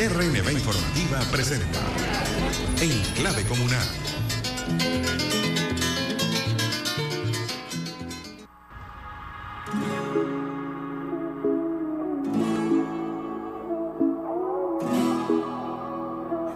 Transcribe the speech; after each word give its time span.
RNB 0.00 0.50
Informativa 0.52 1.20
presenta 1.30 1.78
En 2.80 3.02
Clave 3.16 3.44
Comunal. 3.44 3.86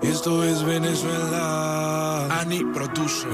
Esto 0.01 0.43
es 0.43 0.65
Venezuela. 0.65 2.41
Ani 2.41 2.65
produce. 2.65 3.27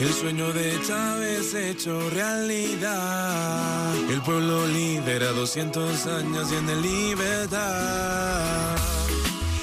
El 0.00 0.12
sueño 0.12 0.52
de 0.52 0.80
Chávez 0.86 1.54
hecho 1.54 2.10
realidad. 2.10 3.94
El 4.10 4.20
pueblo 4.22 4.66
lidera 4.66 5.32
200 5.32 6.06
años 6.06 6.50
y 6.50 6.54
en 6.56 6.82
libertad. 6.82 8.76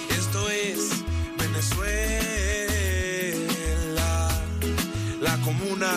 Esto 0.10 0.50
es 0.50 1.04
Venezuela. 1.38 1.90
La 5.20 5.38
comuna 5.42 5.92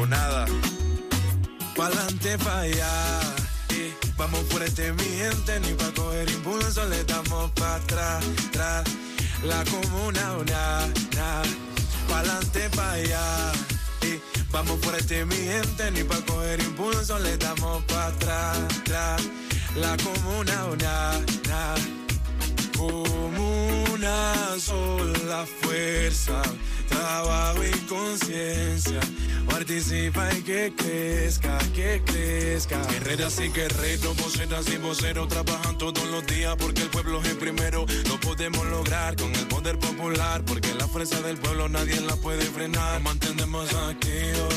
o 0.00 0.06
nada. 0.06 0.46
Pa'lante, 1.74 2.38
pa' 2.38 2.60
allá. 2.60 3.20
Eh, 3.70 3.92
vamos 4.16 4.40
por 4.44 4.62
este 4.62 4.92
mi 4.92 5.04
gente, 5.04 5.60
ni 5.60 5.72
pa' 5.74 5.92
coger 5.92 6.30
impulso, 6.30 6.84
le 6.86 7.02
damos 7.04 7.50
pa' 7.52 7.76
atrás. 7.76 8.24
La 9.42 9.64
comuna 9.64 10.36
o 10.38 10.44
nada, 10.44 10.88
nada 11.14 11.75
pa'lante, 12.16 12.70
pa' 12.76 12.92
allá. 12.92 13.52
Y 14.02 14.20
vamos 14.50 14.78
por 14.80 14.94
este 14.94 15.24
mi 15.24 15.36
gente, 15.36 15.90
ni 15.90 16.02
pa' 16.04 16.20
coger 16.28 16.60
impulso, 16.60 17.18
le 17.18 17.36
damos 17.36 17.82
pa' 17.84 18.06
atrás, 18.06 18.58
atrás. 18.78 19.22
La 19.82 19.96
comuna, 20.04 20.56
una, 20.72 20.96
na. 21.48 21.74
Comuna, 22.78 24.14
sola 24.58 25.44
fuerza, 25.60 26.42
trabajo 26.86 27.64
y 27.64 27.70
conciencia. 27.86 29.00
Participa 29.48 30.32
y 30.34 30.42
que 30.42 30.72
crezca, 30.76 31.58
que 31.74 32.02
crezca. 32.04 32.82
Guerreras 32.86 33.38
y 33.40 33.48
guerreros, 33.48 34.16
voceras 34.16 34.68
y 34.68 34.76
voceros 34.78 35.28
trabajan 35.28 35.78
todos 35.78 36.04
los 36.10 36.26
días 36.26 36.56
porque 36.58 36.82
el 36.82 36.90
pueblo 36.90 37.20
es 37.22 37.28
el 37.28 37.36
primero. 37.36 37.86
Lo 38.08 38.20
podemos 38.20 38.64
lograr 38.66 39.16
con 39.16 39.34
el 39.34 39.46
poder 39.46 39.78
popular 39.78 40.42
porque 40.44 40.74
la 40.74 40.88
fuerza 40.88 41.20
del 41.22 41.36
pueblo 41.38 41.68
nadie 41.68 42.00
la 42.00 42.16
puede 42.16 42.44
frenar. 42.44 42.94
Nos 42.94 43.02
mantenemos 43.02 43.72
activos 43.74 44.54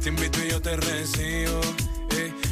te 0.00 0.08
invito 0.08 0.38
y 0.44 0.50
yo 0.50 0.60
te 0.60 0.76
recibo. 0.76 1.60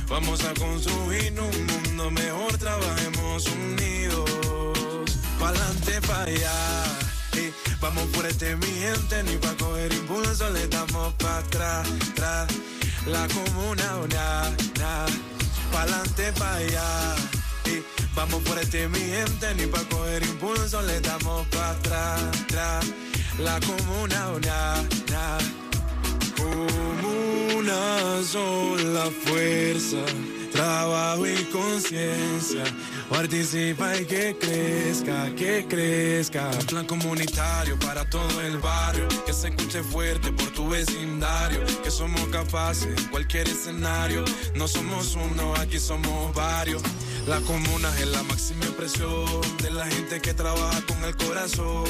Vamos 0.09 0.43
a 0.45 0.55
construir 0.55 1.35
un 1.39 1.67
mundo 1.67 2.11
mejor, 2.11 2.57
trabajemos 2.59 3.47
unidos. 3.47 4.31
Pa'lante, 5.39 6.01
pa' 6.07 6.23
allá. 6.23 7.08
Vamos 7.81 8.05
por 8.15 8.27
este 8.27 8.57
mi 8.57 8.67
gente, 8.67 9.23
ni 9.23 9.37
pa' 9.37 9.55
coger 9.57 9.93
impulso, 9.93 10.51
le 10.51 10.67
damos 10.69 11.15
pa' 11.15 11.39
atrás, 11.39 11.89
atrás. 12.11 12.49
La 13.07 13.27
comuna, 13.29 13.97
una, 14.05 14.51
na. 14.79 15.07
Pa'lante, 15.73 16.33
pa' 16.33 16.55
allá. 16.57 17.15
eh. 17.67 17.83
Vamos 18.15 18.43
por 18.43 18.59
este 18.59 18.89
mi 18.89 18.99
gente, 19.01 19.55
ni 19.55 19.67
pa' 19.67 19.85
coger 19.91 20.23
impulso, 20.25 20.83
le 20.83 21.01
damos 21.01 21.47
pa' 21.49 21.71
atrás, 21.71 22.21
atrás. 22.43 22.85
La 23.39 23.59
comuna, 23.61 24.29
una, 24.37 24.83
na. 25.11 25.39
Como 26.37 27.59
una 27.59 28.23
sola 28.23 29.11
fuerza, 29.25 30.03
trabajo 30.59 31.25
y 31.25 31.45
conciencia. 31.53 32.65
Participa 33.09 33.97
y 33.97 34.05
que 34.07 34.37
crezca, 34.37 35.33
que 35.37 35.65
crezca. 35.69 36.51
Un 36.61 36.67
plan 36.67 36.87
comunitario 36.87 37.79
para 37.79 38.05
todo 38.11 38.41
el 38.41 38.59
barrio. 38.59 39.07
Que 39.25 39.33
se 39.33 39.49
escuche 39.49 39.83
fuerte 39.85 40.33
por 40.33 40.51
tu 40.51 40.69
vecindario. 40.69 41.61
Que 41.85 41.91
somos 41.93 42.27
capaces 42.29 42.99
en 42.99 43.09
cualquier 43.09 43.47
escenario. 43.49 44.25
No 44.57 44.67
somos 44.67 45.15
uno, 45.15 45.55
aquí 45.55 45.79
somos 45.79 46.35
varios. 46.35 46.83
La 47.29 47.41
comuna 47.43 47.89
es 48.01 48.09
la 48.09 48.23
máxima 48.25 48.65
expresión 48.65 49.27
de 49.63 49.71
la 49.71 49.87
gente 49.87 50.21
que 50.21 50.35
trabaja 50.35 50.81
con 50.87 51.05
el 51.05 51.17
corazón. 51.17 51.85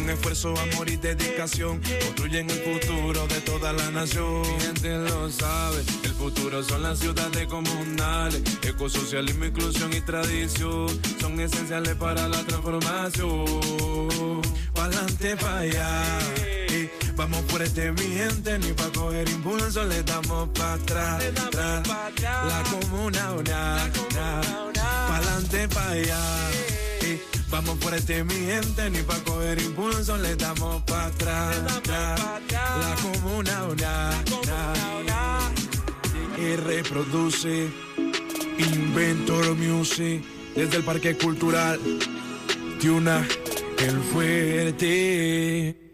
Con 0.00 0.08
esfuerzo, 0.08 0.54
amor 0.58 0.88
y 0.88 0.96
dedicación. 0.96 1.78
Construyen 2.06 2.48
el 2.48 2.58
futuro 2.60 3.26
de 3.26 3.40
toda 3.42 3.74
la 3.74 3.90
nación. 3.90 4.40
Mi 4.40 4.60
gente 4.60 4.96
lo 4.96 5.28
sabe. 5.28 5.82
El 6.04 6.12
futuro 6.12 6.62
son 6.62 6.82
las 6.82 7.00
ciudades 7.00 7.46
comunales. 7.46 8.42
Ecosocialismo, 8.62 9.44
inclusión 9.44 9.92
y 9.92 10.00
tradición 10.00 10.88
son 11.20 11.38
esenciales 11.38 11.96
para 11.96 12.28
la 12.28 12.42
transformación. 12.44 14.40
Pa'lante, 14.72 15.36
pa' 15.36 15.58
allá. 15.58 16.18
Vamos 17.16 17.42
por 17.42 17.60
este 17.60 17.92
mi 17.92 18.06
gente, 18.16 18.58
ni 18.58 18.72
pa' 18.72 18.90
coger 18.94 19.28
impulso, 19.28 19.84
le 19.84 20.02
damos 20.02 20.48
pa' 20.58 20.72
atrás. 20.74 21.22
atrás. 21.44 21.86
La 22.22 22.62
comuna, 22.70 23.32
una, 23.32 23.90
una. 24.08 24.40
Pa'lante, 25.08 25.68
pa' 25.68 25.90
allá. 25.90 26.79
Vamos 27.50 27.78
por 27.78 27.94
este 27.94 28.22
mi 28.24 28.34
gente, 28.34 28.90
ni 28.90 29.02
pa' 29.02 29.18
coger 29.24 29.60
impulso, 29.60 30.16
le 30.16 30.36
damos 30.36 30.82
pa' 30.82 31.06
atrás. 31.06 31.56
atrás. 31.76 32.20
La 32.50 32.94
comuna, 33.02 33.64
una, 33.64 34.22
una. 34.42 35.52
Y 36.38 36.56
reproduce. 36.56 37.70
Inventor 38.58 39.56
Music, 39.56 40.22
desde 40.54 40.76
el 40.76 40.84
Parque 40.84 41.16
Cultural, 41.16 41.80
Tiuna, 42.78 43.26
el 43.78 44.00
fuerte. 44.12 45.89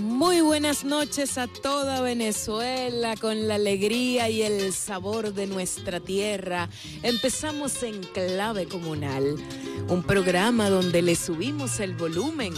Muy 0.00 0.40
buenas 0.40 0.84
noches 0.84 1.36
a 1.36 1.46
toda 1.46 2.00
Venezuela 2.00 3.16
con 3.16 3.46
la 3.46 3.56
alegría 3.56 4.30
y 4.30 4.40
el 4.40 4.72
sabor 4.72 5.34
de 5.34 5.46
nuestra 5.46 6.00
tierra. 6.00 6.70
Empezamos 7.02 7.82
en 7.82 8.00
Clave 8.14 8.64
Comunal, 8.64 9.36
un 9.88 10.02
programa 10.02 10.70
donde 10.70 11.02
le 11.02 11.16
subimos 11.16 11.80
el 11.80 11.94
volumen 11.94 12.54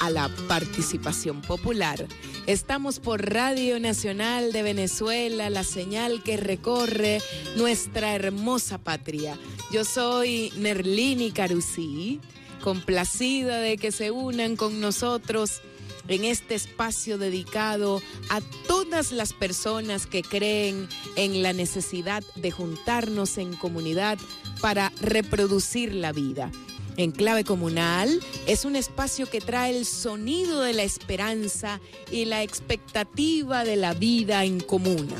a 0.00 0.10
la 0.10 0.28
participación 0.48 1.42
popular. 1.42 2.08
Estamos 2.46 2.98
por 2.98 3.24
Radio 3.24 3.78
Nacional 3.78 4.50
de 4.50 4.64
Venezuela, 4.64 5.48
la 5.48 5.62
señal 5.62 6.24
que 6.24 6.38
recorre 6.38 7.20
nuestra 7.56 8.16
hermosa 8.16 8.78
patria. 8.78 9.38
Yo 9.70 9.84
soy 9.84 10.52
Nerlini 10.56 11.30
Carusí, 11.30 12.20
complacida 12.64 13.60
de 13.60 13.76
que 13.76 13.92
se 13.92 14.10
unan 14.10 14.56
con 14.56 14.80
nosotros 14.80 15.62
en 16.08 16.24
este 16.24 16.54
espacio 16.54 17.18
dedicado 17.18 18.02
a 18.28 18.40
todas 18.66 19.12
las 19.12 19.32
personas 19.32 20.06
que 20.06 20.22
creen 20.22 20.88
en 21.16 21.42
la 21.42 21.52
necesidad 21.52 22.22
de 22.36 22.50
juntarnos 22.50 23.38
en 23.38 23.54
comunidad 23.54 24.18
para 24.60 24.92
reproducir 25.00 25.94
la 25.94 26.12
vida. 26.12 26.50
En 26.96 27.12
clave 27.12 27.44
comunal 27.44 28.20
es 28.46 28.64
un 28.64 28.76
espacio 28.76 29.26
que 29.26 29.40
trae 29.40 29.76
el 29.76 29.86
sonido 29.86 30.60
de 30.60 30.74
la 30.74 30.82
esperanza 30.82 31.80
y 32.10 32.24
la 32.24 32.42
expectativa 32.42 33.64
de 33.64 33.76
la 33.76 33.94
vida 33.94 34.44
en 34.44 34.60
comuna. 34.60 35.16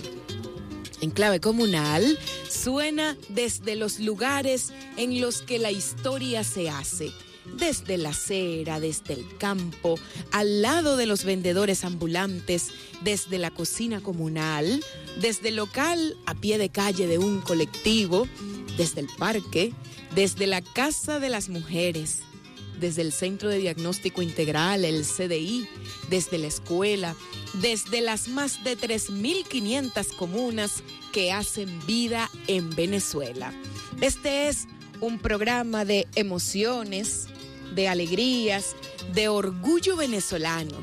En 1.00 1.10
clave 1.10 1.40
comunal 1.40 2.18
suena 2.50 3.16
desde 3.30 3.76
los 3.76 4.00
lugares 4.00 4.72
en 4.98 5.20
los 5.20 5.40
que 5.40 5.58
la 5.58 5.70
historia 5.70 6.44
se 6.44 6.68
hace 6.68 7.12
desde 7.56 7.98
la 7.98 8.10
acera, 8.10 8.80
desde 8.80 9.14
el 9.14 9.36
campo, 9.38 9.98
al 10.32 10.62
lado 10.62 10.96
de 10.96 11.06
los 11.06 11.24
vendedores 11.24 11.84
ambulantes, 11.84 12.68
desde 13.02 13.38
la 13.38 13.50
cocina 13.50 14.00
comunal, 14.00 14.84
desde 15.20 15.48
el 15.48 15.56
local 15.56 16.16
a 16.26 16.34
pie 16.34 16.58
de 16.58 16.70
calle 16.70 17.06
de 17.06 17.18
un 17.18 17.40
colectivo, 17.40 18.26
desde 18.76 19.00
el 19.00 19.08
parque, 19.18 19.72
desde 20.14 20.46
la 20.46 20.62
Casa 20.62 21.20
de 21.20 21.28
las 21.28 21.48
Mujeres, 21.48 22.18
desde 22.80 23.02
el 23.02 23.12
Centro 23.12 23.48
de 23.48 23.58
Diagnóstico 23.58 24.22
Integral, 24.22 24.84
el 24.84 25.04
CDI, 25.04 25.68
desde 26.08 26.38
la 26.38 26.46
escuela, 26.46 27.14
desde 27.54 28.00
las 28.00 28.28
más 28.28 28.64
de 28.64 28.76
3.500 28.76 30.16
comunas 30.16 30.82
que 31.12 31.30
hacen 31.30 31.86
vida 31.86 32.30
en 32.46 32.70
Venezuela. 32.70 33.52
Este 34.00 34.48
es 34.48 34.66
un 35.00 35.18
programa 35.18 35.84
de 35.84 36.08
emociones, 36.14 37.26
de 37.74 37.88
alegrías, 37.88 38.76
de 39.14 39.28
orgullo 39.28 39.96
venezolano. 39.96 40.76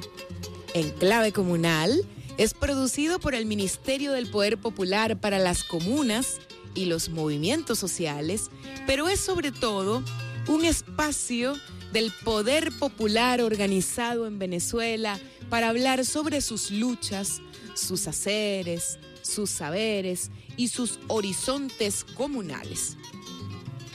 En 0.74 0.92
clave 0.92 1.32
comunal 1.32 2.06
es 2.38 2.54
producido 2.54 3.20
por 3.20 3.34
el 3.36 3.46
Ministerio 3.46 4.12
del 4.12 4.30
Poder 4.30 4.58
Popular 4.58 5.20
para 5.20 5.40
las 5.40 5.64
Comunas 5.64 6.40
y 6.76 6.86
los 6.86 7.10
movimientos 7.10 7.80
sociales, 7.80 8.52
pero 8.86 9.10
es 9.10 9.20
sobre 9.20 9.52
todo 9.52 10.04
un 10.48 10.66
espacio 10.66 11.56
del 11.92 12.12
poder 12.24 12.72
popular 12.78 13.42
organizado 13.42 14.28
en 14.28 14.40
Venezuela 14.40 15.20
para 15.50 15.70
hablar 15.70 16.06
sobre 16.06 16.42
sus 16.42 16.72
luchas, 16.72 17.42
sus 17.74 18.08
haceres, 18.08 19.00
sus 19.22 19.50
saberes 19.50 20.30
y 20.58 20.68
sus 20.68 21.00
horizontes 21.08 22.04
comunales. 22.04 22.98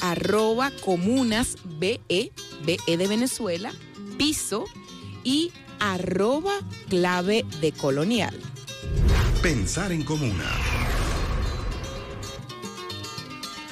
Arroba 0.00 0.70
comunas 0.84 1.56
BE, 1.64 2.00
BE 2.08 2.96
de 2.96 3.06
Venezuela, 3.08 3.72
piso 4.16 4.64
y 5.24 5.50
arroba 5.80 6.52
clave 6.88 7.44
de 7.60 7.72
colonial. 7.72 8.38
Pensar 9.42 9.92
en 9.92 10.02
comuna. 10.02 10.44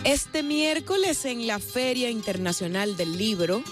Este 0.07 0.45
miércoles 0.45 1.25
en 1.25 1.49
la 1.49 1.59
Feria 1.59 2.11
Internacional 2.11 2.97
del 2.97 3.19
Libro, 3.19 3.65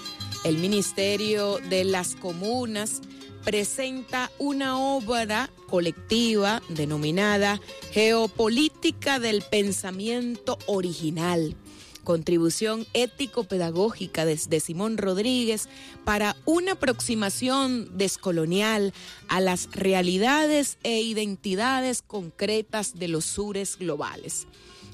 el 0.42 0.58
Ministerio 0.58 1.58
de 1.70 1.84
las 1.84 2.16
Comunas 2.16 3.02
presenta 3.44 4.32
una 4.40 4.80
obra 4.80 5.48
colectiva 5.68 6.60
denominada 6.70 7.60
Geopolítica 7.92 9.20
del 9.20 9.42
Pensamiento 9.42 10.58
Original, 10.66 11.54
contribución 12.02 12.84
ético-pedagógica 12.94 14.24
desde 14.24 14.58
Simón 14.58 14.98
Rodríguez 14.98 15.68
para 16.02 16.34
una 16.46 16.72
aproximación 16.72 17.96
descolonial 17.96 18.92
a 19.28 19.40
las 19.40 19.68
realidades 19.70 20.78
e 20.82 21.00
identidades 21.00 22.02
concretas 22.02 22.98
de 22.98 23.06
los 23.06 23.24
sures 23.24 23.78
globales. 23.78 24.48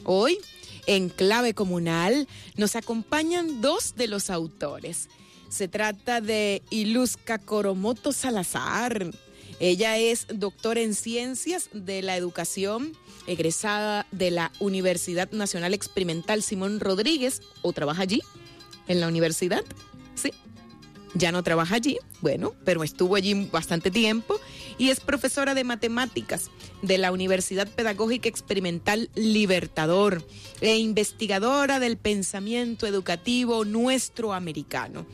Hoy, 0.05 0.39
en 0.91 1.09
clave 1.09 1.55
comunal 1.55 2.27
nos 2.57 2.75
acompañan 2.75 3.61
dos 3.61 3.95
de 3.95 4.09
los 4.09 4.29
autores. 4.29 5.09
Se 5.49 5.69
trata 5.69 6.21
de 6.21 6.63
Iluska 6.71 7.39
Coromoto 7.39 8.11
Salazar. 8.11 9.13
Ella 9.61 9.99
es 9.99 10.27
doctora 10.35 10.81
en 10.81 10.97
ciencias 10.97 11.71
de 11.73 12.03
la 12.03 12.17
educación, 12.17 12.97
egresada 13.29 14.05
de 14.11 14.33
la 14.33 14.51
Universidad 14.59 15.31
Nacional 15.31 15.75
Experimental 15.75 16.43
Simón 16.43 16.81
Rodríguez, 16.81 17.41
o 17.63 17.73
trabaja 17.73 18.03
allí, 18.03 18.21
en 18.89 19.01
la 19.01 19.07
universidad. 19.07 19.63
Sí, 20.17 20.33
ya 21.15 21.33
no 21.33 21.43
trabaja 21.43 21.77
allí, 21.77 21.99
bueno, 22.21 22.55
pero 22.65 22.85
estuvo 22.85 23.17
allí 23.17 23.35
bastante 23.51 23.91
tiempo 23.91 24.41
y 24.79 24.91
es 24.91 25.01
profesora 25.01 25.55
de 25.55 25.65
matemáticas 25.65 26.51
de 26.83 26.99
la 26.99 27.12
Universidad 27.12 27.69
Pedagógica 27.69 28.29
Experimental 28.29 29.11
Libertador 29.15 30.25
e 30.61 30.77
investigadora 30.77 31.81
del 31.81 31.97
pensamiento 31.97 32.87
educativo 32.87 33.65
nuestro 33.65 34.33
americano. 34.33 35.07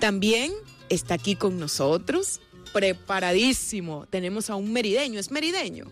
También 0.00 0.52
está 0.88 1.14
aquí 1.14 1.36
con 1.36 1.58
nosotros, 1.58 2.40
preparadísimo. 2.72 4.06
Tenemos 4.10 4.50
a 4.50 4.56
un 4.56 4.72
merideño, 4.72 5.18
¿es 5.18 5.30
merideño? 5.30 5.90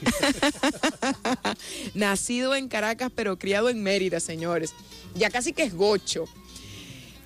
Nacido 1.94 2.54
en 2.54 2.68
Caracas, 2.68 3.10
pero 3.14 3.38
criado 3.38 3.68
en 3.68 3.82
Mérida, 3.82 4.20
señores. 4.20 4.72
Ya 5.14 5.30
casi 5.30 5.52
que 5.52 5.64
es 5.64 5.74
gocho. 5.74 6.26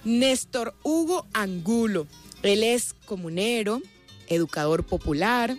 Néstor 0.05 0.75
Hugo 0.83 1.27
Angulo. 1.33 2.07
Él 2.43 2.65
es 2.65 2.95
comunero, 3.07 3.81
educador 4.29 4.85
popular, 4.85 5.57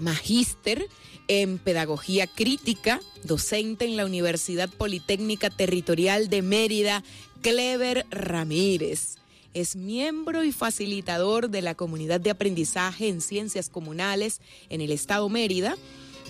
magíster 0.00 0.88
en 1.28 1.58
pedagogía 1.58 2.26
crítica, 2.26 3.00
docente 3.22 3.84
en 3.84 3.96
la 3.96 4.04
Universidad 4.04 4.68
Politécnica 4.68 5.50
Territorial 5.50 6.28
de 6.28 6.42
Mérida, 6.42 7.04
Clever 7.42 8.06
Ramírez. 8.10 9.16
Es 9.54 9.76
miembro 9.76 10.42
y 10.42 10.50
facilitador 10.50 11.48
de 11.48 11.62
la 11.62 11.76
comunidad 11.76 12.20
de 12.20 12.30
aprendizaje 12.30 13.08
en 13.08 13.20
ciencias 13.20 13.68
comunales 13.68 14.40
en 14.68 14.80
el 14.80 14.90
estado 14.90 15.28
Mérida 15.28 15.76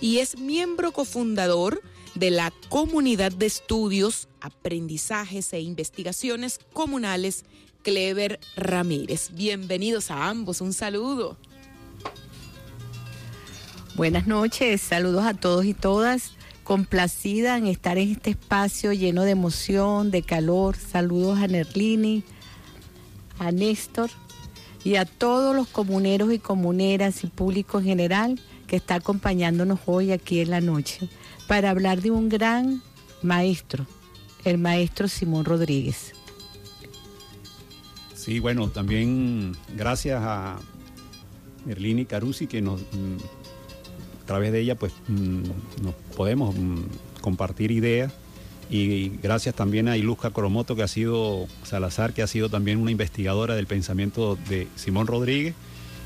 y 0.01 0.19
es 0.19 0.39
miembro 0.39 0.93
cofundador 0.93 1.81
de 2.15 2.31
la 2.31 2.53
comunidad 2.69 3.33
de 3.33 3.47
estudios, 3.47 4.29
aprendizajes 4.41 5.53
e 5.53 5.61
investigaciones 5.61 6.61
comunales 6.73 7.45
Clever 7.83 8.41
Ramírez. 8.57 9.31
Bienvenidos 9.35 10.11
a 10.11 10.29
ambos, 10.29 10.61
un 10.61 10.73
saludo. 10.73 11.37
Buenas 13.97 14.27
noches, 14.27 14.81
saludos 14.81 15.25
a 15.25 15.35
todos 15.35 15.65
y 15.65 15.75
todas. 15.75 16.33
Complacida 16.63 17.59
en 17.59 17.67
estar 17.67 17.99
en 17.99 18.13
este 18.13 18.31
espacio 18.31 18.93
lleno 18.93 19.23
de 19.23 19.33
emoción, 19.33 20.11
de 20.11 20.23
calor. 20.23 20.77
Saludos 20.77 21.39
a 21.41 21.47
Nerlini, 21.47 22.25
a 23.39 23.53
Néstor 23.53 24.11
y 24.83 24.97
a 24.97 25.05
todos 25.05 25.55
los 25.55 25.69
comuneros 25.69 26.33
y 26.33 26.39
comuneras 26.39 27.23
y 27.23 27.27
público 27.27 27.81
en 27.81 27.85
general 27.85 28.41
que 28.67 28.77
está 28.77 28.95
acompañándonos 28.95 29.81
hoy 29.85 30.13
aquí 30.13 30.41
en 30.41 30.51
la 30.51 30.61
noche 30.61 31.11
para 31.47 31.71
hablar 31.71 32.01
de 32.03 32.11
un 32.11 32.29
gran 32.29 32.83
maestro, 33.23 33.87
el 34.45 34.59
maestro 34.59 35.09
Simón 35.09 35.45
Rodríguez. 35.45 36.13
Sí, 38.15 38.39
bueno, 38.41 38.69
también 38.69 39.55
gracias 39.77 40.23
a 40.23 40.59
Merlini 41.67 42.07
Carusi 42.07 42.47
que 42.47 42.63
mm, 42.63 42.69
a 42.69 44.27
través 44.27 44.53
de 44.53 44.61
ella 44.61 44.77
pues 44.77 44.93
mm, 45.09 45.43
nos 45.83 45.95
podemos 46.17 46.57
mm, 46.57 46.85
compartir 47.21 47.71
ideas 47.71 48.13
y 48.71 49.11
gracias 49.23 49.55
también 49.55 49.89
a 49.89 49.99
Ilusca 49.99 50.31
Coromoto 50.31 50.75
que 50.75 50.83
ha 50.83 50.89
sido 50.89 51.47
Salazar 51.65 52.15
que 52.15 52.23
ha 52.23 52.27
sido 52.27 52.49
también 52.49 52.81
una 52.81 52.91
investigadora 52.91 53.55
del 53.57 53.67
pensamiento 53.67 54.39
de 54.49 54.69
Simón 54.75 55.07
Rodríguez 55.07 55.55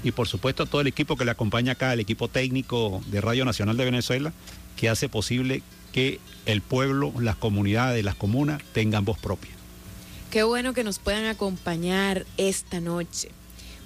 y 0.03 0.13
por 0.13 0.29
supuesto 0.29 0.63
a 0.63 0.67
todo 0.67 0.81
el 0.81 0.87
equipo 0.87 1.17
que 1.17 1.25
le 1.25 1.31
acompaña 1.31 1.73
acá, 1.73 1.93
el 1.93 2.01
equipo 2.01 2.29
técnico 2.29 3.03
de 3.07 3.21
Radio 3.21 3.45
Nacional 3.45 3.77
de 3.77 3.85
Venezuela 3.85 4.33
que 4.77 4.89
hace 4.89 5.09
posible 5.09 5.63
que 5.93 6.21
el 6.47 6.61
pueblo, 6.63 7.13
las 7.19 7.37
comunidades, 7.37 8.05
las 8.05 8.15
comunas 8.15 8.63
tengan 8.73 9.05
voz 9.05 9.19
propia. 9.19 9.51
Qué 10.31 10.43
bueno 10.43 10.73
que 10.73 10.85
nos 10.85 10.99
puedan 10.99 11.25
acompañar 11.25 12.27
esta 12.37 12.81
noche 12.81 13.31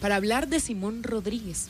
para 0.00 0.16
hablar 0.16 0.48
de 0.48 0.60
Simón 0.60 1.02
Rodríguez, 1.02 1.68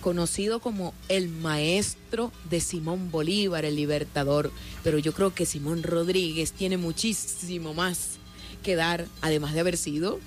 conocido 0.00 0.60
como 0.60 0.92
el 1.08 1.28
maestro 1.28 2.32
de 2.50 2.60
Simón 2.60 3.10
Bolívar, 3.10 3.64
el 3.64 3.76
libertador. 3.76 4.50
Pero 4.82 4.98
yo 4.98 5.14
creo 5.14 5.32
que 5.32 5.46
Simón 5.46 5.82
Rodríguez 5.82 6.52
tiene 6.52 6.76
muchísimo 6.76 7.72
más 7.72 8.18
que 8.62 8.74
dar, 8.74 9.06
además 9.22 9.54
de 9.54 9.60
haber 9.60 9.76
sido 9.76 10.18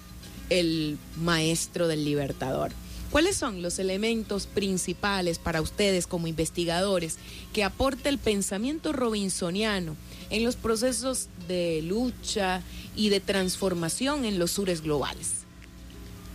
el 0.50 0.98
maestro 1.18 1.88
del 1.88 2.06
libertador. 2.06 2.72
¿Cuáles 3.12 3.38
son 3.38 3.62
los 3.62 3.80
elementos 3.80 4.48
principales 4.48 5.40
para 5.40 5.62
ustedes 5.62 6.08
como 6.08 6.28
investigadores 6.28 7.18
que 7.54 7.64
aporta 7.64 8.10
el 8.10 8.18
pensamiento 8.18 8.92
robinsoniano 8.92 9.96
en 10.30 10.44
los 10.44 10.58
procesos 10.58 11.30
de 11.48 11.82
lucha 11.84 12.62
y 12.96 13.10
de 13.10 13.22
transformación 13.22 14.26
en 14.26 14.40
los 14.40 14.52
sures 14.52 14.82
globales? 14.82 15.46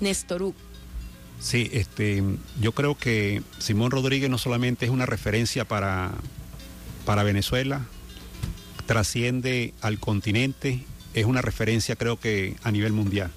Néstor 0.00 0.42
Hugo. 0.42 0.54
Sí, 1.40 1.68
este, 1.72 2.22
yo 2.60 2.72
creo 2.72 2.96
que 2.96 3.42
Simón 3.58 3.90
Rodríguez 3.90 4.30
no 4.30 4.38
solamente 4.38 4.86
es 4.86 4.90
una 4.90 5.06
referencia 5.06 5.66
para, 5.66 6.12
para 7.04 7.22
Venezuela, 7.22 7.84
trasciende 8.86 9.74
al 9.80 9.98
continente, 9.98 10.84
es 11.14 11.26
una 11.26 11.42
referencia 11.42 11.96
creo 11.96 12.18
que 12.18 12.56
a 12.62 12.70
nivel 12.70 12.92
mundial. 12.92 13.30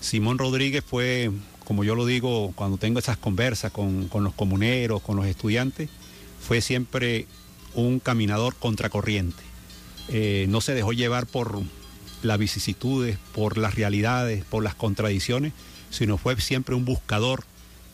Simón 0.00 0.38
Rodríguez 0.38 0.84
fue 0.84 1.30
como 1.66 1.82
yo 1.82 1.96
lo 1.96 2.06
digo 2.06 2.52
cuando 2.54 2.78
tengo 2.78 3.00
esas 3.00 3.16
conversas 3.16 3.72
con, 3.72 4.08
los 4.12 4.34
comuneros, 4.34 5.02
con 5.02 5.16
los 5.16 5.26
estudiantes, 5.26 5.90
fue 6.40 6.60
siempre 6.60 7.26
un 7.74 7.98
caminador 7.98 8.54
contracorriente. 8.54 9.42
Eh, 10.08 10.46
no 10.48 10.60
se 10.60 10.74
dejó 10.74 10.92
llevar 10.92 11.26
por 11.26 11.60
las 12.22 12.38
vicisitudes, 12.38 13.18
por 13.34 13.58
las 13.58 13.74
realidades, 13.74 14.44
por 14.44 14.62
las 14.62 14.76
contradicciones, 14.76 15.54
sino 15.90 16.18
fue 16.18 16.40
siempre 16.40 16.76
un 16.76 16.84
buscador 16.84 17.42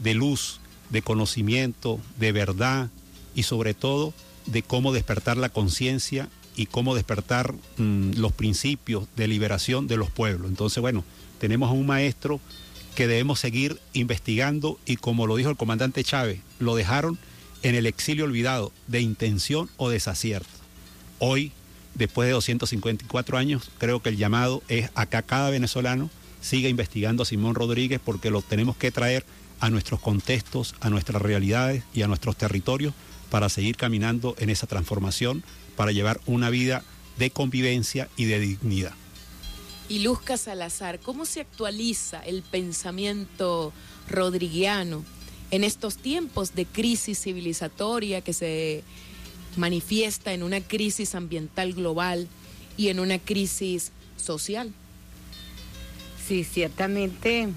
de 0.01 0.13
luz, 0.13 0.61
de 0.91 1.01
conocimiento, 1.01 1.99
de 2.21 2.33
verdad 2.33 2.91
y 3.35 3.45
sobre 3.45 3.73
todo 3.73 4.13
de 4.45 4.63
cómo 4.63 4.93
despertar 4.93 5.39
la 5.39 5.49
conciencia 5.49 6.29
y 6.57 6.67
cómo 6.67 6.95
despertar 6.95 7.55
mm, 7.79 8.17
los 8.17 8.33
principios 8.33 9.09
de 9.17 9.29
liberación 9.29 9.87
de 9.87 9.97
los 9.97 10.11
pueblos. 10.11 10.51
Entonces, 10.51 10.83
bueno, 10.83 11.05
tenemos 11.41 11.71
a 11.71 11.73
un 11.73 11.87
maestro 11.87 12.39
que 12.95 13.07
debemos 13.07 13.41
seguir 13.41 13.81
investigando 13.93 14.79
y 14.87 14.97
como 14.97 15.27
lo 15.27 15.37
dijo 15.37 15.51
el 15.51 15.57
comandante 15.57 16.05
Chávez, 16.05 16.41
lo 16.59 16.75
dejaron 16.75 17.19
en 17.63 17.75
el 17.75 17.87
exilio 17.87 18.25
olvidado 18.25 18.73
de 18.87 19.01
intención 19.01 19.71
o 19.77 19.89
desacierto. 19.89 20.51
Hoy, 21.19 21.53
después 21.95 22.27
de 22.27 22.33
254 22.33 23.39
años, 23.39 23.71
creo 23.79 24.03
que 24.03 24.11
el 24.11 24.17
llamado 24.17 24.63
es 24.69 24.91
a 24.95 25.07
cada 25.07 25.51
venezolano 25.51 26.11
siga 26.43 26.69
investigando 26.69 27.23
a 27.23 27.27
Simón 27.27 27.55
Rodríguez 27.55 28.01
porque 28.05 28.31
lo 28.31 28.43
tenemos 28.43 28.77
que 28.77 28.91
traer 28.91 29.25
a 29.61 29.71
nuestros 29.71 30.01
contextos, 30.01 30.75
a 30.81 30.91
nuestras 30.91 31.23
realidades 31.23 31.85
y 31.95 32.03
a 32.03 32.09
nuestros 32.09 32.37
territorios 32.37 32.93
para 33.31 33.49
seguir 33.49 33.77
caminando 33.77 34.35
en 34.39 34.51
esa 34.51 34.67
transformación, 34.67 35.43
para 35.77 35.93
llevar 35.93 36.21
una 36.27 36.51
vida 36.51 36.83
de 37.17 37.31
convivencia 37.31 38.09
y 38.17 38.25
de 38.25 38.41
dignidad. 38.41 38.93
Y 39.89 39.99
Luzca 40.01 40.37
Salazar, 40.37 41.01
¿cómo 41.01 41.25
se 41.27 41.41
actualiza 41.41 42.21
el 42.21 42.43
pensamiento 42.43 43.73
rodriguiano 44.09 45.05
en 45.51 45.65
estos 45.65 45.97
tiempos 45.97 46.55
de 46.55 46.65
crisis 46.65 47.21
civilizatoria 47.21 48.23
que 48.23 48.33
se 48.33 48.85
manifiesta 49.57 50.33
en 50.33 50.43
una 50.43 50.61
crisis 50.61 51.15
ambiental 51.15 51.75
global 51.75 52.29
y 52.77 52.89
en 52.89 53.01
una 53.01 53.19
crisis 53.19 53.93
social? 54.17 54.73
Sí, 56.27 56.45
ciertamente 56.45 57.49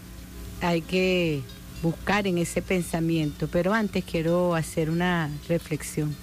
hay 0.61 0.81
que 0.81 1.41
buscar 1.81 2.27
en 2.27 2.37
ese 2.37 2.61
pensamiento, 2.61 3.47
pero 3.47 3.73
antes 3.73 4.03
quiero 4.03 4.55
hacer 4.55 4.89
una 4.89 5.29
reflexión. 5.47 6.15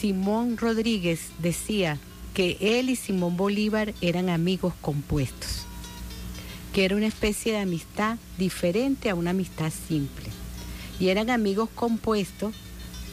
Simón 0.00 0.56
Rodríguez 0.56 1.30
decía 1.40 1.98
que 2.36 2.58
él 2.60 2.90
y 2.90 2.96
Simón 2.96 3.38
Bolívar 3.38 3.94
eran 4.02 4.28
amigos 4.28 4.74
compuestos, 4.82 5.64
que 6.74 6.84
era 6.84 6.94
una 6.94 7.06
especie 7.06 7.52
de 7.52 7.60
amistad 7.60 8.18
diferente 8.36 9.08
a 9.08 9.14
una 9.14 9.30
amistad 9.30 9.72
simple. 9.88 10.26
Y 11.00 11.08
eran 11.08 11.30
amigos 11.30 11.70
compuestos 11.74 12.54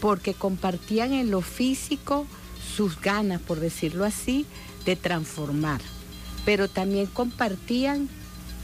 porque 0.01 0.33
compartían 0.33 1.13
en 1.13 1.31
lo 1.31 1.39
físico 1.39 2.27
sus 2.75 2.99
ganas, 2.99 3.39
por 3.39 3.61
decirlo 3.61 4.03
así, 4.03 4.45
de 4.83 4.97
transformar, 4.97 5.79
pero 6.43 6.67
también 6.67 7.05
compartían 7.05 8.09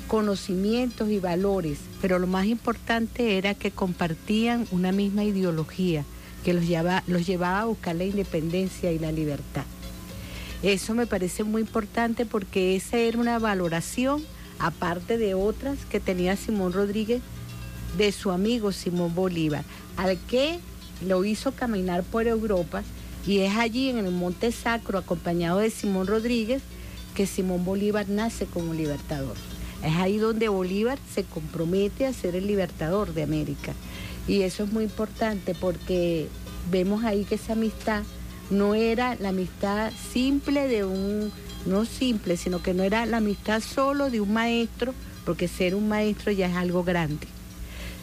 conocimientos 0.09 1.09
y 1.09 1.19
valores, 1.19 1.77
pero 2.01 2.19
lo 2.19 2.27
más 2.27 2.47
importante 2.47 3.37
era 3.37 3.53
que 3.53 3.71
compartían 3.71 4.67
una 4.71 4.91
misma 4.91 5.23
ideología 5.23 6.03
que 6.43 6.53
los 6.53 6.67
llevaba, 6.67 7.61
a 7.61 7.65
buscar 7.65 7.95
la 7.95 8.03
independencia 8.03 8.91
y 8.91 8.99
la 8.99 9.13
libertad. 9.13 9.63
Eso 10.61 10.93
me 10.93 11.07
parece 11.07 11.43
muy 11.43 11.61
importante 11.61 12.25
porque 12.25 12.75
esa 12.75 12.97
era 12.97 13.17
una 13.17 13.39
valoración, 13.39 14.23
aparte 14.59 15.17
de 15.17 15.33
otras 15.33 15.77
que 15.89 16.01
tenía 16.01 16.35
Simón 16.35 16.73
Rodríguez, 16.73 17.21
de 17.97 18.11
su 18.11 18.31
amigo 18.31 18.71
Simón 18.71 19.15
Bolívar, 19.15 19.63
al 19.95 20.17
que 20.27 20.59
lo 21.07 21.23
hizo 21.23 21.53
caminar 21.53 22.03
por 22.03 22.27
Europa 22.27 22.83
y 23.25 23.39
es 23.39 23.55
allí 23.55 23.89
en 23.89 23.99
el 23.99 24.11
Monte 24.11 24.51
Sacro, 24.51 24.97
acompañado 24.97 25.59
de 25.59 25.69
Simón 25.69 26.07
Rodríguez, 26.07 26.61
que 27.15 27.25
Simón 27.25 27.63
Bolívar 27.63 28.09
nace 28.09 28.45
como 28.45 28.73
libertador. 28.73 29.35
Es 29.83 29.95
ahí 29.95 30.17
donde 30.17 30.49
Bolívar 30.49 30.99
se 31.13 31.23
compromete 31.23 32.05
a 32.05 32.13
ser 32.13 32.35
el 32.35 32.47
libertador 32.47 33.13
de 33.13 33.23
América. 33.23 33.73
Y 34.27 34.41
eso 34.41 34.63
es 34.63 34.71
muy 34.71 34.83
importante 34.83 35.55
porque 35.55 36.27
vemos 36.69 37.03
ahí 37.03 37.23
que 37.23 37.35
esa 37.35 37.53
amistad 37.53 38.03
no 38.49 38.75
era 38.75 39.15
la 39.15 39.29
amistad 39.29 39.91
simple 40.11 40.67
de 40.67 40.83
un, 40.83 41.31
no 41.65 41.85
simple, 41.85 42.37
sino 42.37 42.61
que 42.61 42.73
no 42.73 42.83
era 42.83 43.05
la 43.05 43.17
amistad 43.17 43.61
solo 43.61 44.09
de 44.09 44.21
un 44.21 44.33
maestro, 44.33 44.93
porque 45.25 45.47
ser 45.47 45.75
un 45.75 45.87
maestro 45.87 46.31
ya 46.31 46.47
es 46.47 46.55
algo 46.55 46.83
grande. 46.83 47.27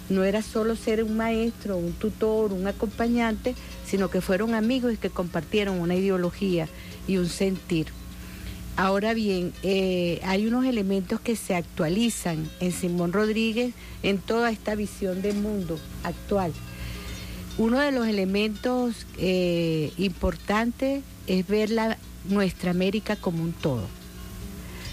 No 0.08 0.22
era 0.22 0.42
solo 0.42 0.76
ser 0.76 1.02
un 1.02 1.16
maestro, 1.16 1.76
un 1.76 1.92
tutor, 1.92 2.52
un 2.52 2.68
acompañante, 2.68 3.56
sino 3.84 4.08
que 4.08 4.20
fueron 4.20 4.54
amigos 4.54 4.94
y 4.94 4.96
que 4.96 5.10
compartieron 5.10 5.80
una 5.80 5.96
ideología 5.96 6.68
y 7.08 7.16
un 7.16 7.28
sentir. 7.28 7.88
Ahora 8.76 9.14
bien, 9.14 9.52
eh, 9.62 10.20
hay 10.22 10.46
unos 10.46 10.66
elementos 10.66 11.18
que 11.18 11.34
se 11.34 11.54
actualizan 11.54 12.48
en 12.60 12.72
Simón 12.72 13.12
Rodríguez 13.12 13.72
en 14.02 14.18
toda 14.18 14.50
esta 14.50 14.74
visión 14.74 15.22
del 15.22 15.36
mundo 15.36 15.78
actual. 16.04 16.52
Uno 17.58 17.80
de 17.80 17.90
los 17.90 18.06
elementos 18.06 19.06
eh, 19.18 19.92
importantes 19.96 21.02
es 21.26 21.46
ver 21.46 21.70
la, 21.70 21.96
nuestra 22.28 22.70
América 22.70 23.16
como 23.16 23.42
un 23.42 23.52
todo. 23.52 23.86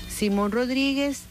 Simón 0.10 0.52
Rodríguez 0.52 1.24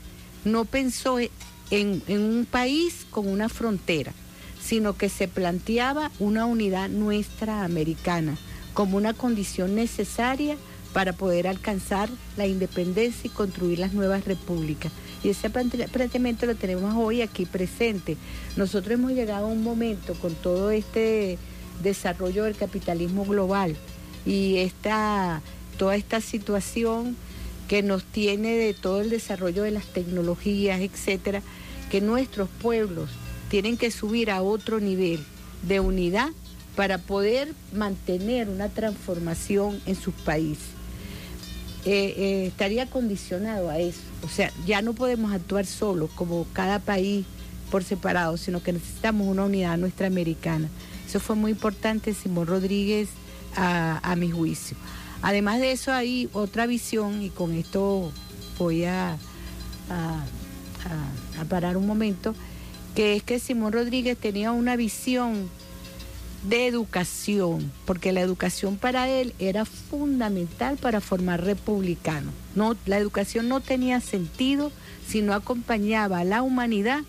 no 0.45 0.65
pensó 0.65 1.19
en, 1.19 1.31
en 1.71 2.21
un 2.21 2.45
país 2.45 3.07
con 3.11 3.29
una 3.29 3.49
frontera, 3.49 4.13
sino 4.61 4.97
que 4.97 5.09
se 5.09 5.27
planteaba 5.27 6.11
una 6.19 6.45
unidad 6.45 6.89
nuestra 6.91 7.65
americana 7.65 8.37
como 8.75 8.97
una 8.97 9.15
condición 9.15 9.75
necesaria 9.75 10.57
para 10.93 11.13
poder 11.13 11.49
alcanzar 11.49 12.09
la 12.37 12.47
independencia 12.47 13.27
y 13.29 13.31
construir 13.31 13.79
las 13.79 13.93
nuevas 13.93 14.25
repúblicas. 14.25 14.93
Y 15.25 15.31
ese 15.31 15.51
planteamiento 15.51 16.47
lo 16.47 16.55
tenemos 16.55 16.95
hoy 16.97 17.23
aquí 17.23 17.47
presente. 17.47 18.17
Nosotros 18.57 18.95
hemos 18.95 19.13
llegado 19.13 19.47
a 19.47 19.51
un 19.51 19.63
momento 19.63 20.15
con 20.15 20.35
todo 20.35 20.71
este 20.71 21.39
desarrollo 21.83 22.45
del 22.45 22.57
capitalismo 22.57 23.25
global 23.25 23.77
y 24.27 24.59
esta, 24.59 25.43
toda 25.79 25.97
esta 25.97 26.21
situación 26.21 27.17
que 27.69 27.83
nos 27.83 28.05
tiene 28.05 28.57
de 28.57 28.75
todo 28.75 29.01
el 29.01 29.11
desarrollo 29.11 29.63
de 29.63 29.71
las 29.71 29.87
tecnologías, 29.87 30.81
etcétera, 30.81 31.43
que 31.91 32.01
nuestros 32.01 32.49
pueblos 32.61 33.11
tienen 33.49 33.77
que 33.77 33.91
subir 33.91 34.31
a 34.31 34.43
otro 34.43 34.81
nivel 34.81 35.25
de 35.63 35.81
unidad 35.81 36.29
para 36.77 36.99
poder 36.99 37.55
mantener 37.73 38.49
una 38.49 38.69
transformación 38.69 39.81
en 39.87 39.95
sus 39.95 40.15
países. 40.15 40.72
Eh, 41.85 42.15
eh, 42.17 42.47
estaría 42.47 42.87
condicionado 42.87 43.69
a 43.69 43.79
eso. 43.79 44.01
O 44.25 44.29
sea, 44.29 44.53
ya 44.67 44.83
no 44.83 44.93
podemos 44.93 45.33
actuar 45.33 45.67
solos 45.67 46.11
como 46.15 46.47
cada 46.53 46.79
país 46.79 47.27
por 47.71 47.83
separado, 47.83 48.37
sino 48.37 48.63
que 48.63 48.73
necesitamos 48.73 49.27
una 49.27 49.45
unidad 49.45 49.77
nuestra 49.79 50.07
americana. 50.07 50.69
Eso 51.07 51.19
fue 51.19 51.35
muy 51.35 51.51
importante, 51.51 52.15
Simón 52.15 52.47
Rodríguez, 52.47 53.09
a, 53.57 54.15
mi 54.17 54.31
juicio. 54.31 54.77
Además 55.21 55.61
de 55.61 55.73
eso, 55.73 55.93
hay 55.93 56.29
otra 56.33 56.67
visión, 56.67 57.23
y 57.23 57.31
con 57.31 57.53
esto 57.53 58.13
voy 58.59 58.85
a, 58.85 59.19
a 59.91 60.25
parar 61.49 61.77
un 61.77 61.87
momento, 61.87 62.35
que 62.95 63.17
es 63.17 63.23
que 63.23 63.39
Simón 63.39 63.73
Rodríguez 63.73 64.17
tenía 64.17 64.53
una 64.53 64.77
visión 64.77 65.51
de 66.43 66.67
educación, 66.67 67.71
porque 67.85 68.13
la 68.13 68.21
educación 68.21 68.77
para 68.77 69.09
él 69.09 69.35
era 69.39 69.65
fundamental 69.65 70.77
para 70.77 71.01
formar 71.01 71.45
republicanos. 71.45 72.35
No, 72.55 72.77
la 72.87 72.99
educación 72.99 73.49
no 73.49 73.61
tenía 73.61 74.01
sentido 74.01 74.73
si 75.07 75.23
no 75.23 75.35
acompañaba 75.35 76.19
a 76.19 76.25
la 76.25 76.43
humanidad 76.43 77.01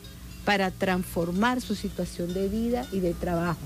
para 0.45 0.71
transformar 0.71 1.61
su 1.61 1.75
situación 1.75 2.33
de 2.33 2.47
vida 2.47 2.85
y 2.91 2.99
de 2.99 3.13
trabajo. 3.13 3.61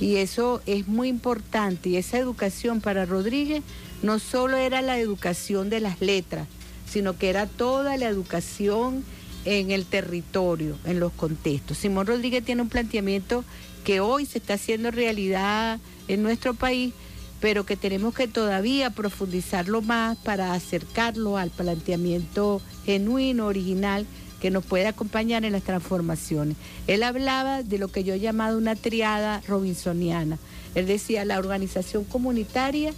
Y 0.00 0.16
eso 0.16 0.62
es 0.66 0.88
muy 0.88 1.08
importante. 1.08 1.90
Y 1.90 1.96
esa 1.96 2.18
educación 2.18 2.80
para 2.80 3.04
Rodríguez 3.04 3.62
no 4.02 4.18
solo 4.18 4.56
era 4.56 4.82
la 4.82 4.98
educación 4.98 5.70
de 5.70 5.80
las 5.80 6.00
letras, 6.00 6.48
sino 6.90 7.16
que 7.16 7.30
era 7.30 7.46
toda 7.46 7.96
la 7.96 8.06
educación 8.06 9.04
en 9.44 9.70
el 9.70 9.84
territorio, 9.84 10.76
en 10.84 11.00
los 11.00 11.12
contextos. 11.12 11.78
Simón 11.78 12.06
Rodríguez 12.06 12.44
tiene 12.44 12.62
un 12.62 12.68
planteamiento 12.68 13.44
que 13.84 14.00
hoy 14.00 14.26
se 14.26 14.38
está 14.38 14.54
haciendo 14.54 14.90
realidad 14.90 15.78
en 16.08 16.22
nuestro 16.22 16.54
país, 16.54 16.94
pero 17.40 17.66
que 17.66 17.76
tenemos 17.76 18.14
que 18.14 18.26
todavía 18.26 18.90
profundizarlo 18.90 19.82
más 19.82 20.16
para 20.18 20.54
acercarlo 20.54 21.36
al 21.36 21.50
planteamiento 21.50 22.62
genuino, 22.86 23.46
original, 23.46 24.06
que 24.40 24.50
nos 24.50 24.64
puede 24.64 24.86
acompañar 24.86 25.44
en 25.44 25.52
las 25.52 25.62
transformaciones. 25.62 26.56
Él 26.86 27.02
hablaba 27.02 27.62
de 27.62 27.78
lo 27.78 27.88
que 27.88 28.04
yo 28.04 28.14
he 28.14 28.20
llamado 28.20 28.58
una 28.58 28.76
triada 28.76 29.42
robinsoniana. 29.46 30.38
Él 30.74 30.86
decía, 30.86 31.24
la 31.24 31.38
organización 31.38 32.04
comunitaria, 32.04 32.92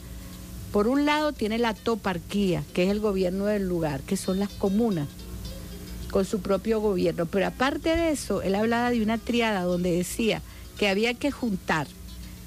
por 0.72 0.88
un 0.88 1.04
lado, 1.06 1.32
tiene 1.32 1.58
la 1.58 1.74
toparquía, 1.74 2.62
que 2.72 2.84
es 2.84 2.90
el 2.90 3.00
gobierno 3.00 3.46
del 3.46 3.68
lugar, 3.68 4.02
que 4.02 4.16
son 4.16 4.38
las 4.38 4.48
comunas 4.48 5.08
con 6.16 6.24
su 6.24 6.40
propio 6.40 6.80
gobierno. 6.80 7.26
Pero 7.26 7.46
aparte 7.46 7.94
de 7.94 8.08
eso, 8.08 8.40
él 8.40 8.54
hablaba 8.54 8.90
de 8.90 9.02
una 9.02 9.18
triada 9.18 9.64
donde 9.64 9.94
decía, 9.94 10.40
que 10.78 10.88
había 10.88 11.12
que 11.12 11.30
juntar 11.30 11.86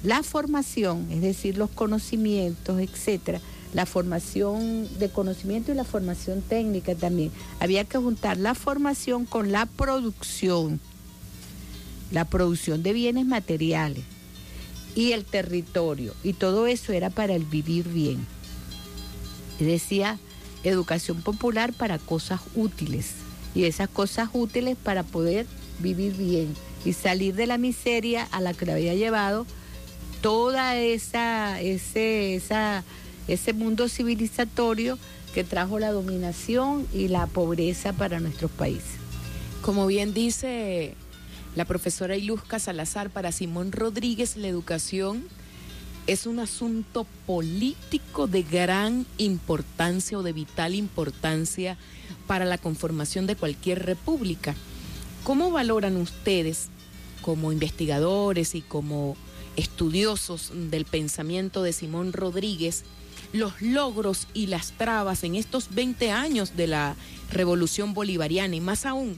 la 0.02 0.24
formación, 0.24 1.06
es 1.12 1.20
decir, 1.20 1.56
los 1.56 1.70
conocimientos, 1.70 2.80
etcétera, 2.80 3.40
la 3.72 3.86
formación 3.86 4.88
de 4.98 5.08
conocimiento 5.08 5.70
y 5.70 5.76
la 5.76 5.84
formación 5.84 6.42
técnica 6.42 6.96
también. 6.96 7.30
Había 7.60 7.84
que 7.84 7.98
juntar 7.98 8.38
la 8.38 8.56
formación 8.56 9.24
con 9.24 9.52
la 9.52 9.66
producción, 9.66 10.80
la 12.10 12.24
producción 12.24 12.82
de 12.82 12.92
bienes 12.92 13.24
materiales 13.24 14.02
y 14.96 15.12
el 15.12 15.24
territorio. 15.24 16.12
Y 16.24 16.32
todo 16.32 16.66
eso 16.66 16.92
era 16.92 17.08
para 17.08 17.36
el 17.36 17.44
vivir 17.44 17.88
bien. 17.88 18.26
Y 19.60 19.64
decía, 19.64 20.18
educación 20.64 21.22
popular 21.22 21.72
para 21.72 22.00
cosas 22.00 22.40
útiles. 22.56 23.29
Y 23.54 23.64
esas 23.64 23.88
cosas 23.88 24.30
útiles 24.32 24.76
para 24.82 25.02
poder 25.02 25.46
vivir 25.80 26.14
bien 26.14 26.54
y 26.84 26.92
salir 26.92 27.34
de 27.34 27.46
la 27.46 27.58
miseria 27.58 28.26
a 28.30 28.40
la 28.40 28.54
que 28.54 28.66
le 28.66 28.72
había 28.72 28.94
llevado 28.94 29.46
toda 30.20 30.76
esa, 30.76 31.60
ese, 31.60 32.34
esa, 32.34 32.84
ese 33.28 33.52
mundo 33.52 33.88
civilizatorio 33.88 34.98
que 35.34 35.44
trajo 35.44 35.78
la 35.78 35.92
dominación 35.92 36.86
y 36.92 37.08
la 37.08 37.26
pobreza 37.26 37.92
para 37.92 38.20
nuestros 38.20 38.50
países. 38.50 38.98
Como 39.62 39.86
bien 39.86 40.12
dice 40.12 40.94
la 41.56 41.64
profesora 41.64 42.16
Iluzca 42.16 42.58
Salazar, 42.58 43.10
para 43.10 43.32
Simón 43.32 43.72
Rodríguez 43.72 44.36
la 44.36 44.48
educación 44.48 45.24
es 46.10 46.26
un 46.26 46.40
asunto 46.40 47.06
político 47.24 48.26
de 48.26 48.42
gran 48.42 49.06
importancia 49.16 50.18
o 50.18 50.24
de 50.24 50.32
vital 50.32 50.74
importancia 50.74 51.76
para 52.26 52.44
la 52.44 52.58
conformación 52.58 53.28
de 53.28 53.36
cualquier 53.36 53.86
república. 53.86 54.56
¿Cómo 55.22 55.52
valoran 55.52 55.96
ustedes 55.96 56.66
como 57.22 57.52
investigadores 57.52 58.56
y 58.56 58.60
como 58.60 59.16
estudiosos 59.54 60.50
del 60.52 60.84
pensamiento 60.84 61.62
de 61.62 61.72
Simón 61.72 62.12
Rodríguez 62.12 62.82
los 63.32 63.62
logros 63.62 64.26
y 64.34 64.48
las 64.48 64.72
trabas 64.72 65.22
en 65.22 65.36
estos 65.36 65.72
20 65.72 66.10
años 66.10 66.56
de 66.56 66.66
la 66.66 66.96
revolución 67.30 67.94
bolivariana 67.94 68.56
y 68.56 68.60
más 68.60 68.84
aún, 68.84 69.16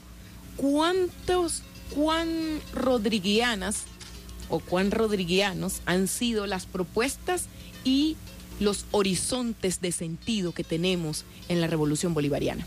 cuántos, 0.57 1.63
cuán 1.89 2.29
rodriguianas 2.71 3.85
o 4.53 4.59
cuán 4.59 4.91
rodriguianos 4.91 5.81
han 5.87 6.07
sido 6.07 6.45
las 6.45 6.67
propuestas 6.67 7.47
y 7.83 8.17
los 8.59 8.85
horizontes 8.91 9.81
de 9.81 9.91
sentido 9.91 10.51
que 10.51 10.63
tenemos 10.63 11.25
en 11.49 11.59
la 11.59 11.65
revolución 11.65 12.13
bolivariana. 12.13 12.63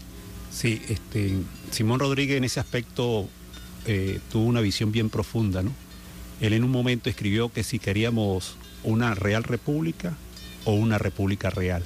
Sí, 0.50 0.82
este, 0.88 1.36
Simón 1.70 2.00
Rodríguez 2.00 2.38
en 2.38 2.44
ese 2.44 2.58
aspecto 2.58 3.28
eh, 3.86 4.18
tuvo 4.32 4.46
una 4.46 4.60
visión 4.60 4.90
bien 4.90 5.10
profunda, 5.10 5.62
¿no? 5.62 5.70
Él 6.40 6.54
en 6.54 6.64
un 6.64 6.72
momento 6.72 7.08
escribió 7.08 7.52
que 7.52 7.62
si 7.62 7.78
queríamos 7.78 8.56
una 8.82 9.14
real 9.14 9.44
república 9.44 10.16
o 10.64 10.72
una 10.72 10.98
república 10.98 11.50
real. 11.50 11.84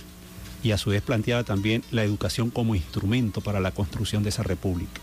Y 0.63 0.71
a 0.71 0.79
su 0.79 0.91
vez 0.91 1.03
planteaba 1.03 1.45
también 1.45 1.85
la 1.91 2.05
educación 2.05 2.49
como 2.49 2.75
instrumento 2.75 3.43
para 3.43 3.61
la 3.61 3.73
construcción 3.73 4.23
de 4.23 4.31
esa 4.31 4.45
república, 4.45 5.01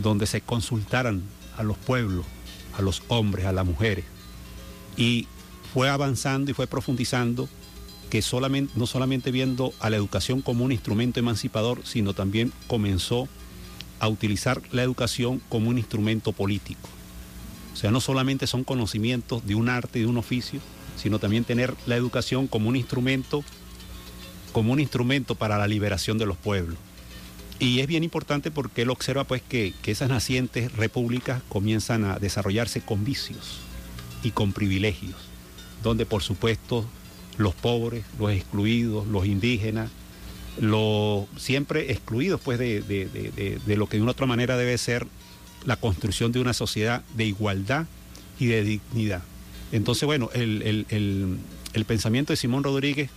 donde 0.00 0.26
se 0.26 0.42
consultaran 0.42 1.22
a 1.56 1.64
los 1.64 1.76
pueblos, 1.76 2.24
a 2.78 2.82
los 2.82 3.02
hombres, 3.08 3.46
a 3.46 3.52
las 3.52 3.66
mujeres. 3.66 4.04
Y 4.96 5.26
fue 5.72 5.88
avanzando 5.88 6.50
y 6.50 6.54
fue 6.54 6.66
profundizando 6.66 7.48
que 8.10 8.20
solamente, 8.20 8.74
no 8.76 8.86
solamente 8.86 9.30
viendo 9.30 9.72
a 9.80 9.88
la 9.88 9.96
educación 9.96 10.42
como 10.42 10.64
un 10.64 10.72
instrumento 10.72 11.18
emancipador, 11.18 11.80
sino 11.84 12.12
también 12.12 12.52
comenzó 12.66 13.26
a 14.00 14.08
utilizar 14.08 14.60
la 14.70 14.82
educación 14.82 15.40
como 15.48 15.70
un 15.70 15.78
instrumento 15.78 16.32
político. 16.32 16.90
O 17.72 17.76
sea, 17.76 17.90
no 17.90 18.02
solamente 18.02 18.46
son 18.46 18.64
conocimientos 18.64 19.46
de 19.46 19.54
un 19.54 19.70
arte, 19.70 20.00
de 20.00 20.06
un 20.06 20.18
oficio, 20.18 20.60
sino 20.96 21.18
también 21.18 21.44
tener 21.44 21.74
la 21.86 21.96
educación 21.96 22.48
como 22.48 22.68
un 22.68 22.76
instrumento, 22.76 23.42
como 24.52 24.74
un 24.74 24.80
instrumento 24.80 25.34
para 25.34 25.56
la 25.56 25.66
liberación 25.66 26.18
de 26.18 26.26
los 26.26 26.36
pueblos. 26.36 26.76
Y 27.58 27.80
es 27.80 27.86
bien 27.86 28.04
importante 28.04 28.50
porque 28.50 28.82
él 28.82 28.90
observa 28.90 29.24
pues 29.24 29.40
que, 29.40 29.72
que 29.80 29.92
esas 29.92 30.10
nacientes 30.10 30.70
repúblicas 30.72 31.42
comienzan 31.48 32.04
a 32.04 32.18
desarrollarse 32.18 32.82
con 32.82 33.04
vicios 33.06 33.60
y 34.22 34.30
con 34.30 34.52
privilegios, 34.52 35.16
donde 35.82 36.06
por 36.06 36.22
supuesto 36.22 36.84
los 37.38 37.54
pobres, 37.54 38.04
los 38.18 38.30
excluidos, 38.32 39.06
los 39.06 39.26
indígenas, 39.26 39.90
los 40.60 41.26
siempre 41.36 41.90
excluidos 41.90 42.40
pues 42.40 42.58
de, 42.58 42.82
de, 42.82 43.06
de, 43.06 43.58
de, 43.64 43.76
lo 43.76 43.88
que 43.88 43.96
de 43.96 44.02
una 44.02 44.12
otra 44.12 44.26
manera 44.26 44.56
debe 44.56 44.76
ser 44.78 45.06
la 45.64 45.76
construcción 45.76 46.32
de 46.32 46.40
una 46.40 46.52
sociedad 46.52 47.02
de 47.14 47.24
igualdad 47.24 47.86
y 48.38 48.46
de 48.46 48.62
dignidad. 48.64 49.22
Entonces, 49.70 50.04
bueno, 50.04 50.28
el, 50.34 50.62
el, 50.62 51.38
el, 51.72 51.84
pensamiento 51.86 52.32
de 52.32 52.36
Simón 52.36 52.64
Rodríguez 52.64 53.08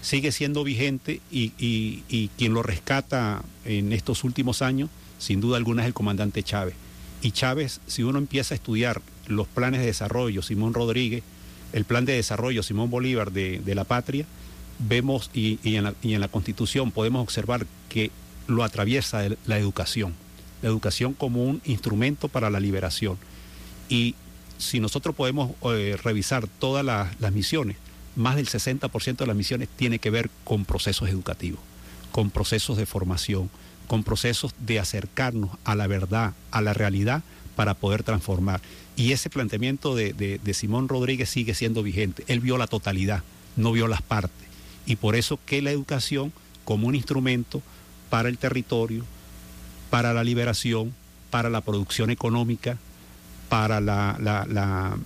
sigue 0.00 0.32
siendo 0.32 0.64
vigente 0.64 1.20
y, 1.30 1.52
y, 1.58 2.04
y, 2.08 2.28
quien 2.38 2.54
lo 2.54 2.62
rescata 2.62 3.42
en 3.64 3.92
estos 3.92 4.24
últimos 4.24 4.62
años, 4.62 4.88
sin 5.18 5.40
duda 5.40 5.58
alguna, 5.58 5.82
es 5.82 5.88
el 5.88 5.94
comandante 5.94 6.42
Chávez. 6.42 6.74
Y 7.20 7.32
Chávez, 7.32 7.80
si 7.86 8.04
uno 8.04 8.18
empieza 8.18 8.54
a 8.54 8.56
estudiar 8.56 9.02
los 9.28 9.46
planes 9.46 9.80
de 9.80 9.86
desarrollo, 9.86 10.42
Simón 10.42 10.74
Rodríguez, 10.74 11.22
el 11.72 11.84
plan 11.84 12.04
de 12.04 12.14
desarrollo 12.14 12.62
Simón 12.62 12.90
Bolívar 12.90 13.32
de, 13.32 13.74
la 13.74 13.84
patria, 13.84 14.26
vemos 14.78 15.30
y, 15.34 15.58
en 15.64 16.20
la, 16.20 16.28
Constitución 16.28 16.90
podemos 16.90 17.22
observar 17.22 17.66
que 17.88 18.10
lo 18.46 18.64
atraviesa 18.64 19.22
la 19.46 19.58
educación, 19.58 20.14
la 20.62 20.68
educación 20.68 21.14
como 21.14 21.44
un 21.44 21.60
instrumento 21.64 22.28
para 22.28 22.50
la 22.50 22.60
liberación. 22.60 23.18
Y 23.88 24.14
si 24.56 24.80
nosotros 24.80 25.14
podemos 25.14 25.52
eh, 25.64 25.96
revisar 26.02 26.46
todas 26.46 26.84
la, 26.84 27.10
las 27.20 27.32
misiones, 27.32 27.76
más 28.16 28.36
del 28.36 28.48
60% 28.48 29.16
de 29.16 29.26
las 29.26 29.36
misiones 29.36 29.68
tiene 29.68 29.98
que 29.98 30.10
ver 30.10 30.30
con 30.44 30.64
procesos 30.64 31.08
educativos, 31.08 31.60
con 32.10 32.30
procesos 32.30 32.76
de 32.76 32.86
formación, 32.86 33.50
con 33.86 34.04
procesos 34.04 34.54
de 34.58 34.80
acercarnos 34.80 35.50
a 35.64 35.74
la 35.74 35.86
verdad, 35.86 36.34
a 36.50 36.60
la 36.60 36.74
realidad, 36.74 37.22
para 37.56 37.74
poder 37.74 38.02
transformar. 38.02 38.60
Y 38.98 39.12
ese 39.12 39.30
planteamiento 39.30 39.94
de, 39.94 40.12
de, 40.12 40.54
Simón 40.54 40.88
Rodríguez 40.88 41.30
sigue 41.30 41.54
siendo 41.54 41.84
vigente. 41.84 42.24
Él 42.26 42.40
vio 42.40 42.58
la 42.58 42.66
totalidad, 42.66 43.22
no 43.54 43.70
vio 43.70 43.86
las 43.86 44.02
partes. 44.02 44.48
Y 44.86 44.96
por 44.96 45.14
eso 45.14 45.38
que 45.46 45.62
la 45.62 45.70
educación 45.70 46.32
como 46.64 46.88
un 46.88 46.96
instrumento 46.96 47.62
para 48.10 48.28
el 48.28 48.38
territorio, 48.38 49.04
para 49.88 50.12
la 50.12 50.24
liberación, 50.24 50.92
para 51.30 51.48
la 51.48 51.60
producción 51.60 52.10
económica, 52.10 52.76
para 53.48 53.80
la, 53.80 54.16
la, 54.18 54.98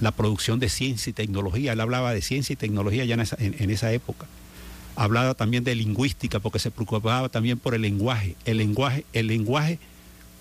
la, 0.00 0.10
producción 0.10 0.58
de 0.58 0.68
ciencia 0.68 1.10
y 1.10 1.12
tecnología. 1.12 1.72
Él 1.72 1.80
hablaba 1.80 2.12
de 2.12 2.22
ciencia 2.22 2.54
y 2.54 2.56
tecnología 2.56 3.04
ya 3.04 3.14
en 3.14 3.20
esa, 3.20 3.36
en 3.38 3.70
esa, 3.70 3.92
época. 3.92 4.26
Hablaba 4.96 5.34
también 5.34 5.62
de 5.62 5.76
lingüística 5.76 6.40
porque 6.40 6.58
se 6.58 6.72
preocupaba 6.72 7.28
también 7.28 7.60
por 7.60 7.76
el 7.76 7.82
lenguaje. 7.82 8.34
El 8.44 8.56
lenguaje, 8.56 9.06
el 9.12 9.28
lenguaje 9.28 9.78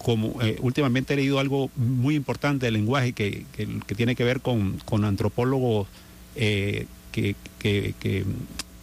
como 0.06 0.40
eh, 0.44 0.58
últimamente 0.62 1.16
he 1.16 1.18
leído 1.18 1.40
algo 1.40 1.72
muy 1.76 2.14
importante 2.14 2.68
del 2.68 2.76
lenguaje 2.76 3.14
que, 3.14 3.44
que, 3.54 3.96
tiene 3.96 4.16
que 4.16 4.24
ver 4.24 4.40
con, 4.40 4.78
con 4.86 5.04
antropólogos 5.04 5.88
eh, 6.36 6.86
que, 7.12 7.36
que, 7.58 8.24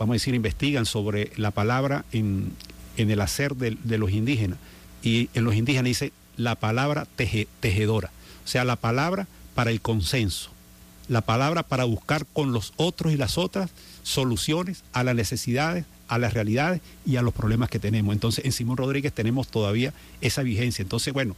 vamos 0.00 0.14
a 0.14 0.16
decir, 0.16 0.35
investigan 0.35 0.85
sobre 0.85 1.30
la 1.37 1.52
palabra 1.52 2.04
en, 2.11 2.50
en 2.96 3.12
el 3.12 3.20
hacer 3.20 3.54
de, 3.54 3.78
de, 3.85 3.98
los 3.98 4.11
indígenas. 4.11 4.58
Y 5.00 5.28
en 5.35 5.44
los 5.44 5.54
indígenas 5.54 5.85
dice 5.85 6.12
la 6.37 6.56
palabra 6.56 7.06
teje, 7.14 7.46
tejedora 7.61 8.11
o 8.44 8.48
sea, 8.48 8.64
la 8.64 8.74
palabra 8.74 9.28
para 9.54 9.70
el 9.70 9.80
consenso, 9.80 10.50
la 11.06 11.20
palabra 11.20 11.62
para 11.62 11.85
buscar 11.85 12.26
con 12.32 12.52
los 12.52 12.72
otros 12.74 13.12
y 13.12 13.16
las 13.16 13.38
otras 13.38 13.70
soluciones 14.02 14.82
a 14.92 15.04
las 15.04 15.14
necesidades, 15.14 15.85
a 16.12 16.18
las 16.18 16.35
realidades 16.35 16.83
y 17.07 17.16
a 17.16 17.22
los 17.22 17.33
problemas 17.33 17.70
que 17.70 17.79
tenemos. 17.79 18.12
Entonces, 18.12 18.44
en 18.44 18.53
Simón 18.53 18.77
Rodríguez 18.77 19.14
tenemos 19.14 19.48
todavía 19.48 19.94
esa 20.20 20.42
vigencia. 20.42 20.83
Entonces, 20.83 21.14
bueno, 21.14 21.35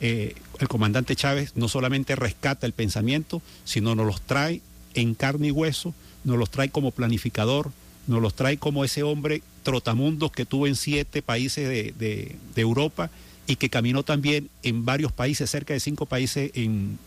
eh, 0.00 0.36
el 0.60 0.68
comandante 0.68 1.16
Chávez 1.16 1.56
no 1.56 1.66
solamente 1.66 2.14
rescata 2.14 2.64
el 2.64 2.72
pensamiento, 2.72 3.42
sino 3.64 3.96
nos 3.96 4.06
los 4.06 4.20
trae 4.20 4.60
en 4.94 5.16
carne 5.16 5.48
y 5.48 5.50
hueso, 5.50 5.94
nos 6.22 6.38
los 6.38 6.48
trae 6.48 6.68
como 6.68 6.92
planificador, 6.92 7.72
nos 8.06 8.22
los 8.22 8.34
trae 8.34 8.56
como 8.56 8.84
ese 8.84 9.02
hombre 9.02 9.42
trotamundos 9.64 10.30
que 10.30 10.46
tuvo 10.46 10.68
en 10.68 10.76
siete 10.76 11.20
países 11.20 11.68
de, 11.68 11.92
de, 11.98 12.60
Europa 12.60 13.10
y 13.48 13.56
que 13.56 13.68
caminó 13.68 14.04
también 14.04 14.48
en 14.62 14.84
varios 14.84 15.10
países, 15.10 15.50
cerca 15.50 15.74
de 15.74 15.80
cinco 15.80 16.06
países 16.06 16.52
en, 16.54 16.98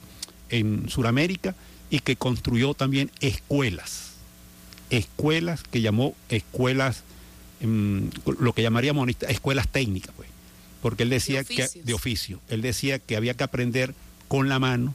en 0.49 0.89
Sudamérica, 0.89 1.55
y 1.89 1.99
que 1.99 2.17
construyó 2.17 2.73
también 2.73 3.11
escuelas, 3.21 4.16
escuelas 4.89 5.63
que 5.63 5.81
llamó 5.81 6.15
escuelas, 6.29 7.03
um, 7.61 8.09
lo 8.39 8.53
que 8.53 8.61
llamaríamos 8.61 9.09
escuelas 9.27 9.67
técnicas, 9.67 10.13
pues, 10.15 10.29
porque 10.81 11.03
él 11.03 11.09
decía 11.09 11.43
de 11.43 11.45
que 11.45 11.69
de 11.83 11.93
oficio, 11.93 12.39
él 12.49 12.61
decía 12.61 12.99
que 12.99 13.15
había 13.15 13.33
que 13.33 13.43
aprender 13.43 13.93
con 14.27 14.49
la 14.49 14.59
mano, 14.59 14.93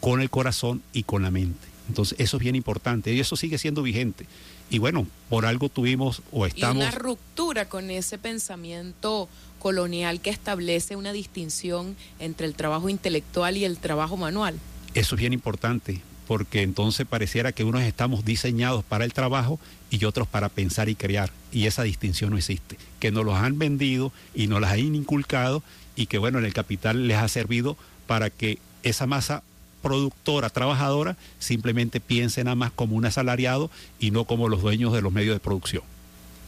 con 0.00 0.20
el 0.20 0.30
corazón 0.30 0.82
y 0.92 1.04
con 1.04 1.22
la 1.22 1.30
mente. 1.30 1.66
Entonces, 1.88 2.18
eso 2.18 2.38
es 2.38 2.42
bien 2.42 2.56
importante 2.56 3.12
y 3.12 3.20
eso 3.20 3.36
sigue 3.36 3.58
siendo 3.58 3.82
vigente. 3.82 4.26
Y 4.70 4.78
bueno, 4.78 5.06
por 5.28 5.46
algo 5.46 5.68
tuvimos 5.68 6.22
o 6.32 6.46
estamos... 6.46 6.76
Y 6.76 6.88
una 6.88 6.90
ruptura 6.90 7.68
con 7.68 7.90
ese 7.90 8.16
pensamiento 8.16 9.28
colonial 9.58 10.20
que 10.20 10.30
establece 10.30 10.96
una 10.96 11.12
distinción 11.12 11.96
entre 12.18 12.46
el 12.46 12.54
trabajo 12.54 12.88
intelectual 12.88 13.56
y 13.56 13.64
el 13.64 13.78
trabajo 13.78 14.16
manual. 14.16 14.58
Eso 14.94 15.14
es 15.14 15.20
bien 15.20 15.32
importante, 15.32 16.00
porque 16.26 16.62
entonces 16.62 17.06
pareciera 17.06 17.52
que 17.52 17.64
unos 17.64 17.82
estamos 17.82 18.24
diseñados 18.24 18.84
para 18.84 19.04
el 19.04 19.12
trabajo 19.12 19.58
y 19.90 20.04
otros 20.04 20.26
para 20.26 20.48
pensar 20.48 20.88
y 20.88 20.94
crear, 20.94 21.30
y 21.52 21.66
esa 21.66 21.82
distinción 21.82 22.30
no 22.30 22.36
existe, 22.36 22.76
que 23.00 23.10
nos 23.10 23.24
los 23.24 23.34
han 23.34 23.58
vendido 23.58 24.12
y 24.34 24.46
nos 24.46 24.60
las 24.60 24.72
han 24.72 24.94
inculcado 24.94 25.62
y 25.96 26.06
que 26.06 26.18
bueno, 26.18 26.38
en 26.38 26.44
el 26.44 26.52
capital 26.52 27.06
les 27.06 27.18
ha 27.18 27.28
servido 27.28 27.76
para 28.06 28.30
que 28.30 28.58
esa 28.82 29.06
masa 29.06 29.42
productora, 29.82 30.48
trabajadora, 30.48 31.16
simplemente 31.38 32.00
piense 32.00 32.42
nada 32.42 32.54
más 32.54 32.72
como 32.72 32.96
un 32.96 33.04
asalariado 33.04 33.70
y 33.98 34.10
no 34.10 34.24
como 34.24 34.48
los 34.48 34.62
dueños 34.62 34.92
de 34.92 35.02
los 35.02 35.12
medios 35.12 35.36
de 35.36 35.40
producción. 35.40 35.82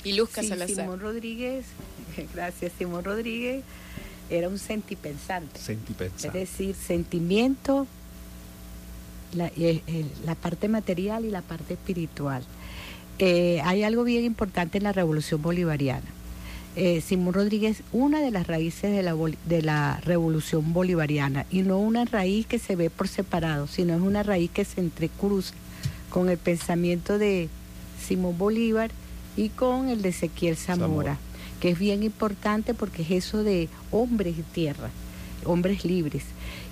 Y 0.05 0.15
Luz 0.15 0.31
Sí, 0.33 0.49
Salazar. 0.49 0.85
Simón 0.85 1.01
Rodríguez, 1.01 1.67
gracias, 2.35 2.73
Simón 2.79 3.05
Rodríguez 3.05 3.63
era 4.31 4.49
un 4.49 4.59
sentipensante. 4.59 5.61
Sentipensar. 5.61 6.37
Es 6.37 6.51
decir, 6.51 6.75
sentimiento, 6.75 7.87
la, 9.35 9.47
eh, 9.49 9.83
eh, 9.87 10.05
la 10.25 10.35
parte 10.35 10.69
material 10.69 11.25
y 11.25 11.31
la 11.31 11.43
parte 11.43 11.75
espiritual. 11.75 12.43
Eh, 13.19 13.61
hay 13.65 13.83
algo 13.83 14.05
bien 14.05 14.25
importante 14.25 14.79
en 14.79 14.85
la 14.85 14.93
revolución 14.93 15.41
bolivariana. 15.41 16.05
Eh, 16.77 17.01
Simón 17.01 17.33
Rodríguez, 17.33 17.83
una 17.93 18.21
de 18.21 18.31
las 18.31 18.47
raíces 18.47 18.95
de 18.95 19.03
la, 19.03 19.17
de 19.47 19.63
la 19.63 19.99
revolución 20.05 20.75
bolivariana, 20.75 21.47
y 21.51 21.63
no 21.63 21.79
una 21.79 22.05
raíz 22.05 22.47
que 22.47 22.59
se 22.59 22.77
ve 22.77 22.91
por 22.91 23.09
separado, 23.09 23.67
sino 23.67 23.95
es 23.95 24.03
una 24.03 24.23
raíz 24.23 24.51
que 24.51 24.67
se 24.67 24.81
entrecruza 24.81 25.55
con 26.11 26.29
el 26.29 26.37
pensamiento 26.37 27.17
de 27.17 27.49
Simón 28.07 28.37
Bolívar 28.37 28.91
y 29.39 29.49
con 29.49 29.89
el 29.89 30.03
de 30.03 30.11
Ezequiel 30.11 30.57
Zamora, 30.57 30.87
Zamora. 30.87 31.19
que 31.61 31.71
es 31.71 31.79
bien 31.79 32.03
importante 32.03 32.75
porque 32.75 33.03
es 33.03 33.11
eso 33.11 33.43
de 33.43 33.71
hombres 33.91 34.39
y 34.39 34.43
tierra, 34.43 34.91
hombres 35.47 35.85
libres. 35.85 36.25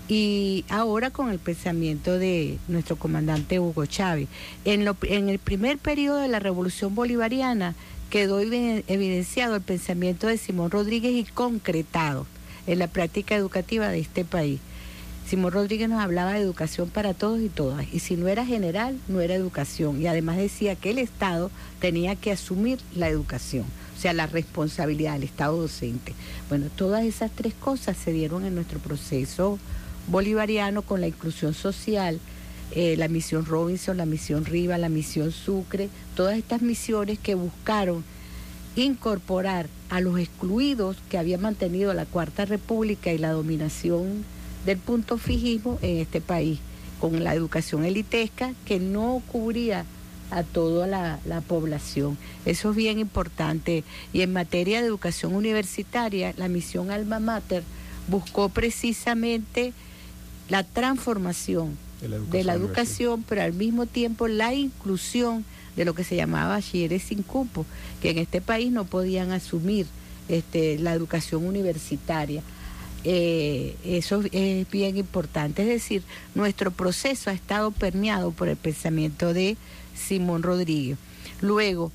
Y 0.06 0.64
ahora 0.68 1.10
con 1.10 1.30
el 1.30 1.38
pensamiento 1.38 2.18
de 2.18 2.58
nuestro 2.68 2.96
comandante 2.96 3.58
Hugo 3.58 3.87
Chávez. 3.87 4.28
En, 4.66 4.84
lo- 4.84 4.96
en 5.02 5.28
el 5.30 5.38
primer 5.38 5.78
periodo 5.78 6.18
de 6.18 6.28
la 6.28 6.40
revolución 6.40 6.94
bolivariana 6.94 7.74
quedó 8.10 8.42
evi- 8.42 8.84
evidenciado 8.87 9.56
el 9.56 9.62
pensamiento 9.62 10.26
de 10.26 10.37
Simón 10.37 10.70
Rodríguez 10.70 11.12
y 11.14 11.24
concretado 11.24 12.26
en 12.66 12.78
la 12.80 12.87
práctica 12.88 13.34
educativa 13.34 13.88
de 13.88 14.00
este 14.00 14.24
país. 14.26 14.60
Simón 15.26 15.52
Rodríguez 15.52 15.88
nos 15.88 16.02
hablaba 16.02 16.34
de 16.34 16.40
educación 16.40 16.90
para 16.90 17.14
todos 17.14 17.40
y 17.40 17.48
todas, 17.48 17.87
y 17.92 18.00
si 18.00 18.14
no 18.16 18.28
era 18.28 18.44
general, 18.44 18.98
no 19.08 19.22
era 19.22 19.34
educación, 19.34 20.02
y 20.02 20.06
además 20.06 20.37
decía 20.37 20.76
que 20.76 20.90
el 20.90 20.98
Estado 20.98 21.50
tenía 21.80 22.14
que 22.14 22.30
asumir 22.30 22.78
la 22.94 23.08
educación, 23.08 23.64
o 23.96 24.00
sea, 24.00 24.12
la 24.12 24.26
responsabilidad 24.26 25.14
del 25.14 25.24
Estado 25.24 25.61
docente. 25.61 26.14
Bueno, 26.48 26.66
todas 26.74 27.04
esas 27.04 27.30
tres 27.30 27.54
cosas 27.54 27.96
se 27.96 28.12
dieron 28.12 28.44
en 28.44 28.54
nuestro 28.54 28.78
proceso 28.78 29.59
bolivariano 30.09 30.83
con 30.83 31.00
la 31.00 31.07
inclusión 31.07 31.54
social, 31.54 32.20
eh, 32.72 32.96
la 32.96 33.09
misión 33.09 33.46
Robinson, 33.46 33.96
la 33.96 34.07
misión 34.07 34.44
Riva, 34.44 34.78
la 34.78 34.88
misión 34.88 35.33
Sucre, 35.33 35.88
todas 36.16 36.37
estas 36.37 36.62
misiones 36.62 37.18
que 37.18 37.35
buscaron 37.35 38.04
incorporar 38.76 39.68
a 39.88 40.00
los 40.00 40.18
excluidos 40.18 40.96
que 41.09 41.18
había 41.18 41.38
mantenido 41.38 41.94
la 41.94 42.07
Cuarta 42.07 42.44
República 42.44 43.12
y 43.12 43.18
la 43.18 43.30
dominación 43.30 44.24
del 44.66 44.78
punto 44.78 45.18
fijismo 45.18 45.78
en 45.83 45.98
este 45.98 46.20
país, 46.20 46.59
con 47.00 47.22
la 47.22 47.35
educación 47.35 47.85
elitesca 47.85 48.54
que 48.64 48.80
no 48.80 49.22
cubría 49.30 49.85
a 50.35 50.42
toda 50.42 50.87
la, 50.87 51.18
la 51.25 51.40
población. 51.40 52.18
Eso 52.44 52.70
es 52.70 52.77
bien 52.77 52.99
importante. 52.99 53.85
Y 54.12 54.23
en 54.23 54.33
materia 54.33 54.81
de 54.81 54.88
educación 54.88 55.35
universitaria, 55.35 56.35
la 56.37 56.49
misión 56.49 56.90
Alma 56.90 57.20
Mater 57.20 57.62
buscó 58.09 58.49
precisamente 58.49 59.73
la 60.49 60.62
transformación 60.62 61.77
De 62.01 62.09
la 62.09 62.18
de 62.18 62.44
la 62.44 62.53
educación 62.55 62.64
educación, 62.64 63.25
pero 63.29 63.42
al 63.42 63.53
mismo 63.53 63.87
tiempo 63.87 64.29
la 64.29 64.53
inclusión 64.53 65.44
de 65.77 65.85
lo 65.85 65.94
que 65.94 66.05
se 66.05 66.16
llamaba 66.16 66.57
bachilleres 66.57 67.03
sin 67.03 67.23
cupo, 67.23 67.66
que 68.01 68.11
en 68.11 68.18
este 68.18 68.40
país 68.40 68.70
no 68.70 68.85
podían 68.85 69.33
asumir 69.33 69.87
este, 70.29 70.79
la 70.79 70.92
educación 70.92 71.47
universitaria. 71.47 72.42
Eh, 73.07 73.77
eso 73.85 74.23
es 74.33 74.70
bien 74.70 74.97
importante, 74.97 75.62
es 75.62 75.68
decir, 75.68 76.03
nuestro 76.35 76.70
proceso 76.70 77.29
ha 77.29 77.35
estado 77.35 77.70
permeado 77.70 78.31
por 78.31 78.49
el 78.49 78.57
pensamiento 78.57 79.35
de 79.35 79.59
Simón 79.94 80.42
Rodríguez. 80.42 80.98
Luego, 81.40 81.92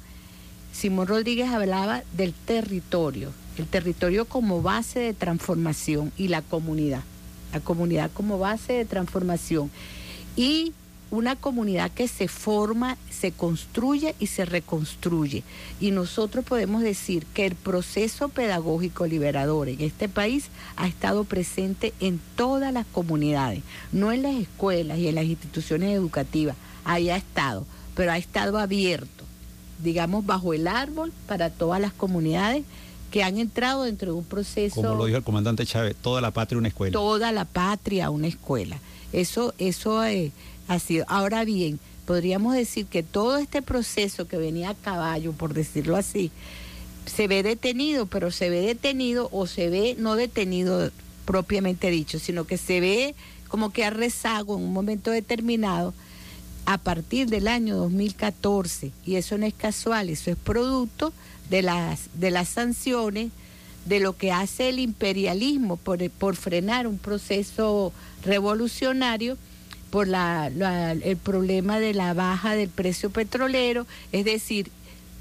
Simón 0.71 1.07
Rodríguez 1.07 1.49
hablaba 1.49 2.03
del 2.15 2.33
territorio, 2.33 3.31
el 3.57 3.67
territorio 3.67 4.25
como 4.25 4.61
base 4.61 4.99
de 4.99 5.13
transformación 5.13 6.11
y 6.17 6.27
la 6.27 6.41
comunidad, 6.41 7.03
la 7.53 7.59
comunidad 7.59 8.11
como 8.13 8.39
base 8.39 8.73
de 8.73 8.85
transformación 8.85 9.71
y 10.35 10.73
una 11.11 11.35
comunidad 11.35 11.91
que 11.91 12.07
se 12.07 12.27
forma, 12.27 12.97
se 13.09 13.31
construye 13.31 14.15
y 14.19 14.27
se 14.27 14.45
reconstruye. 14.45 15.43
Y 15.79 15.91
nosotros 15.91 16.45
podemos 16.45 16.83
decir 16.83 17.25
que 17.33 17.45
el 17.45 17.55
proceso 17.55 18.29
pedagógico 18.29 19.07
liberador 19.07 19.69
en 19.69 19.81
este 19.81 20.07
país 20.07 20.49
ha 20.75 20.87
estado 20.87 21.23
presente 21.23 21.93
en 21.99 22.19
todas 22.35 22.71
las 22.71 22.85
comunidades, 22.85 23.63
no 23.91 24.11
en 24.11 24.21
las 24.21 24.35
escuelas 24.35 24.99
y 24.99 25.07
en 25.07 25.15
las 25.15 25.25
instituciones 25.25 25.95
educativas, 25.95 26.55
ahí 26.85 27.09
ha 27.09 27.17
estado, 27.17 27.65
pero 27.99 28.13
ha 28.13 28.17
estado 28.17 28.57
abierto, 28.57 29.25
digamos, 29.83 30.25
bajo 30.25 30.53
el 30.53 30.69
árbol 30.69 31.11
para 31.27 31.49
todas 31.49 31.81
las 31.81 31.91
comunidades 31.91 32.63
que 33.11 33.23
han 33.23 33.37
entrado 33.37 33.83
dentro 33.83 34.13
de 34.13 34.17
un 34.17 34.23
proceso 34.23 34.75
Como 34.75 34.95
lo 34.95 35.03
dijo 35.03 35.17
el 35.17 35.23
comandante 35.25 35.65
Chávez, 35.65 35.97
toda 36.01 36.21
la 36.21 36.31
patria 36.31 36.59
una 36.59 36.69
escuela. 36.69 36.93
toda 36.93 37.33
la 37.33 37.43
patria 37.43 38.09
una 38.09 38.27
escuela. 38.27 38.79
Eso, 39.11 39.53
eso 39.57 40.01
eh, 40.05 40.31
ha 40.69 40.79
sido. 40.79 41.03
Ahora 41.09 41.43
bien, 41.43 41.77
podríamos 42.05 42.53
decir 42.53 42.85
que 42.85 43.03
todo 43.03 43.37
este 43.37 43.61
proceso 43.61 44.29
que 44.29 44.37
venía 44.37 44.69
a 44.69 44.75
caballo, 44.75 45.33
por 45.33 45.53
decirlo 45.53 45.97
así, 45.97 46.31
se 47.05 47.27
ve 47.27 47.43
detenido, 47.43 48.05
pero 48.05 48.31
se 48.31 48.49
ve 48.49 48.61
detenido 48.61 49.27
o 49.33 49.45
se 49.45 49.69
ve 49.69 49.97
no 49.99 50.15
detenido 50.15 50.89
propiamente 51.25 51.89
dicho, 51.89 52.17
sino 52.17 52.45
que 52.45 52.55
se 52.55 52.79
ve 52.79 53.13
como 53.49 53.73
que 53.73 53.83
a 53.83 53.89
rezago 53.89 54.55
en 54.55 54.63
un 54.63 54.71
momento 54.71 55.11
determinado 55.11 55.93
a 56.71 56.77
partir 56.77 57.27
del 57.29 57.47
año 57.47 57.75
2014. 57.77 58.91
Y 59.03 59.15
eso 59.15 59.39
no 59.39 59.45
es 59.47 59.55
casual, 59.55 60.09
eso 60.09 60.29
es 60.29 60.37
producto 60.37 61.11
de 61.49 61.63
las, 61.63 62.01
de 62.13 62.29
las 62.29 62.47
sanciones, 62.49 63.31
de 63.85 63.99
lo 63.99 64.15
que 64.15 64.31
hace 64.31 64.69
el 64.69 64.77
imperialismo 64.77 65.77
por, 65.77 66.07
por 66.11 66.35
frenar 66.35 66.85
un 66.85 66.99
proceso 66.99 67.91
revolucionario 68.23 69.35
por 69.89 70.07
la, 70.07 70.51
la- 70.51 70.91
el 70.91 71.17
problema 71.17 71.79
de 71.79 71.95
la 71.95 72.13
baja 72.13 72.53
del 72.55 72.69
precio 72.69 73.09
petrolero, 73.09 73.87
es 74.11 74.23
decir, 74.25 74.69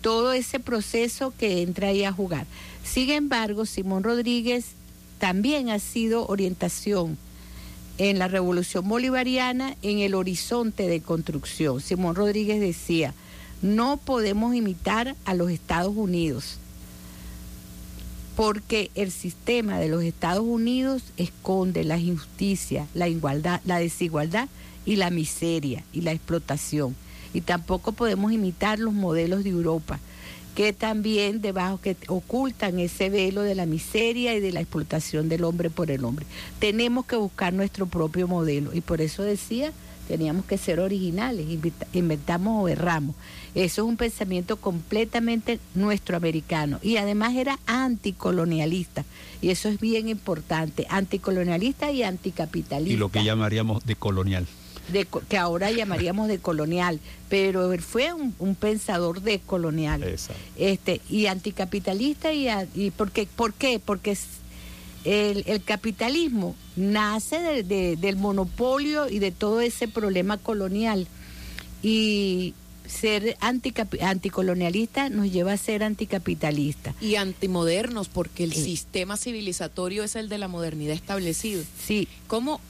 todo 0.03 0.35
ese 0.35 0.61
proceso 0.61 1.33
que 1.39 1.63
entra 1.63 1.89
ahí 1.89 2.05
a 2.05 2.13
jugar. 2.13 2.47
Sin 2.85 3.09
embargo, 3.09 3.65
Simón 3.65 4.03
Rodríguez 4.05 4.67
también 5.19 5.71
ha 5.71 5.79
sido 5.79 6.27
orientación 6.27 7.17
en 7.99 8.19
la 8.19 8.29
revolución 8.29 8.89
bolivariana 8.89 9.77
en 9.83 9.99
el 9.99 10.15
horizonte 10.15 10.89
de 10.89 11.01
construcción. 11.01 11.81
Simón 11.81 12.15
Rodríguez 12.15 12.61
decía, 12.61 13.13
no 13.61 13.97
podemos 13.97 14.55
imitar 14.55 15.17
a 15.25 15.35
los 15.35 15.51
Estados 15.51 15.95
Unidos 15.97 16.59
porque 18.39 18.93
el 18.95 19.11
sistema 19.11 19.81
de 19.81 19.89
los 19.89 20.05
Estados 20.05 20.45
Unidos 20.45 21.03
esconde 21.17 21.83
la 21.83 21.99
injusticia, 21.99 22.87
la 22.95 23.09
igualdad, 23.09 23.61
la 23.65 23.81
desigualdad 23.81 24.49
y 24.87 24.95
la 24.95 25.11
miseria 25.11 25.83
y 25.93 26.03
la 26.03 26.13
explotación. 26.13 26.95
Y 27.35 27.41
tampoco 27.41 27.91
podemos 27.91 28.31
imitar 28.31 28.79
los 28.79 28.95
modelos 28.95 29.43
de 29.43 29.51
Europa, 29.51 29.99
que 30.59 30.73
también 30.73 31.40
debajo 31.40 31.81
que 31.81 31.97
ocultan 32.09 32.81
ese 32.81 33.11
velo 33.11 33.42
de 33.42 33.55
la 33.55 33.64
miseria 33.64 34.35
y 34.35 34.40
de 34.40 34.51
la 34.51 34.59
explotación 34.59 35.29
del 35.29 35.44
hombre 35.44 35.71
por 35.71 35.92
el 35.92 36.05
hombre. 36.05 36.27
Tenemos 36.59 37.07
que 37.07 37.14
buscar 37.14 37.53
nuestro 37.53 37.87
propio 37.87 38.27
modelo 38.27 38.75
y 38.75 38.81
por 38.81 39.01
eso 39.01 39.23
decía, 39.23 39.73
teníamos 40.09 40.44
que 40.47 40.59
ser 40.59 40.81
originales, 40.81 41.47
inventamos 41.92 42.64
o 42.64 42.66
erramos. 42.66 43.14
Eso 43.55 43.83
es 43.83 43.88
un 43.88 43.97
pensamiento 43.97 44.57
completamente 44.57 45.61
nuestro 45.77 46.16
americano 46.16 46.81
y 46.83 46.97
además 46.97 47.37
era 47.37 47.57
anticolonialista 47.66 49.05
y 49.40 49.51
eso 49.51 49.68
es 49.68 49.79
bien 49.79 50.09
importante, 50.09 50.88
anticolonialista 50.90 51.92
y 51.92 52.03
anticapitalista 52.03 52.92
Y 52.92 52.97
lo 52.97 53.11
que 53.11 53.23
llamaríamos 53.23 53.87
de 53.87 53.94
colonial. 53.94 54.49
De 54.92 55.05
co- 55.05 55.22
que 55.29 55.37
ahora 55.38 55.70
llamaríamos 55.70 56.29
de 56.29 56.38
colonial, 56.38 57.01
pero 57.29 57.72
él 57.72 57.81
fue 57.83 58.12
un, 58.12 58.35
un 58.38 58.55
pensador 58.55 59.20
de 59.22 59.38
colonial 59.40 60.03
Exacto. 60.03 60.40
este 60.57 61.01
y 61.11 61.27
anticapitalista 61.27 62.33
y, 62.33 62.48
a- 62.48 62.66
y 62.74 62.90
porque 62.90 63.27
por 63.37 63.53
qué 63.55 63.81
porque 63.85 64.16
el, 65.05 65.44
el 65.46 65.62
capitalismo 65.62 66.57
nace 66.77 67.38
de- 67.40 67.62
de- 67.62 67.96
del 67.96 68.16
monopolio 68.16 69.09
y 69.09 69.18
de 69.18 69.31
todo 69.33 69.61
ese 69.61 69.88
problema 69.88 70.38
colonial 70.38 71.07
y 71.83 72.55
ser 72.87 73.37
anticolonialista 74.01 75.11
nos 75.11 75.31
lleva 75.31 75.53
a 75.53 75.57
ser 75.59 75.83
anticapitalista 75.85 76.94
Y 77.01 77.16
antimodernos, 77.16 78.09
porque 78.09 78.44
el 78.44 78.53
Sí. 78.55 78.64
sistema 78.64 79.16
civilizatorio 79.16 80.05
es 80.05 80.16
el 80.16 80.29
de 80.29 80.38
la 80.38 80.48
modernidad 80.48 80.94
establecido. 80.94 81.62
sí 81.87 82.09
¿Cómo, 82.27 82.61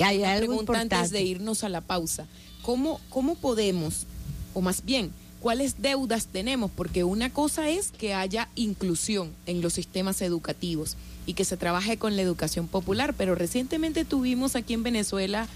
Hay 0.00 0.18
una 0.18 0.32
algo 0.32 0.64
pregunta 0.64 0.80
antes 0.80 1.10
de 1.10 1.22
irnos 1.22 1.64
a 1.64 1.68
la 1.68 1.80
pausa, 1.80 2.26
¿cómo, 2.62 3.00
¿cómo 3.08 3.34
podemos, 3.34 4.06
o 4.54 4.60
más 4.60 4.84
bien, 4.84 5.12
cuáles 5.40 5.82
deudas 5.82 6.26
tenemos? 6.26 6.70
Porque 6.70 7.04
una 7.04 7.30
cosa 7.30 7.68
es 7.68 7.90
que 7.90 8.14
haya 8.14 8.48
inclusión 8.54 9.32
en 9.46 9.60
los 9.60 9.74
sistemas 9.74 10.22
educativos 10.22 10.96
y 11.26 11.34
que 11.34 11.44
se 11.44 11.56
trabaje 11.56 11.98
con 11.98 12.16
la 12.16 12.22
educación 12.22 12.68
popular, 12.68 13.14
pero 13.16 13.34
recientemente 13.34 14.04
tuvimos 14.04 14.56
aquí 14.56 14.74
en 14.74 14.82
Venezuela 14.82 15.48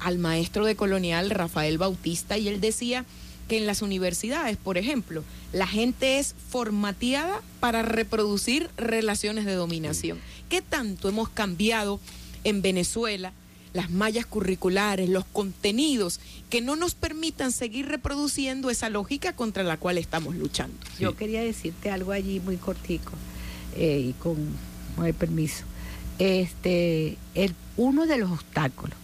al 0.00 0.18
maestro 0.18 0.64
de 0.64 0.76
colonial 0.76 1.30
Rafael 1.30 1.78
Bautista 1.78 2.36
y 2.36 2.48
él 2.48 2.60
decía 2.60 3.04
que 3.48 3.58
en 3.58 3.66
las 3.66 3.82
universidades, 3.82 4.56
por 4.56 4.78
ejemplo, 4.78 5.22
la 5.52 5.66
gente 5.66 6.18
es 6.18 6.34
formateada 6.48 7.42
para 7.60 7.82
reproducir 7.82 8.70
relaciones 8.76 9.44
de 9.44 9.54
dominación. 9.54 10.18
¿Qué 10.48 10.62
tanto 10.62 11.08
hemos 11.08 11.28
cambiado 11.28 12.00
en 12.44 12.62
Venezuela 12.62 13.32
las 13.74 13.90
mallas 13.90 14.24
curriculares, 14.24 15.10
los 15.10 15.26
contenidos 15.26 16.20
que 16.48 16.62
no 16.62 16.76
nos 16.76 16.94
permitan 16.94 17.52
seguir 17.52 17.86
reproduciendo 17.86 18.70
esa 18.70 18.88
lógica 18.88 19.34
contra 19.34 19.62
la 19.64 19.76
cual 19.76 19.98
estamos 19.98 20.36
luchando? 20.36 20.76
Yo 20.98 21.14
quería 21.14 21.42
decirte 21.42 21.90
algo 21.90 22.12
allí 22.12 22.40
muy 22.40 22.56
cortico 22.56 23.12
eh, 23.76 24.06
y 24.08 24.12
con, 24.14 24.36
con 24.96 25.04
el 25.04 25.14
permiso. 25.14 25.64
Este, 26.18 27.18
el, 27.34 27.54
uno 27.76 28.06
de 28.06 28.16
los 28.16 28.30
obstáculos 28.30 28.96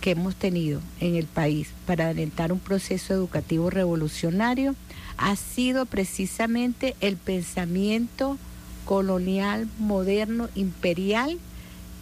que 0.00 0.12
hemos 0.12 0.34
tenido 0.34 0.80
en 1.00 1.14
el 1.14 1.26
país 1.26 1.68
para 1.86 2.06
adelantar 2.06 2.52
un 2.52 2.58
proceso 2.58 3.14
educativo 3.14 3.70
revolucionario 3.70 4.74
ha 5.16 5.36
sido 5.36 5.86
precisamente 5.86 6.96
el 7.00 7.16
pensamiento 7.16 8.38
colonial, 8.84 9.68
moderno, 9.78 10.48
imperial, 10.54 11.38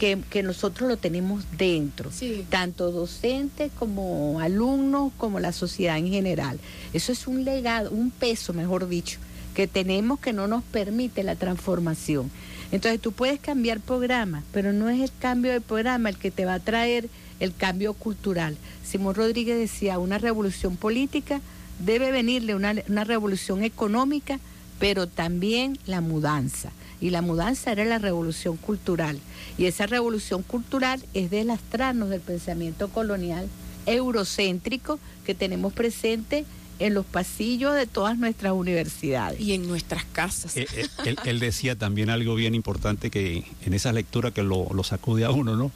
que, 0.02 0.18
que 0.30 0.42
nosotros 0.42 0.88
lo 0.88 0.96
tenemos 0.96 1.44
dentro, 1.56 2.10
Sí. 2.10 2.44
tanto 2.50 2.90
docentes 2.90 3.70
como 3.78 4.40
alumnos, 4.40 5.12
como 5.16 5.38
la 5.38 5.52
sociedad 5.52 5.96
en 5.96 6.08
general. 6.08 6.58
Eso 6.92 7.12
es 7.12 7.28
un 7.28 7.44
legado, 7.44 7.92
un 7.92 8.10
peso, 8.10 8.52
mejor 8.52 8.88
dicho, 8.88 9.20
que 9.54 9.68
tenemos 9.68 10.18
que 10.18 10.32
no 10.32 10.48
nos 10.48 10.64
permite 10.64 11.22
la 11.22 11.36
transformación. 11.36 12.32
Entonces 12.72 13.00
tú 13.00 13.12
puedes 13.12 13.38
cambiar 13.38 13.78
programa, 13.78 14.42
pero 14.52 14.72
no 14.72 14.88
es 14.88 15.00
el 15.00 15.12
cambio 15.20 15.52
de 15.52 15.60
programa 15.60 16.08
el 16.08 16.16
que 16.16 16.32
te 16.32 16.46
va 16.46 16.54
a 16.54 16.58
traer 16.58 17.08
el 17.38 17.54
cambio 17.54 17.92
cultural. 17.94 18.56
Simón 18.84 19.14
Rodríguez 19.14 19.56
decía, 19.56 20.00
una 20.00 20.18
revolución 20.18 20.76
política 20.76 21.40
debe 21.78 22.10
venirle 22.10 22.56
una, 22.56 22.74
una 22.88 23.04
revolución 23.04 23.62
económica, 23.62 24.40
pero 24.80 25.06
también 25.06 25.78
la 25.86 26.00
mudanza. 26.00 26.72
Y 27.02 27.10
la 27.10 27.20
mudanza 27.20 27.72
era 27.72 27.84
la 27.84 27.98
revolución 27.98 28.56
cultural. 28.56 29.18
Y 29.58 29.66
esa 29.66 29.86
revolución 29.86 30.42
cultural 30.42 31.04
es 31.12 31.30
de 31.30 31.44
lastrarnos 31.44 32.08
del 32.08 32.20
pensamiento 32.20 32.88
colonial 32.88 33.48
eurocéntrico 33.86 34.98
que 35.26 35.34
tenemos 35.34 35.72
presente 35.72 36.44
en 36.78 36.94
los 36.94 37.04
pasillos 37.04 37.74
de 37.74 37.86
todas 37.86 38.16
nuestras 38.16 38.52
universidades. 38.52 39.40
Y 39.40 39.52
en 39.52 39.66
nuestras 39.68 40.04
casas. 40.04 40.56
Eh, 40.56 40.66
eh, 40.74 40.86
él, 41.04 41.18
él 41.24 41.40
decía 41.40 41.76
también 41.76 42.08
algo 42.08 42.34
bien 42.34 42.54
importante 42.54 43.10
que 43.10 43.44
en 43.66 43.74
esa 43.74 43.92
lectura 43.92 44.30
que 44.30 44.42
lo, 44.42 44.68
lo 44.72 44.84
sacude 44.84 45.24
a 45.24 45.30
uno, 45.30 45.56
¿no? 45.56 45.70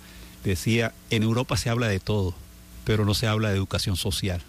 Decía, 0.44 0.94
en 1.10 1.24
Europa 1.24 1.56
se 1.56 1.70
habla 1.70 1.88
de 1.88 1.98
todo, 1.98 2.34
pero 2.84 3.04
no 3.04 3.14
se 3.14 3.26
habla 3.26 3.50
de 3.50 3.56
educación 3.56 3.96
social. 3.96 4.42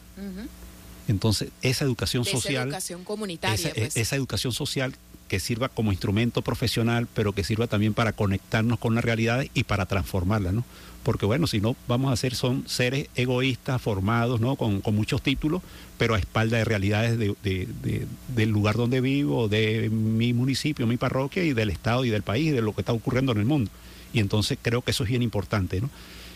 Entonces, 1.08 1.50
esa 1.62 1.86
educación 1.86 2.24
De 2.24 2.30
esa 2.30 2.40
social, 2.40 2.68
educación 2.68 3.04
comunitaria. 3.04 3.56
esa, 3.56 3.74
pues. 3.74 3.98
esa 3.98 4.16
educación 4.16 4.52
social 4.52 4.94
que 5.28 5.40
sirva 5.40 5.70
como 5.70 5.92
instrumento 5.92 6.42
profesional, 6.42 7.08
pero 7.14 7.34
que 7.34 7.44
sirva 7.44 7.68
también 7.68 7.94
para 7.94 8.14
conectarnos 8.14 8.80
con 8.80 8.96
la 8.96 9.02
realidad 9.02 9.46
y 9.54 9.64
para 9.64 9.86
transformarla, 9.86 10.52
¿no? 10.52 10.64
Porque 11.04 11.26
bueno, 11.26 11.48
si 11.48 11.62
no, 11.62 11.76
vamos 11.88 12.12
a 12.12 12.18
ser, 12.18 12.36
son 12.36 12.64
seres 12.68 13.08
egoístas, 13.16 13.82
formados, 13.82 14.42
¿no? 14.42 14.56
Con, 14.58 14.82
muchos 14.94 15.22
títulos, 15.22 15.62
pero 15.98 16.16
a 16.16 16.20
espalda 16.20 16.58
de 16.58 16.66
realidades 16.66 17.18
de- 17.18 17.36
de- 17.44 17.68
de- 17.82 18.08
del 18.36 18.50
lugar 18.50 18.76
donde 18.76 19.00
vivo, 19.00 19.48
de 19.48 19.90
mi 19.90 20.34
municipio, 20.34 20.86
mi 20.88 20.98
parroquia 20.98 21.44
y 21.44 21.54
del 21.54 21.70
Estado 21.70 22.04
y 22.04 22.10
del 22.10 22.24
país, 22.24 22.48
y 22.48 22.52
de 22.52 22.62
lo 22.62 22.74
que 22.74 22.82
está 22.82 22.92
ocurriendo 22.94 23.32
en 23.32 23.38
el 23.40 23.46
mundo. 23.46 23.72
Y 24.14 24.20
entonces 24.20 24.58
creo 24.62 24.82
que 24.82 24.92
eso 24.92 25.04
es 25.04 25.10
bien 25.10 25.22
importante, 25.22 25.80
¿no? 25.82 25.90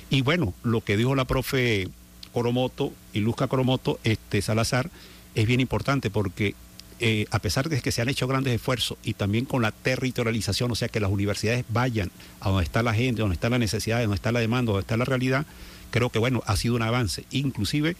Y 0.09 0.21
bueno, 0.21 0.53
lo 0.63 0.81
que 0.81 0.95
dijo 0.97 1.15
la 1.15 1.25
profe 1.25 1.87
Coromoto 2.33 2.93
y 3.13 3.19
Luzca 3.19 3.47
Coromoto, 3.47 3.99
este 4.03 4.41
Salazar, 4.41 4.89
es 5.35 5.45
bien 5.47 5.59
importante 5.59 6.09
porque 6.09 6.55
eh, 7.01 7.25
a 7.31 7.39
pesar 7.39 7.67
de 7.67 7.81
que 7.81 7.91
se 7.91 8.01
han 8.01 8.07
hecho 8.09 8.27
grandes 8.27 8.53
esfuerzos 8.53 8.97
y 9.03 9.15
también 9.15 9.45
con 9.45 9.61
la 9.61 9.71
territorialización, 9.71 10.71
o 10.71 10.75
sea, 10.75 10.87
que 10.87 10.99
las 10.99 11.11
universidades 11.11 11.65
vayan 11.67 12.11
a 12.39 12.49
donde 12.49 12.63
está 12.63 12.83
la 12.83 12.93
gente, 12.93 13.21
donde 13.21 13.33
está 13.33 13.49
la 13.49 13.57
necesidad, 13.57 13.99
donde 13.99 14.15
está 14.15 14.31
la 14.31 14.39
demanda, 14.39 14.71
donde 14.71 14.81
está 14.83 14.95
la 14.95 15.05
realidad, 15.05 15.45
creo 15.89 16.09
que 16.09 16.19
bueno, 16.19 16.41
ha 16.45 16.55
sido 16.55 16.75
un 16.75 16.83
avance. 16.83 17.25
Inclusive 17.31 17.97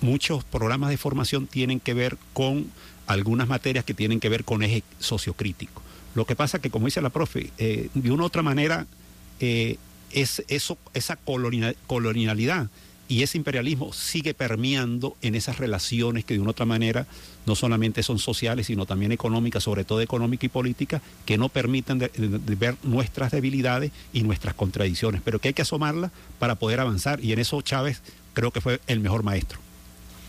muchos 0.00 0.44
programas 0.44 0.90
de 0.90 0.98
formación 0.98 1.46
tienen 1.46 1.80
que 1.80 1.94
ver 1.94 2.18
con 2.34 2.70
algunas 3.06 3.48
materias 3.48 3.84
que 3.84 3.94
tienen 3.94 4.20
que 4.20 4.28
ver 4.28 4.44
con 4.44 4.62
eje 4.62 4.82
sociocrítico. 4.98 5.82
Lo 6.14 6.26
que 6.26 6.36
pasa 6.36 6.58
que, 6.60 6.70
como 6.70 6.86
dice 6.86 7.00
la 7.00 7.10
profe, 7.10 7.50
eh, 7.58 7.88
de 7.94 8.10
una 8.10 8.24
u 8.24 8.26
otra 8.26 8.42
manera, 8.42 8.86
eh, 9.40 9.78
es, 10.12 10.42
eso, 10.48 10.78
esa 10.92 11.16
colonial- 11.16 11.76
colonialidad 11.86 12.68
y 13.08 13.22
ese 13.22 13.36
imperialismo 13.38 13.92
sigue 13.92 14.32
permeando 14.34 15.16
en 15.20 15.34
esas 15.34 15.58
relaciones 15.58 16.24
que 16.24 16.34
de 16.34 16.40
una 16.40 16.48
u 16.48 16.50
otra 16.52 16.64
manera 16.64 17.06
no 17.46 17.54
solamente 17.54 18.02
son 18.02 18.18
sociales, 18.18 18.66
sino 18.68 18.86
también 18.86 19.12
económicas, 19.12 19.62
sobre 19.64 19.84
todo 19.84 20.00
económica 20.00 20.46
y 20.46 20.48
política, 20.48 21.02
que 21.26 21.36
no 21.36 21.48
permiten 21.50 21.98
de- 21.98 22.08
de- 22.08 22.38
de 22.38 22.54
ver 22.54 22.76
nuestras 22.82 23.30
debilidades 23.32 23.92
y 24.12 24.22
nuestras 24.22 24.54
contradicciones, 24.54 25.20
pero 25.24 25.38
que 25.38 25.48
hay 25.48 25.54
que 25.54 25.62
asomarlas 25.62 26.12
para 26.38 26.54
poder 26.54 26.80
avanzar 26.80 27.22
y 27.22 27.32
en 27.32 27.38
eso 27.40 27.60
Chávez 27.60 28.00
creo 28.32 28.50
que 28.50 28.60
fue 28.62 28.80
el 28.86 29.00
mejor 29.00 29.22
maestro. 29.22 29.58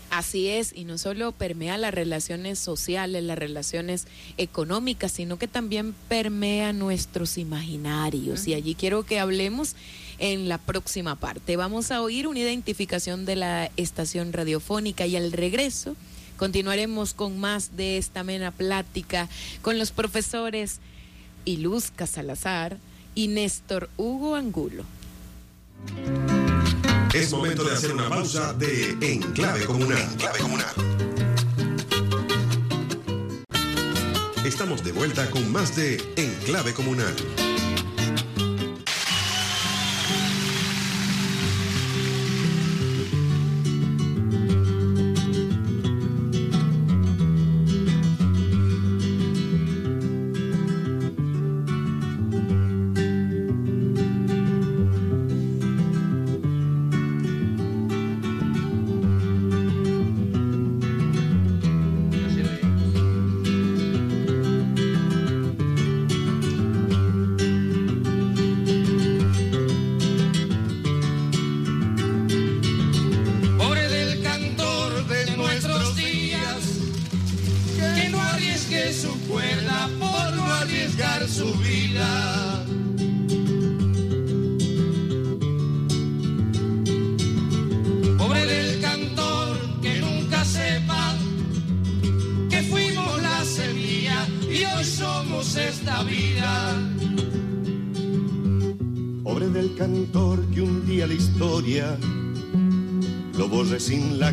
Así 0.08 0.46
es, 0.46 0.72
y 0.74 0.84
no 0.84 0.98
solo 0.98 1.32
permea 1.32 1.76
las 1.78 1.92
relaciones 1.92 2.60
sociales, 2.60 3.24
las 3.24 3.36
relaciones 3.36 4.06
económicas, 4.38 5.10
sino 5.10 5.36
que 5.36 5.48
también 5.48 5.94
permea 6.08 6.72
nuestros 6.72 7.38
imaginarios. 7.38 8.46
Y 8.46 8.54
allí 8.54 8.76
quiero 8.76 9.02
que 9.02 9.18
hablemos 9.18 9.74
en 10.18 10.48
la 10.48 10.58
próxima 10.58 11.16
parte. 11.16 11.56
Vamos 11.56 11.90
a 11.90 12.02
oír 12.02 12.26
una 12.26 12.40
identificación 12.40 13.24
de 13.24 13.36
la 13.36 13.70
estación 13.76 14.32
radiofónica 14.32 15.06
y 15.06 15.16
al 15.16 15.32
regreso 15.32 15.96
continuaremos 16.36 17.14
con 17.14 17.38
más 17.38 17.76
de 17.76 17.98
esta 17.98 18.20
amena 18.20 18.50
plática 18.50 19.28
con 19.62 19.78
los 19.78 19.90
profesores 19.90 20.80
Iluzca 21.44 22.06
Salazar 22.06 22.78
y 23.14 23.28
Néstor 23.28 23.88
Hugo 23.96 24.34
Angulo. 24.34 24.84
Es 27.14 27.32
momento 27.32 27.64
de 27.64 27.72
hacer 27.72 27.92
una 27.92 28.08
pausa 28.08 28.52
de 28.52 28.90
Enclave 29.00 29.64
Comunal. 29.64 29.98
Enclave 30.12 30.38
Comunal. 30.38 30.74
Estamos 34.44 34.84
de 34.84 34.92
vuelta 34.92 35.30
con 35.30 35.50
más 35.50 35.74
de 35.74 35.96
Enclave 36.16 36.74
Comunal. 36.74 37.14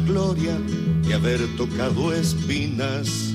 Gloria 0.05 0.57
de 1.05 1.13
haber 1.13 1.39
tocado 1.57 2.13
espinas. 2.13 3.32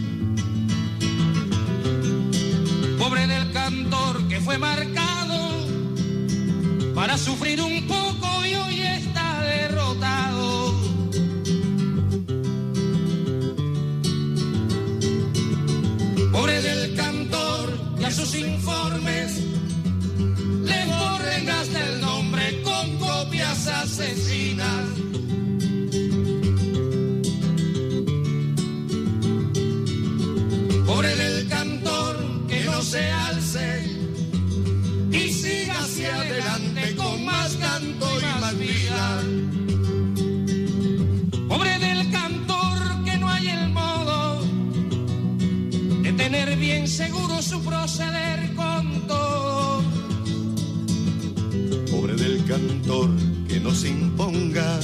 Cantor 52.89 53.11
que 53.47 53.61
no 53.61 53.75
se 53.75 53.89
imponga 53.89 54.81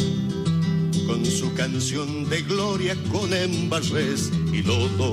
con 1.07 1.25
su 1.25 1.55
canción 1.55 2.29
de 2.29 2.43
gloria 2.43 2.95
con 3.11 3.33
embarres 3.33 4.31
y 4.53 4.63
lodo. 4.63 5.13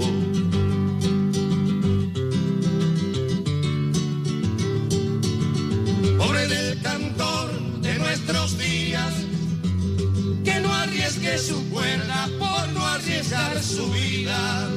Pobre 6.17 6.47
del 6.47 6.82
cantor 6.82 7.82
de 7.82 7.97
nuestros 7.97 8.58
días, 8.58 9.13
que 10.43 10.60
no 10.60 10.73
arriesgue 10.73 11.38
su 11.38 11.69
cuerda 11.69 12.30
por 12.39 12.73
no 12.73 12.86
arriesgar 12.86 13.63
su 13.63 13.89
vida. 13.89 14.70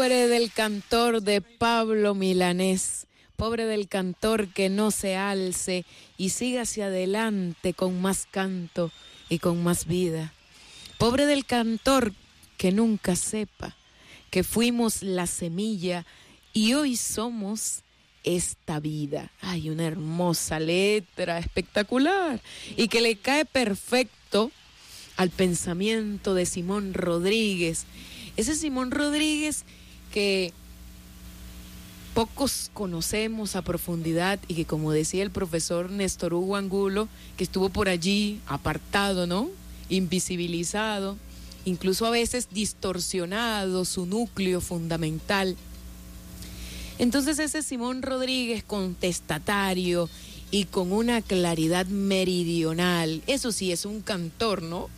Pobre 0.00 0.28
del 0.28 0.50
cantor 0.50 1.20
de 1.20 1.42
Pablo 1.42 2.14
Milanés, 2.14 3.06
pobre 3.36 3.66
del 3.66 3.86
cantor 3.86 4.48
que 4.48 4.70
no 4.70 4.90
se 4.92 5.14
alce 5.14 5.84
y 6.16 6.30
siga 6.30 6.62
hacia 6.62 6.86
adelante 6.86 7.74
con 7.74 8.00
más 8.00 8.26
canto 8.30 8.90
y 9.28 9.40
con 9.40 9.62
más 9.62 9.84
vida. 9.84 10.32
Pobre 10.96 11.26
del 11.26 11.44
cantor 11.44 12.14
que 12.56 12.72
nunca 12.72 13.14
sepa 13.14 13.76
que 14.30 14.42
fuimos 14.42 15.02
la 15.02 15.26
semilla 15.26 16.06
y 16.54 16.72
hoy 16.72 16.96
somos 16.96 17.82
esta 18.24 18.80
vida. 18.80 19.30
Ay, 19.42 19.68
una 19.68 19.86
hermosa 19.86 20.60
letra, 20.60 21.38
espectacular, 21.38 22.40
y 22.74 22.88
que 22.88 23.02
le 23.02 23.16
cae 23.16 23.44
perfecto 23.44 24.50
al 25.18 25.28
pensamiento 25.28 26.32
de 26.32 26.46
Simón 26.46 26.94
Rodríguez. 26.94 27.84
Ese 28.38 28.54
Simón 28.54 28.92
Rodríguez 28.92 29.66
que 30.12 30.52
pocos 32.14 32.70
conocemos 32.74 33.56
a 33.56 33.62
profundidad 33.62 34.38
y 34.48 34.54
que 34.54 34.64
como 34.64 34.92
decía 34.92 35.22
el 35.22 35.30
profesor 35.30 35.90
Néstor 35.90 36.34
Hugo 36.34 36.56
Angulo, 36.56 37.08
que 37.36 37.44
estuvo 37.44 37.68
por 37.68 37.88
allí 37.88 38.40
apartado, 38.46 39.26
¿no? 39.26 39.48
Invisibilizado, 39.88 41.16
incluso 41.64 42.06
a 42.06 42.10
veces 42.10 42.48
distorsionado 42.50 43.84
su 43.84 44.06
núcleo 44.06 44.60
fundamental. 44.60 45.56
Entonces 46.98 47.38
ese 47.38 47.62
Simón 47.62 48.02
Rodríguez 48.02 48.62
contestatario 48.64 50.10
y 50.50 50.64
con 50.64 50.92
una 50.92 51.22
claridad 51.22 51.86
meridional, 51.86 53.22
eso 53.26 53.52
sí 53.52 53.72
es 53.72 53.84
un 53.84 54.00
cantor, 54.00 54.62
¿no? 54.62 54.88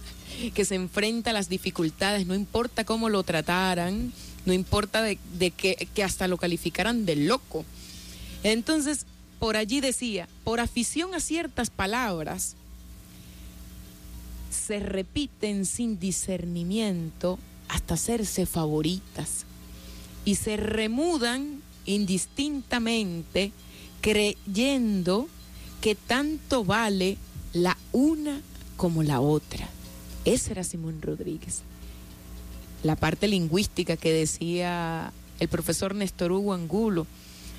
Que 0.55 0.65
se 0.65 0.75
enfrenta 0.75 1.31
a 1.31 1.35
las 1.35 1.49
dificultades, 1.49 2.27
no 2.27 2.35
importa 2.35 2.85
cómo 2.85 3.11
lo 3.11 3.23
trataran, 3.23 4.13
no 4.45 4.53
importa 4.53 5.03
de, 5.03 5.19
de 5.39 5.51
que, 5.51 6.03
hasta 6.03 6.29
lo 6.29 6.37
calificaran 6.37 7.07
de 7.07 7.17
loco. 7.17 7.65
Entonces, 8.43 9.07
por 9.39 9.57
allí 9.57 9.81
decía, 9.81 10.29
por 10.45 10.61
afición 10.61 11.15
a 11.15 11.21
ciertas 11.21 11.71
palabras, 11.71 12.57
se 14.51 14.81
repiten 14.81 15.65
sin 15.65 15.99
discernimiento 15.99 17.39
hasta 17.69 17.95
hacerse 17.95 18.47
favoritas 18.47 19.45
y 20.25 20.35
se 20.35 20.57
remudan 20.57 21.63
indistintamente 21.87 23.53
creyendo 24.01 25.29
que 25.81 25.95
tanto 25.95 26.65
vale 26.65 27.17
la 27.53 27.77
una 27.93 28.41
como 28.77 29.03
la 29.03 29.21
otra. 29.21 29.69
Ese 30.25 30.53
era 30.53 30.65
Simón 30.65 31.01
Rodríguez. 31.03 31.63
La 32.83 32.97
parte 32.97 33.29
lingüística 33.29 33.97
que 33.97 34.13
decía 34.13 35.13
el 35.41 35.49
profesor 35.49 35.95
Néstor 35.95 36.33
Hugo 36.33 36.53
Angulo 36.53 37.07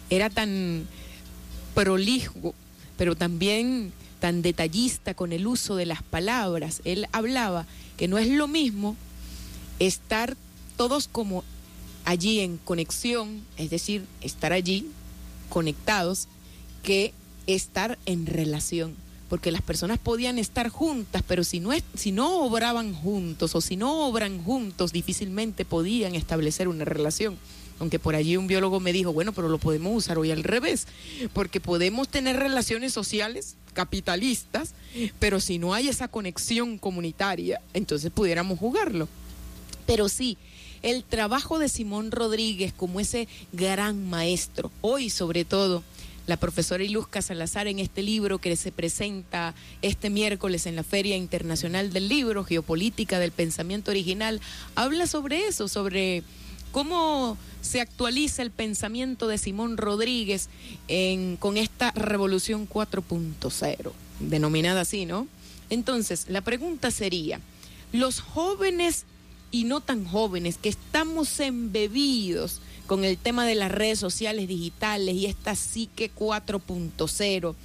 era 0.09 0.29
tan 0.29 0.87
prolijo, 1.73 2.53
pero 2.97 3.15
también 3.15 3.93
tan 4.19 4.41
detallista 4.41 5.13
con 5.13 5.33
el 5.33 5.47
uso 5.47 5.75
de 5.75 5.85
las 5.85 6.03
palabras. 6.03 6.81
Él 6.85 7.07
hablaba 7.11 7.65
que 7.97 8.07
no 8.07 8.17
es 8.17 8.27
lo 8.27 8.47
mismo 8.47 8.95
estar 9.79 10.37
todos 10.77 11.07
como 11.07 11.43
allí 12.05 12.39
en 12.39 12.57
conexión, 12.57 13.41
es 13.57 13.69
decir, 13.69 14.05
estar 14.21 14.53
allí 14.53 14.87
conectados, 15.49 16.27
que 16.83 17.13
estar 17.47 17.97
en 18.05 18.25
relación. 18.25 18.95
Porque 19.33 19.51
las 19.51 19.63
personas 19.63 19.97
podían 19.97 20.37
estar 20.37 20.69
juntas, 20.69 21.23
pero 21.27 21.43
si 21.43 21.59
no, 21.59 21.73
es, 21.73 21.83
si 21.95 22.11
no 22.11 22.43
obraban 22.43 22.93
juntos 22.93 23.55
o 23.55 23.61
si 23.61 23.75
no 23.77 24.05
obran 24.05 24.43
juntos, 24.43 24.93
difícilmente 24.93 25.65
podían 25.65 26.13
establecer 26.13 26.67
una 26.67 26.85
relación. 26.85 27.39
Aunque 27.79 27.97
por 27.97 28.13
allí 28.13 28.37
un 28.37 28.45
biólogo 28.45 28.79
me 28.79 28.93
dijo, 28.93 29.11
bueno, 29.11 29.33
pero 29.33 29.49
lo 29.49 29.57
podemos 29.57 29.97
usar 29.97 30.19
hoy 30.19 30.29
al 30.29 30.43
revés, 30.43 30.85
porque 31.33 31.59
podemos 31.59 32.09
tener 32.09 32.35
relaciones 32.35 32.93
sociales 32.93 33.55
capitalistas, 33.73 34.75
pero 35.17 35.39
si 35.39 35.57
no 35.57 35.73
hay 35.73 35.87
esa 35.87 36.07
conexión 36.07 36.77
comunitaria, 36.77 37.59
entonces 37.73 38.11
pudiéramos 38.11 38.59
jugarlo. 38.59 39.07
Pero 39.87 40.09
sí, 40.09 40.37
el 40.83 41.03
trabajo 41.03 41.57
de 41.57 41.69
Simón 41.69 42.11
Rodríguez 42.11 42.71
como 42.71 42.99
ese 42.99 43.27
gran 43.51 44.07
maestro, 44.07 44.69
hoy 44.81 45.09
sobre 45.09 45.43
todo, 45.43 45.81
la 46.25 46.37
profesora 46.37 46.83
Iluzca 46.83 47.21
Salazar 47.21 47.67
en 47.67 47.79
este 47.79 48.01
libro 48.01 48.39
que 48.39 48.55
se 48.55 48.71
presenta 48.71 49.53
este 49.81 50.09
miércoles 50.09 50.65
en 50.65 50.75
la 50.75 50.83
Feria 50.83 51.17
Internacional 51.17 51.91
del 51.91 52.07
Libro, 52.07 52.43
Geopolítica 52.43 53.19
del 53.19 53.31
Pensamiento 53.31 53.91
Original, 53.91 54.39
habla 54.75 55.07
sobre 55.07 55.47
eso, 55.47 55.67
sobre 55.67 56.23
cómo 56.71 57.37
se 57.61 57.81
actualiza 57.81 58.41
el 58.41 58.51
pensamiento 58.51 59.27
de 59.27 59.37
Simón 59.37 59.77
Rodríguez 59.77 60.49
en, 60.87 61.37
con 61.37 61.57
esta 61.57 61.91
revolución 61.91 62.67
4.0, 62.67 63.91
denominada 64.19 64.81
así, 64.81 65.05
¿no? 65.05 65.27
Entonces, 65.69 66.25
la 66.29 66.41
pregunta 66.41 66.91
sería, 66.91 67.39
los 67.91 68.19
jóvenes 68.21 69.05
y 69.51 69.65
no 69.65 69.81
tan 69.81 70.03
jóvenes 70.03 70.57
que 70.57 70.69
estamos 70.69 71.39
embebidos 71.39 72.59
con 72.87 73.05
el 73.05 73.17
tema 73.17 73.45
de 73.45 73.55
las 73.55 73.71
redes 73.71 73.99
sociales 73.99 74.47
digitales 74.47 75.15
y 75.15 75.25
esta 75.25 75.55
psique 75.55 76.11
4.0, 76.13 77.55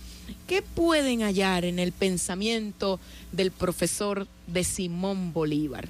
¿qué 0.46 0.62
pueden 0.62 1.22
hallar 1.22 1.64
en 1.64 1.78
el 1.78 1.92
pensamiento 1.92 3.00
del 3.32 3.50
profesor 3.50 4.26
de 4.46 4.64
Simón 4.64 5.32
Bolívar? 5.32 5.88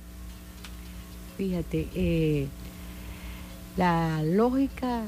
Fíjate, 1.37 1.89
eh, 1.95 2.47
la 3.77 4.23
lógica 4.25 5.05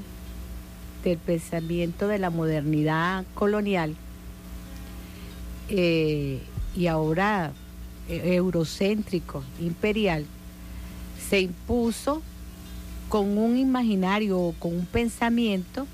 del 1.02 1.18
pensamiento 1.18 2.06
de 2.06 2.18
la 2.18 2.30
modernidad 2.30 3.24
colonial 3.34 3.96
eh, 5.68 6.40
y 6.76 6.86
ahora 6.86 7.52
eh, 8.08 8.34
eurocéntrico, 8.34 9.42
imperial, 9.60 10.26
se 11.28 11.40
impuso 11.40 12.22
con 13.10 13.36
un 13.36 13.58
imaginario, 13.58 14.54
con 14.60 14.72
un 14.72 14.86
pensamiento 14.86 15.86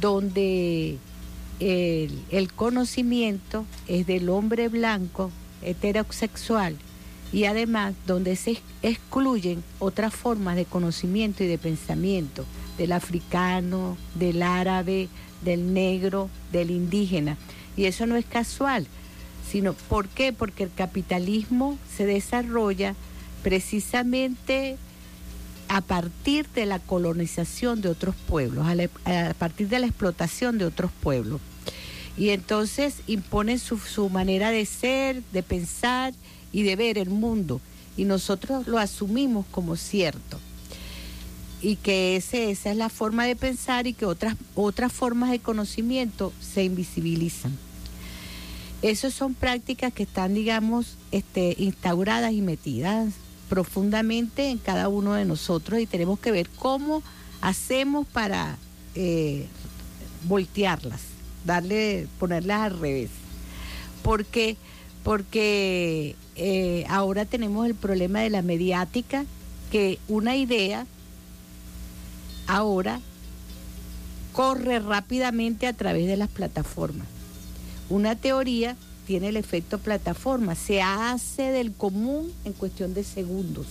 donde 0.00 0.96
el, 1.58 2.18
el, 2.30 2.52
conocimiento 2.52 3.66
es 3.88 4.06
del 4.06 4.30
hombre 4.30 4.68
blanco 4.68 5.32
heterosexual 5.62 6.76
y 7.32 7.44
además 7.44 7.94
donde 8.06 8.36
se 8.36 8.58
excluyen 8.82 9.64
otras 9.80 10.14
formas 10.14 10.54
de 10.54 10.64
conocimiento 10.64 11.42
y 11.42 11.48
de 11.48 11.58
pensamiento 11.58 12.44
del 12.78 12.92
africano, 12.92 13.96
del 14.14 14.44
árabe, 14.44 15.08
del 15.44 15.74
negro, 15.74 16.30
del 16.52 16.70
indígena. 16.70 17.36
Y 17.76 17.86
eso 17.86 18.06
no 18.06 18.14
es 18.14 18.24
casual, 18.24 18.86
sino 19.50 19.72
¿por 19.72 20.08
qué? 20.08 20.32
Porque 20.32 20.62
el 20.62 20.72
capitalismo 20.72 21.78
se 21.96 22.06
desarrolla 22.06 22.94
precisamente 23.42 24.78
a 25.72 25.80
partir 25.80 26.46
de 26.50 26.66
la 26.66 26.80
colonización 26.80 27.80
de 27.80 27.88
otros 27.88 28.14
pueblos, 28.28 28.66
a, 29.06 29.32
partir 29.32 29.68
de 29.70 29.78
la 29.78 29.86
explotación 29.86 30.58
de 30.58 30.66
otros 30.66 30.90
pueblos. 31.02 31.40
Y 32.18 32.28
entonces 32.28 32.96
imponen 33.06 33.58
su, 33.58 34.10
manera 34.10 34.50
de 34.50 34.66
ser, 34.66 35.22
de 35.32 35.42
pensar 35.42 36.12
y 36.52 36.62
de 36.62 36.76
ver 36.76 36.98
el 36.98 37.08
mundo. 37.08 37.58
Y 37.96 38.04
nosotros 38.04 38.66
lo 38.66 38.78
asumimos 38.78 39.46
como 39.50 39.76
cierto. 39.76 40.38
y 41.62 41.76
que 41.76 42.16
esa 42.16 42.36
es 42.36 42.76
la 42.76 42.90
forma 42.90 43.24
de 43.24 43.34
pensar 43.34 43.86
y 43.86 43.94
que 43.94 44.04
otras, 44.04 44.36
otras 44.54 44.92
formas 44.92 45.30
de 45.30 45.38
conocimiento 45.38 46.34
se 46.38 46.64
invisibilizan. 46.64 47.56
Esas 48.82 49.14
son 49.14 49.32
prácticas 49.32 49.90
que 49.90 50.02
están, 50.02 50.34
digamos, 50.34 50.98
este, 51.12 51.54
instauradas 51.56 52.32
y 52.32 52.42
metidas 52.42 53.14
profundamente 53.52 54.48
en 54.48 54.56
cada 54.56 54.88
uno 54.88 55.12
de 55.12 55.26
nosotros 55.26 55.78
y 55.78 55.84
tenemos 55.84 56.18
que 56.18 56.32
ver 56.32 56.48
cómo 56.48 57.02
hacemos 57.42 58.06
para 58.06 58.56
eh, 58.94 59.46
voltearlas, 60.24 61.02
darle, 61.44 62.08
ponerlas 62.18 62.62
al 62.62 62.80
revés. 62.80 63.10
Porque, 64.02 64.56
porque 65.04 66.16
eh, 66.34 66.86
ahora 66.88 67.26
tenemos 67.26 67.66
el 67.66 67.74
problema 67.74 68.20
de 68.20 68.30
la 68.30 68.40
mediática, 68.40 69.26
que 69.70 69.98
una 70.08 70.34
idea 70.34 70.86
ahora 72.46 73.02
corre 74.32 74.78
rápidamente 74.78 75.66
a 75.66 75.74
través 75.74 76.06
de 76.06 76.16
las 76.16 76.30
plataformas. 76.30 77.06
Una 77.90 78.16
teoría 78.16 78.78
tiene 79.12 79.28
el 79.28 79.36
efecto 79.36 79.76
plataforma, 79.76 80.54
se 80.54 80.80
hace 80.80 81.42
del 81.42 81.74
común 81.74 82.32
en 82.46 82.54
cuestión 82.54 82.94
de 82.94 83.04
segundos. 83.04 83.66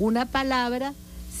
Una 0.00 0.26
palabra 0.26 0.94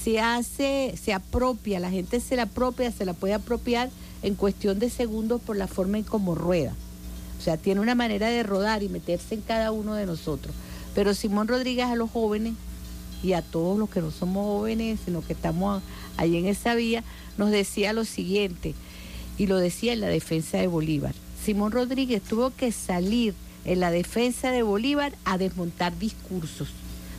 se 0.04 0.20
hace, 0.20 0.94
se 1.02 1.12
apropia, 1.12 1.80
la 1.80 1.90
gente 1.90 2.20
se 2.20 2.36
la 2.36 2.44
apropia, 2.44 2.92
se 2.92 3.04
la 3.04 3.12
puede 3.12 3.34
apropiar 3.34 3.90
en 4.22 4.36
cuestión 4.36 4.78
de 4.78 4.88
segundos 4.88 5.40
por 5.40 5.56
la 5.56 5.66
forma 5.66 5.98
en 5.98 6.04
cómo 6.04 6.36
rueda. 6.36 6.76
O 7.40 7.42
sea, 7.42 7.56
tiene 7.56 7.80
una 7.80 7.96
manera 7.96 8.28
de 8.28 8.44
rodar 8.44 8.84
y 8.84 8.88
meterse 8.88 9.34
en 9.34 9.40
cada 9.40 9.72
uno 9.72 9.96
de 9.96 10.06
nosotros. 10.06 10.54
Pero 10.94 11.12
Simón 11.12 11.48
Rodríguez 11.48 11.86
a 11.86 11.96
los 11.96 12.08
jóvenes 12.08 12.54
y 13.20 13.32
a 13.32 13.42
todos 13.42 13.76
los 13.80 13.90
que 13.90 14.00
no 14.00 14.12
somos 14.12 14.46
jóvenes, 14.46 15.00
sino 15.04 15.26
que 15.26 15.32
estamos 15.32 15.82
ahí 16.18 16.36
en 16.36 16.46
esa 16.46 16.76
vía, 16.76 17.02
nos 17.36 17.50
decía 17.50 17.92
lo 17.92 18.04
siguiente, 18.04 18.76
y 19.38 19.48
lo 19.48 19.58
decía 19.58 19.92
en 19.92 20.02
la 20.02 20.06
defensa 20.06 20.58
de 20.58 20.68
Bolívar. 20.68 21.16
Simón 21.44 21.72
Rodríguez 21.72 22.22
tuvo 22.22 22.50
que 22.50 22.70
salir 22.70 23.34
en 23.64 23.80
la 23.80 23.90
defensa 23.90 24.52
de 24.52 24.62
Bolívar 24.62 25.12
a 25.24 25.38
desmontar 25.38 25.98
discursos, 25.98 26.68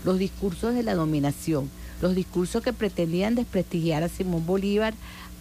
los 0.05 0.17
discursos 0.17 0.73
de 0.73 0.83
la 0.83 0.95
dominación, 0.95 1.69
los 2.01 2.15
discursos 2.15 2.63
que 2.63 2.71
pretendían 2.71 3.35
desprestigiar 3.35 4.01
a 4.01 4.07
Simón 4.07 4.45
Bolívar, 4.45 4.93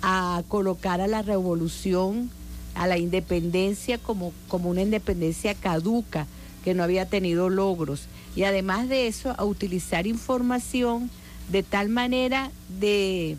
a 0.03 0.43
colocar 0.49 1.01
a 1.01 1.07
la 1.07 1.23
revolución, 1.23 2.29
a 2.75 2.89
la 2.89 2.99
independencia 2.99 3.99
como, 3.99 4.33
como 4.49 4.71
una 4.71 4.83
independencia 4.83 5.55
caduca, 5.55 6.27
que 6.65 6.75
no 6.75 6.83
había 6.83 7.07
tenido 7.07 7.51
logros. 7.51 8.07
Y 8.35 8.45
además 8.45 8.89
de 8.89 9.07
eso, 9.07 9.33
a 9.39 9.45
utilizar 9.45 10.09
información 10.09 11.09
de 11.53 11.63
tal 11.63 11.89
manera 11.89 12.51
de, 12.81 13.37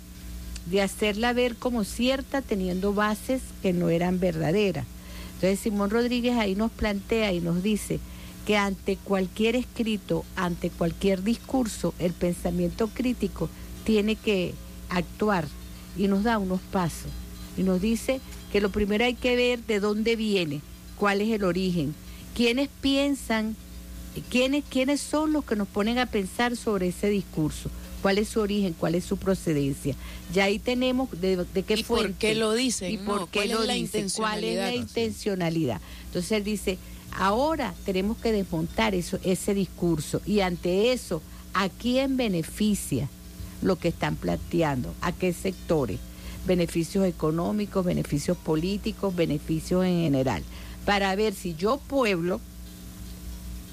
de 0.68 0.82
hacerla 0.82 1.34
ver 1.34 1.56
como 1.58 1.84
cierta, 1.84 2.42
teniendo 2.42 2.94
bases 2.94 3.42
que 3.62 3.74
no 3.74 3.90
eran 3.90 4.22
verdaderas. 4.22 4.86
Entonces 5.44 5.60
Simón 5.60 5.90
Rodríguez 5.90 6.38
ahí 6.38 6.56
nos 6.56 6.72
plantea 6.72 7.34
y 7.34 7.42
nos 7.42 7.62
dice 7.62 8.00
que 8.48 8.56
ante 8.56 8.96
cualquier 8.96 9.58
escrito, 9.58 10.24
ante 10.38 10.70
cualquier 10.70 11.22
discurso, 11.22 11.94
el 12.00 12.14
pensamiento 12.14 12.88
crítico 12.88 13.50
tiene 13.84 14.16
que 14.16 14.54
actuar 14.88 15.46
y 15.98 16.08
nos 16.08 16.24
da 16.24 16.38
unos 16.38 16.62
pasos. 16.72 17.12
Y 17.58 17.64
nos 17.64 17.82
dice 17.82 18.22
que 18.54 18.62
lo 18.62 18.70
primero 18.70 19.04
hay 19.04 19.16
que 19.16 19.36
ver 19.36 19.62
de 19.66 19.82
dónde 19.82 20.16
viene, 20.16 20.62
cuál 20.98 21.20
es 21.20 21.28
el 21.28 21.44
origen, 21.44 21.94
quiénes 22.34 22.70
piensan, 22.80 23.58
quiénes, 24.30 24.64
quiénes 24.70 25.02
son 25.02 25.34
los 25.34 25.44
que 25.44 25.58
nos 25.58 25.68
ponen 25.68 26.00
a 26.00 26.06
pensar 26.06 26.56
sobre 26.56 26.88
ese 26.88 27.10
discurso 27.10 27.70
cuál 28.04 28.18
es 28.18 28.28
su 28.28 28.42
origen, 28.42 28.76
cuál 28.78 28.96
es 28.96 29.06
su 29.06 29.16
procedencia. 29.16 29.96
Ya 30.34 30.44
ahí 30.44 30.60
tenemos 30.60 31.10
de, 31.22 31.46
qué 31.66 31.76
¿Y 31.76 31.84
por 31.84 32.12
qué 32.14 32.36
lo 32.36 32.52
dicen? 32.52 32.92
¿Y 32.92 32.98
por 32.98 33.30
qué 33.30 33.48
lo 33.48 33.62
dicen? 33.66 34.10
¿Cuál 34.10 34.44
es 34.44 34.58
la 34.58 34.76
intencionalidad? 34.76 35.82
Entonces 36.08 36.34
él 36.34 36.44
dice, 36.44 36.78
ahora 37.12 37.74
tenemos 37.86 38.18
que 38.18 38.34
desmontar 38.34 38.94
eso, 38.94 39.20
ese 39.24 39.54
discurso 39.54 40.22
y 40.26 40.42
ante 40.42 40.92
eso, 40.92 41.22
¿a 41.54 41.70
quién 41.70 42.18
beneficia 42.18 43.08
lo 43.62 43.78
que 43.78 43.88
están 43.88 44.18
planteando? 44.18 44.94
¿A 45.00 45.14
qué 45.14 45.32
sectores? 45.32 46.00
Beneficios 46.46 47.06
económicos, 47.06 47.86
beneficios 47.86 48.36
políticos, 48.36 49.16
beneficios 49.16 49.86
en 49.86 50.02
general. 50.02 50.44
Para 50.86 51.16
ver 51.16 51.34
si 51.34 51.56
yo, 51.56 51.78
pueblo, 51.78 52.42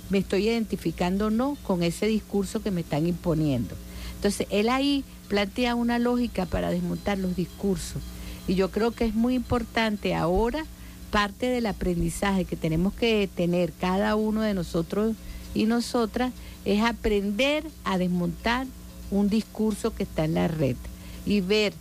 me 0.09 0.18
estoy 0.18 0.49
identificando 0.49 1.26
o 1.26 1.31
no 1.31 1.57
con 1.64 1.83
ese 1.83 2.07
discurso 2.07 2.62
que 2.62 2.70
me 2.70 2.83
están 2.83 3.09
imponiendo. 3.09 3.74
Entonces, 4.21 4.47
él 4.51 4.68
ahí 4.68 5.03
plantea 5.29 5.75
una 5.75 5.99
lógica 5.99 6.45
para 6.45 6.68
desmontar 6.68 7.16
los 7.16 7.35
discursos. 7.37 8.03
Y 8.47 8.55
yo 8.55 8.71
creo 8.71 8.91
que 8.91 9.07
es 9.07 9.14
muy 9.14 9.33
importante 9.33 10.14
ahora, 10.14 10.66
parte 11.11 11.47
del 11.47 11.64
aprendizaje 11.64 12.45
que 12.45 12.55
tenemos 12.55 12.93
que 12.93 13.31
tener 13.35 13.73
cada 13.73 14.16
uno 14.16 14.43
de 14.43 14.53
nosotros 14.53 15.16
y 15.55 15.64
nosotras, 15.64 16.35
es 16.66 16.83
aprender 16.83 17.64
a 17.85 17.97
desmontar 17.97 18.66
un 19.11 19.31
discurso 19.31 19.95
que 19.95 20.03
está 20.03 20.27
en 20.27 20.35
la 20.35 20.49
red 20.49 20.77
y 21.25 21.41
ver 21.41 21.73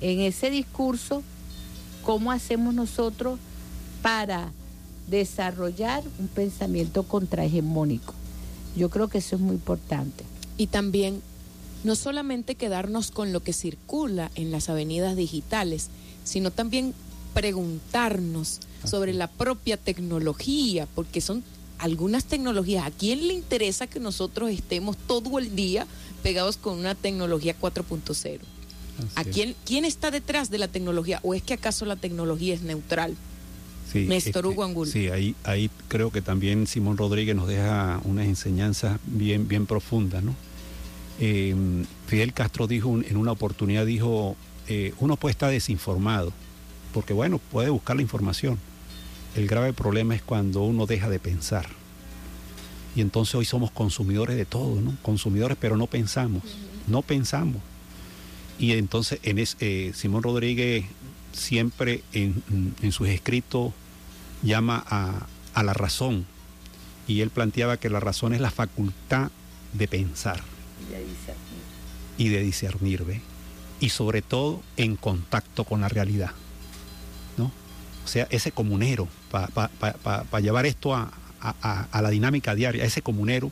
en 0.00 0.18
ese 0.18 0.50
discurso 0.50 1.22
cómo 2.02 2.32
hacemos 2.32 2.74
nosotros 2.74 3.38
para 4.02 4.50
desarrollar 5.06 6.02
un 6.18 6.26
pensamiento 6.26 7.04
contrahegemónico. 7.04 8.14
Yo 8.76 8.90
creo 8.90 9.06
que 9.06 9.18
eso 9.18 9.36
es 9.36 9.42
muy 9.42 9.54
importante. 9.54 10.24
Y 10.58 10.66
también 10.66 11.22
no 11.84 11.94
solamente 11.94 12.54
quedarnos 12.54 13.10
con 13.10 13.32
lo 13.32 13.42
que 13.42 13.52
circula 13.52 14.30
en 14.34 14.50
las 14.50 14.68
avenidas 14.68 15.16
digitales, 15.16 15.90
sino 16.24 16.50
también 16.50 16.94
preguntarnos 17.34 18.60
sobre 18.84 19.12
la 19.12 19.28
propia 19.28 19.76
tecnología, 19.76 20.88
porque 20.94 21.20
son 21.20 21.44
algunas 21.78 22.24
tecnologías. 22.24 22.86
¿A 22.86 22.90
quién 22.90 23.26
le 23.28 23.34
interesa 23.34 23.86
que 23.86 24.00
nosotros 24.00 24.50
estemos 24.50 24.96
todo 24.96 25.38
el 25.38 25.54
día 25.54 25.86
pegados 26.22 26.56
con 26.56 26.78
una 26.78 26.94
tecnología 26.94 27.54
4.0? 27.60 28.40
¿A 29.16 29.24
quién, 29.24 29.54
quién 29.66 29.84
está 29.84 30.10
detrás 30.10 30.50
de 30.50 30.58
la 30.58 30.68
tecnología? 30.68 31.20
¿O 31.22 31.34
es 31.34 31.42
que 31.42 31.54
acaso 31.54 31.84
la 31.84 31.96
tecnología 31.96 32.54
es 32.54 32.62
neutral? 32.62 33.16
Sí, 33.92 34.06
Néstor 34.06 34.46
Hugo 34.46 34.64
Angulo. 34.64 34.90
Sí, 34.90 35.08
ahí, 35.08 35.34
ahí 35.44 35.70
creo 35.88 36.10
que 36.10 36.22
también 36.22 36.66
Simón 36.66 36.96
Rodríguez 36.96 37.36
nos 37.36 37.48
deja 37.48 38.00
unas 38.04 38.26
enseñanzas 38.26 38.98
bien, 39.06 39.46
bien 39.48 39.66
profundas, 39.66 40.22
¿no? 40.22 40.34
Eh, 41.20 41.54
Fidel 42.06 42.32
Castro 42.32 42.66
dijo 42.66 42.98
en 43.00 43.16
una 43.16 43.32
oportunidad, 43.32 43.86
dijo, 43.86 44.36
eh, 44.68 44.92
uno 44.98 45.16
puede 45.16 45.32
estar 45.32 45.50
desinformado, 45.50 46.32
porque 46.92 47.12
bueno, 47.12 47.38
puede 47.38 47.70
buscar 47.70 47.96
la 47.96 48.02
información. 48.02 48.58
El 49.36 49.46
grave 49.46 49.72
problema 49.72 50.14
es 50.14 50.22
cuando 50.22 50.62
uno 50.62 50.86
deja 50.86 51.08
de 51.08 51.18
pensar. 51.18 51.66
Y 52.96 53.00
entonces 53.00 53.34
hoy 53.34 53.44
somos 53.44 53.70
consumidores 53.70 54.36
de 54.36 54.44
todo, 54.44 54.80
¿no? 54.80 54.96
Consumidores, 55.02 55.56
pero 55.60 55.76
no 55.76 55.86
pensamos, 55.86 56.42
no 56.86 57.02
pensamos. 57.02 57.60
Y 58.58 58.72
entonces 58.72 59.18
en 59.24 59.38
eh, 59.38 59.92
Simón 59.94 60.22
Rodríguez 60.22 60.84
siempre 61.32 62.04
en, 62.12 62.42
sus 62.92 63.08
escritos 63.08 63.72
llama 64.44 64.84
a, 64.86 65.26
a 65.54 65.62
la 65.64 65.74
razón. 65.74 66.24
Y 67.08 67.20
él 67.20 67.30
planteaba 67.30 67.76
que 67.76 67.90
la 67.90 67.98
razón 67.98 68.32
es 68.32 68.40
la 68.40 68.52
facultad 68.52 69.30
de 69.72 69.88
pensar 69.88 70.53
y 72.16 72.28
de 72.28 72.42
discernir, 72.42 73.04
¿ve? 73.04 73.20
Y 73.80 73.90
sobre 73.90 74.22
todo 74.22 74.62
en 74.76 74.96
contacto 74.96 75.64
con 75.64 75.80
la 75.80 75.88
realidad, 75.88 76.30
¿no? 77.36 77.50
O 78.04 78.08
sea, 78.08 78.26
ese 78.30 78.52
comunero, 78.52 79.08
para 79.30 80.40
llevar 80.40 80.66
esto 80.66 80.94
a, 80.94 81.10
la 81.92 82.10
dinámica 82.10 82.54
diaria, 82.54 82.84
ese 82.84 83.02
comunero 83.02 83.50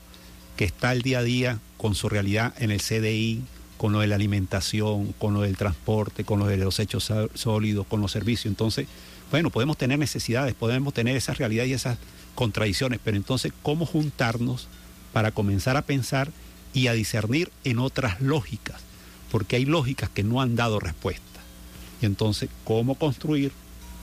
que 0.57 0.65
está 0.65 0.93
el 0.93 1.03
día 1.03 1.19
a 1.19 1.23
día 1.23 1.59
con 1.77 1.95
su 1.95 2.09
realidad 2.09 2.55
en 2.59 2.71
el 2.71 2.81
CDI, 2.81 3.43
con 3.77 3.93
lo 3.93 4.01
de 4.01 4.07
la 4.07 4.15
alimentación, 4.15 5.13
con 5.19 5.35
lo 5.35 5.43
del 5.43 5.57
transporte, 5.57 6.25
con 6.25 6.39
lo 6.39 6.47
de 6.47 6.57
los 6.57 6.79
hechos 6.79 7.13
sólidos, 7.35 7.87
con 7.87 8.01
los 8.01 8.13
servicios. 8.13 8.47
Entonces, 8.47 8.87
bueno, 9.31 9.51
podemos 9.51 9.77
tener 9.77 9.99
necesidades, 9.99 10.55
podemos 10.55 10.95
tener 10.95 11.17
esa 11.17 11.35
realidad 11.35 11.65
y 11.65 11.73
esas 11.73 11.99
contradicciones, 12.35 13.01
pero 13.03 13.17
entonces, 13.17 13.53
¿cómo 13.63 13.85
juntarnos 13.85 14.69
para 15.13 15.33
comenzar 15.33 15.77
a 15.77 15.83
pensar 15.83 16.31
y 16.75 16.87
a 16.87 16.93
discernir 16.93 17.51
en 17.65 17.79
otras 17.79 18.21
lógicas, 18.21 18.81
porque 19.31 19.57
hay 19.57 19.65
lógicas 19.65 20.11
que 20.11 20.23
no 20.23 20.41
han 20.41 20.57
dado 20.57 20.81
respuesta. 20.81 21.23
Y 22.01 22.07
entonces, 22.07 22.51
¿cómo 22.65 22.95
construir 22.97 23.53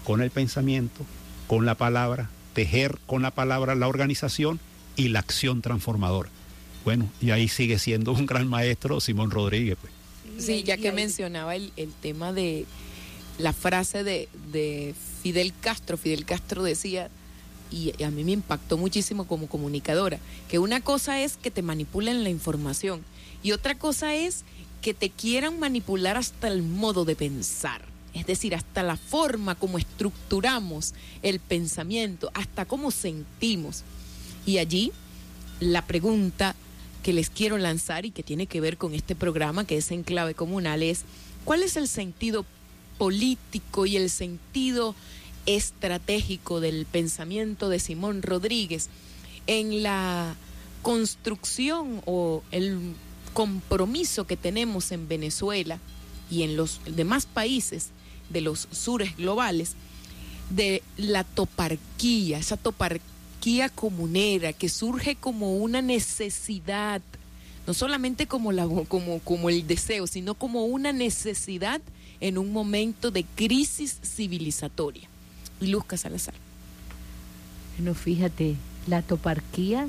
con 0.03 0.21
el 0.21 0.31
pensamiento, 0.31 1.05
con 1.47 1.65
la 1.65 1.75
palabra, 1.75 2.29
tejer 2.53 2.97
con 3.05 3.21
la 3.21 3.31
palabra 3.31 3.75
la 3.75 3.87
organización 3.87 4.59
y 4.95 5.09
la 5.09 5.19
acción 5.19 5.61
transformadora? 5.61 6.29
Bueno, 6.85 7.09
y 7.21 7.31
ahí 7.31 7.47
sigue 7.47 7.77
siendo 7.79 8.13
un 8.13 8.25
gran 8.25 8.47
maestro 8.47 8.99
Simón 8.99 9.31
Rodríguez. 9.31 9.77
Pues. 9.79 9.93
Sí, 10.43 10.63
ya 10.63 10.77
que 10.77 10.91
mencionaba 10.91 11.55
el, 11.55 11.71
tema 12.01 12.31
de 12.31 12.65
la 13.37 13.53
frase 13.53 14.03
de, 14.03 14.29
de 14.51 14.95
Fidel 15.21 15.53
Castro, 15.59 15.97
Fidel 15.97 16.25
Castro 16.25 16.63
decía, 16.63 17.09
y 17.71 18.03
a 18.03 18.09
mí 18.11 18.23
me 18.23 18.31
impactó 18.31 18.77
muchísimo 18.77 19.27
como 19.27 19.47
comunicadora, 19.47 20.19
que 20.49 20.59
una 20.59 20.81
cosa 20.81 21.21
es 21.21 21.37
que 21.37 21.51
te 21.51 21.61
manipulen 21.61 22.23
la 22.23 22.29
información 22.29 23.03
y 23.43 23.51
otra 23.51 23.75
cosa 23.75 24.15
es 24.15 24.43
que 24.81 24.93
te 24.93 25.09
quieran 25.09 25.59
manipular 25.59 26.17
hasta 26.17 26.47
el 26.47 26.63
modo 26.63 27.05
de 27.05 27.15
pensar, 27.15 27.81
es 28.13 28.25
decir, 28.25 28.55
hasta 28.55 28.83
la 28.83 28.97
forma 28.97 29.55
como 29.55 29.77
estructuramos 29.77 30.93
el 31.21 31.39
pensamiento, 31.39 32.31
hasta 32.33 32.65
cómo 32.65 32.91
sentimos. 32.91 33.83
Y 34.45 34.57
allí 34.57 34.91
la 35.59 35.85
pregunta 35.85 36.55
que 37.03 37.13
les 37.13 37.29
quiero 37.29 37.57
lanzar 37.57 38.05
y 38.05 38.11
que 38.11 38.23
tiene 38.23 38.47
que 38.47 38.61
ver 38.61 38.77
con 38.77 38.93
este 38.93 39.15
programa 39.15 39.65
que 39.65 39.77
es 39.77 39.91
en 39.91 40.03
clave 40.03 40.33
comunal 40.33 40.83
es, 40.83 41.03
¿cuál 41.45 41.63
es 41.63 41.75
el 41.77 41.87
sentido 41.87 42.45
político 42.97 43.85
y 43.85 43.95
el 43.95 44.09
sentido 44.09 44.95
estratégico 45.55 46.59
del 46.59 46.85
pensamiento 46.85 47.69
de 47.69 47.79
Simón 47.79 48.21
Rodríguez 48.21 48.89
en 49.47 49.81
la 49.81 50.35
construcción 50.83 52.01
o 52.05 52.43
el 52.51 52.93
compromiso 53.33 54.27
que 54.27 54.37
tenemos 54.37 54.91
en 54.91 55.07
Venezuela 55.07 55.79
y 56.29 56.43
en 56.43 56.55
los 56.55 56.81
demás 56.85 57.25
países 57.25 57.89
de 58.29 58.41
los 58.41 58.67
sures 58.71 59.17
globales 59.17 59.73
de 60.51 60.83
la 60.97 61.23
toparquía, 61.23 62.37
esa 62.37 62.57
toparquía 62.57 63.69
comunera 63.69 64.53
que 64.53 64.69
surge 64.69 65.15
como 65.15 65.57
una 65.57 65.81
necesidad, 65.81 67.01
no 67.65 67.73
solamente 67.73 68.27
como, 68.27 68.51
la, 68.51 68.67
como, 68.87 69.19
como 69.19 69.49
el 69.49 69.65
deseo, 69.65 70.05
sino 70.05 70.35
como 70.35 70.65
una 70.65 70.93
necesidad 70.93 71.81
en 72.19 72.37
un 72.37 72.51
momento 72.51 73.09
de 73.09 73.23
crisis 73.35 73.99
civilizatoria. 74.03 75.09
Y 75.59 75.67
Luz 75.67 75.83
Salazar. 75.95 76.33
Bueno, 77.77 77.93
fíjate, 77.93 78.55
la 78.87 79.01
toparquía 79.01 79.87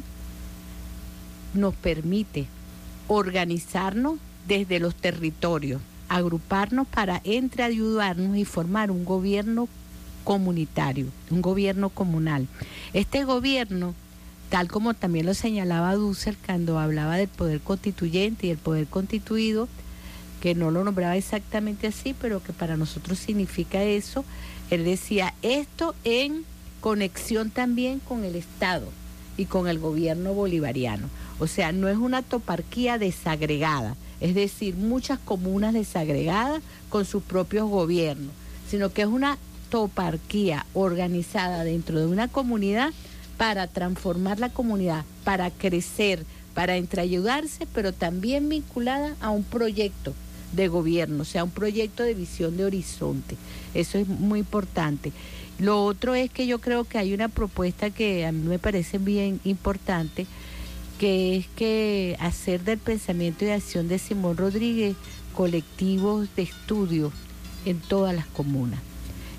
nos 1.55 1.75
permite 1.75 2.47
organizarnos 3.09 4.18
desde 4.47 4.79
los 4.79 4.95
territorios, 4.95 5.81
agruparnos 6.09 6.87
para 6.87 7.21
entre 7.25 7.62
ayudarnos 7.64 8.37
y 8.37 8.45
formar 8.45 8.91
un 8.91 9.05
gobierno 9.05 9.68
comunitario, 10.25 11.07
un 11.31 11.43
gobierno 11.43 11.89
comunal. 11.89 12.47
Este 12.93 13.25
gobierno, 13.25 13.95
tal 14.49 14.68
como 14.68 14.95
también 14.95 15.27
lo 15.27 15.35
señalaba 15.35 15.95
Dussel 15.95 16.37
cuando 16.45 16.79
hablaba 16.79 17.16
del 17.16 17.29
poder 17.29 17.61
constituyente 17.61 18.47
y 18.47 18.51
el 18.51 18.59
poder 18.59 18.87
constituido, 18.87 19.68
que 20.41 20.55
no 20.55 20.70
lo 20.70 20.82
nombraba 20.82 21.16
exactamente 21.16 21.86
así, 21.86 22.14
pero 22.18 22.43
que 22.43 22.53
para 22.53 22.76
nosotros 22.76 23.18
significa 23.18 23.82
eso, 23.82 24.24
él 24.70 24.84
decía 24.84 25.34
esto 25.43 25.95
en 26.05 26.45
conexión 26.80 27.51
también 27.51 28.01
con 28.01 28.24
el 28.24 28.34
Estado 28.36 28.88
y 29.36 29.45
con 29.45 29.68
el 29.68 29.78
gobierno 29.78 30.32
bolivariano. 30.32 31.09
O 31.38 31.47
sea, 31.47 31.72
no 31.72 31.88
es 31.88 31.97
una 31.97 32.22
toparquía 32.22 32.99
desagregada, 32.99 33.97
es 34.20 34.34
decir, 34.34 34.76
muchas 34.76 35.18
comunas 35.18 35.74
desagregadas 35.74 36.62
con 36.88 37.05
sus 37.05 37.22
propios 37.22 37.68
gobiernos, 37.68 38.32
sino 38.68 38.93
que 38.93 39.03
es 39.03 39.09
una 39.09 39.38
toparquía 39.70 40.66
organizada 40.74 41.64
dentro 41.64 41.99
de 42.01 42.07
una 42.07 42.28
comunidad 42.28 42.93
para 43.36 43.66
transformar 43.66 44.38
la 44.41 44.51
comunidad, 44.51 45.05
para 45.24 45.51
crecer, 45.51 46.24
para 46.55 46.76
entreayudarse, 46.76 47.66
pero 47.72 47.93
también 47.93 48.49
vinculada 48.49 49.14
a 49.20 49.30
un 49.30 49.45
proyecto 49.45 50.14
de 50.53 50.69
gobierno, 50.69 51.23
o 51.23 51.25
sea, 51.25 51.45
un 51.45 51.51
proyecto 51.51 52.03
de 52.03 52.15
visión 52.15 52.57
de 52.57 52.65
horizonte. 52.65 53.37
Eso 53.75 53.99
es 53.99 54.09
muy 54.09 54.41
importante. 54.41 55.13
Lo 55.59 55.85
otro 55.85 56.15
es 56.15 56.31
que 56.31 56.47
yo 56.47 56.59
creo 56.59 56.85
que 56.85 56.99
hay 56.99 57.13
una 57.13 57.29
propuesta 57.29 57.91
que 57.91 58.25
a 58.25 58.33
mí 58.33 58.43
me 58.47 58.59
parece 58.59 58.99
bien 58.99 59.41
importante, 59.45 60.27
que 60.99 61.37
es 61.37 61.47
que 61.49 62.17
hacer 62.19 62.63
del 62.63 62.79
pensamiento 62.79 63.45
y 63.45 63.51
acción 63.51 63.89
de 63.89 63.99
Simón 63.99 64.37
Rodríguez 64.37 64.97
colectivos 65.35 66.29
de 66.37 66.43
estudio 66.43 67.13
en 67.65 67.79
todas 67.79 68.15
las 68.15 68.27
comunas. 68.27 68.81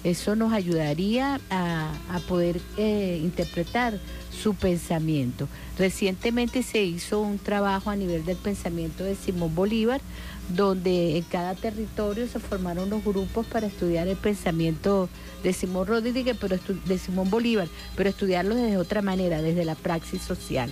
Eso 0.03 0.35
nos 0.35 0.53
ayudaría 0.53 1.39
a, 1.49 1.91
poder 2.27 2.59
eh, 2.77 3.19
interpretar 3.21 3.99
su 4.41 4.55
pensamiento. 4.55 5.47
Recientemente 5.77 6.63
se 6.63 6.83
hizo 6.83 7.21
un 7.21 7.37
trabajo 7.37 7.89
a 7.89 7.95
nivel 7.95 8.25
del 8.25 8.37
pensamiento 8.37 9.03
de 9.03 9.15
Simón 9.15 9.53
Bolívar, 9.53 10.01
donde 10.49 11.17
en 11.17 11.23
cada 11.23 11.55
territorio 11.55 12.27
se 12.27 12.39
formaron 12.39 12.89
los 12.89 13.03
grupos 13.03 13.45
para 13.45 13.67
estudiar 13.67 14.07
el 14.07 14.17
pensamiento 14.17 15.09
de 15.43 15.53
Simón 15.53 15.87
Rodríguez, 15.87 16.35
pero 16.39 16.57
de 16.85 16.97
Simón 16.97 17.29
Bolívar, 17.29 17.67
pero 17.95 18.09
estudiarlo 18.09 18.55
desde 18.55 18.77
otra 18.77 19.01
manera, 19.01 19.41
desde 19.41 19.63
la 19.63 19.75
praxis 19.75 20.21
social. 20.21 20.71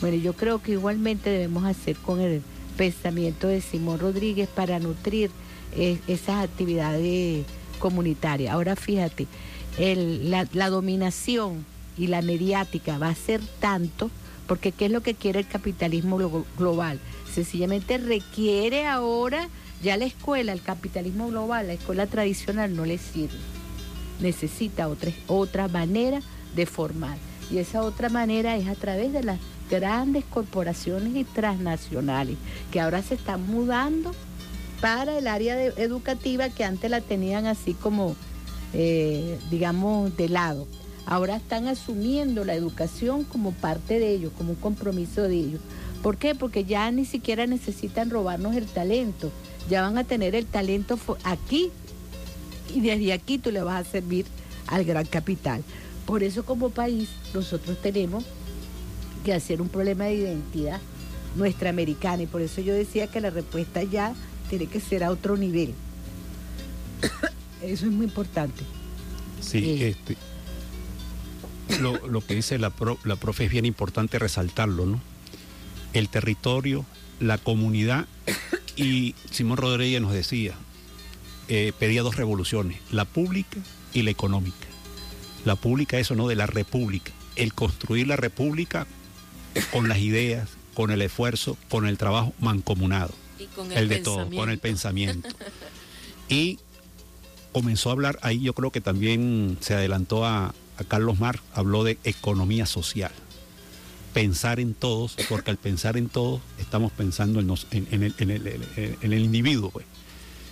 Bueno, 0.00 0.16
yo 0.16 0.32
creo 0.32 0.62
que 0.62 0.72
igualmente 0.72 1.30
debemos 1.30 1.64
hacer 1.64 1.96
con 1.96 2.20
el 2.20 2.42
pensamiento 2.76 3.48
de 3.48 3.60
Simón 3.60 4.00
Rodríguez 4.00 4.48
para 4.48 4.78
nutrir 4.78 5.30
eh, 5.76 5.98
esas 6.08 6.42
actividades 6.42 7.44
comunitaria. 7.78 8.52
Ahora 8.52 8.76
fíjate, 8.76 9.26
la, 9.78 10.70
dominación 10.70 11.64
y 12.00 12.06
la 12.06 12.22
mediática 12.22 12.96
va 12.96 13.10
a 13.10 13.14
ser 13.14 13.42
tanto, 13.60 14.10
porque 14.46 14.72
¿qué 14.72 14.86
es 14.86 14.90
lo 14.90 15.02
que 15.02 15.14
quiere 15.14 15.40
el 15.40 15.46
capitalismo 15.46 16.44
global? 16.56 16.98
Sencillamente 17.30 17.98
requiere 17.98 18.86
ahora, 18.86 19.50
ya 19.82 19.98
la 19.98 20.06
escuela, 20.06 20.52
el 20.52 20.62
capitalismo 20.62 21.28
global, 21.28 21.66
la 21.66 21.74
escuela 21.74 22.06
tradicional 22.06 22.74
no 22.74 22.86
le 22.86 22.96
sirve. 22.96 23.36
Necesita 24.18 24.88
otra, 24.88 25.12
otra 25.26 25.68
manera 25.68 26.22
de 26.56 26.64
formar. 26.64 27.18
Y 27.50 27.58
esa 27.58 27.82
otra 27.82 28.08
manera 28.08 28.56
es 28.56 28.66
a 28.66 28.74
través 28.76 29.12
de 29.12 29.22
las 29.22 29.38
grandes 29.68 30.24
corporaciones 30.24 31.14
y 31.14 31.24
transnacionales, 31.24 32.38
que 32.72 32.80
ahora 32.80 33.02
se 33.02 33.14
están 33.14 33.46
mudando 33.46 34.12
para 34.80 35.18
el 35.18 35.26
área 35.26 35.62
educativa 35.62 36.48
que 36.48 36.64
antes 36.64 36.90
la 36.90 37.02
tenían 37.02 37.44
así 37.44 37.74
como, 37.74 38.16
eh, 38.72 39.38
digamos, 39.50 40.16
de 40.16 40.30
lado. 40.30 40.66
Ahora 41.06 41.36
están 41.36 41.66
asumiendo 41.68 42.44
la 42.44 42.54
educación 42.54 43.24
como 43.24 43.52
parte 43.52 43.98
de 43.98 44.12
ellos, 44.14 44.32
como 44.36 44.50
un 44.50 44.56
compromiso 44.56 45.22
de 45.22 45.34
ellos. 45.34 45.60
¿Por 46.02 46.16
qué? 46.16 46.34
Porque 46.34 46.64
ya 46.64 46.90
ni 46.90 47.04
siquiera 47.04 47.46
necesitan 47.46 48.10
robarnos 48.10 48.56
el 48.56 48.66
talento. 48.66 49.30
Ya 49.68 49.82
van 49.82 49.98
a 49.98 50.04
tener 50.04 50.34
el 50.34 50.46
talento 50.46 50.98
aquí 51.24 51.70
y 52.74 52.80
desde 52.80 53.12
aquí 53.12 53.38
tú 53.38 53.50
le 53.50 53.62
vas 53.62 53.86
a 53.86 53.90
servir 53.90 54.26
al 54.66 54.84
gran 54.84 55.06
capital. 55.06 55.62
Por 56.06 56.22
eso 56.22 56.44
como 56.44 56.70
país 56.70 57.08
nosotros 57.34 57.80
tenemos 57.82 58.24
que 59.24 59.34
hacer 59.34 59.60
un 59.60 59.68
problema 59.68 60.04
de 60.04 60.14
identidad 60.14 60.80
nuestra 61.36 61.70
americana 61.70 62.22
y 62.22 62.26
por 62.26 62.40
eso 62.40 62.60
yo 62.60 62.74
decía 62.74 63.06
que 63.06 63.20
la 63.20 63.30
respuesta 63.30 63.82
ya 63.82 64.14
tiene 64.48 64.66
que 64.66 64.80
ser 64.80 65.04
a 65.04 65.10
otro 65.10 65.36
nivel. 65.36 65.74
Eso 67.62 67.86
es 67.86 67.92
muy 67.92 68.06
importante. 68.06 68.64
Sí, 69.40 69.82
eh. 69.82 69.88
este, 69.90 70.16
lo, 71.78 72.20
que 72.26 72.34
dice 72.34 72.58
la, 72.58 72.72
la 73.04 73.16
profe 73.16 73.44
es 73.44 73.50
bien 73.50 73.64
importante 73.64 74.18
resaltarlo, 74.18 74.86
¿no? 74.86 75.00
El 75.92 76.08
territorio, 76.08 76.84
la 77.18 77.38
comunidad 77.38 78.06
y 78.76 79.14
Simón 79.30 79.56
Rodríguez 79.56 80.00
nos 80.00 80.12
decía, 80.12 80.54
eh, 81.48 81.72
pedía 81.78 82.02
dos 82.02 82.16
revoluciones, 82.16 82.80
la 82.90 83.04
pública 83.04 83.58
y 83.92 84.02
la 84.02 84.10
económica. 84.10 84.66
La 85.44 85.56
pública, 85.56 85.98
eso 85.98 86.14
no, 86.14 86.28
de 86.28 86.36
la 86.36 86.46
república. 86.46 87.12
El 87.34 87.54
construir 87.54 88.06
la 88.06 88.16
república 88.16 88.86
con 89.72 89.88
las 89.88 89.98
ideas, 89.98 90.48
con 90.74 90.90
el 90.90 91.02
esfuerzo, 91.02 91.56
con 91.68 91.86
el 91.86 91.98
trabajo 91.98 92.34
mancomunado 92.40 93.12
el, 93.74 93.88
de 93.88 93.98
todo, 93.98 94.28
con 94.30 94.50
el 94.50 94.58
pensamiento. 94.58 95.28
y 96.28 96.58
comenzó 97.52 97.90
a 97.90 97.92
hablar, 97.92 98.18
ahí 98.22 98.40
yo 98.40 98.52
creo 98.54 98.70
que 98.70 98.80
también 98.80 99.58
se 99.60 99.74
adelantó 99.74 100.24
a, 100.24 100.54
Carlos 100.84 101.18
Mar, 101.18 101.40
habló 101.54 101.84
de 101.84 101.98
economía 102.04 102.66
social. 102.66 103.12
Pensar 104.14 104.58
en 104.58 104.74
todos, 104.74 105.16
porque 105.28 105.50
al 105.50 105.56
pensar 105.56 105.96
en 105.96 106.08
todos 106.08 106.40
estamos 106.58 106.90
pensando 106.92 107.40
en, 107.40 107.50
en, 107.70 108.02
el, 108.02 108.14
en 108.18 109.12
el, 109.12 109.20
individuo. 109.20 109.70
Pues. 109.70 109.86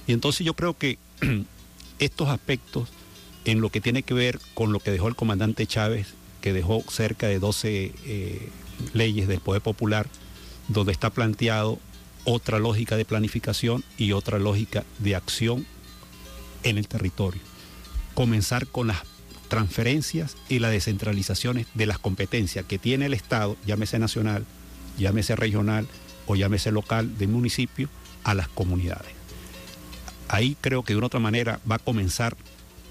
Y 0.07 0.13
entonces 0.13 0.47
yo 0.47 0.55
creo 0.55 0.77
que 0.77 0.99
estos 1.99 2.29
aspectos, 2.29 2.89
en 3.45 3.61
lo 3.61 3.71
que 3.71 3.81
tiene 3.81 4.03
que 4.03 4.15
ver 4.15 4.39
con 4.55 4.73
lo 4.73 4.81
que 4.81 4.91
dejó 4.91 5.09
el 5.09 5.17
comandante 5.17 5.67
Chávez, 5.67 6.15
que 6.41 6.53
dejó 6.53 6.85
cerca 6.89 7.27
de 7.27 7.39
12 7.39 7.93
eh, 8.05 8.49
leyes 8.93 9.27
del 9.27 9.41
Poder 9.41 9.63
Popular, 9.63 10.07
donde 10.69 10.93
está 10.93 11.11
planteado 11.11 11.79
otra 12.25 12.59
lógica 12.59 12.97
de 12.97 13.05
planificación 13.05 13.83
y 13.97 14.13
otra 14.13 14.39
lógica 14.39 14.85
de 14.99 15.17
acción 15.17 15.67
en 16.63 16.79
el 16.79 16.87
territorio. 16.87 17.41
Comenzar 18.15 18.67
con 18.67 18.89
las 18.89 18.99
transferencias 19.49 20.37
y 20.49 20.59
las 20.59 20.71
descentralizaciones 20.71 21.67
de 21.75 21.87
las 21.87 21.99
competencias 21.99 22.65
que 22.65 22.79
tiene 22.79 23.07
el 23.07 23.15
Estado, 23.15 23.57
llámese 23.67 23.99
nacional, 23.99 24.45
llámese 24.99 25.37
regional 25.37 25.87
o 26.27 26.37
llámese 26.37 26.71
local 26.71 27.17
de 27.19 27.27
municipio, 27.27 27.89
a 28.25 28.35
las 28.35 28.49
comunidades. 28.49 29.13
Ahí 30.29 30.57
creo 30.61 30.83
que 30.83 30.93
de 30.93 30.99
una 30.99 31.07
otra 31.07 31.21
manera 31.21 31.61
va 31.71 31.77
a 31.77 31.79
comenzar 31.79 32.37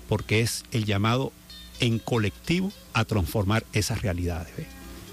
porque 0.09 0.41
es 0.41 0.63
el 0.71 0.85
llamado 0.85 1.31
en 1.79 1.99
colectivo 1.99 2.71
a 2.93 3.05
transformar 3.05 3.63
esas 3.73 4.01
realidades. 4.01 4.53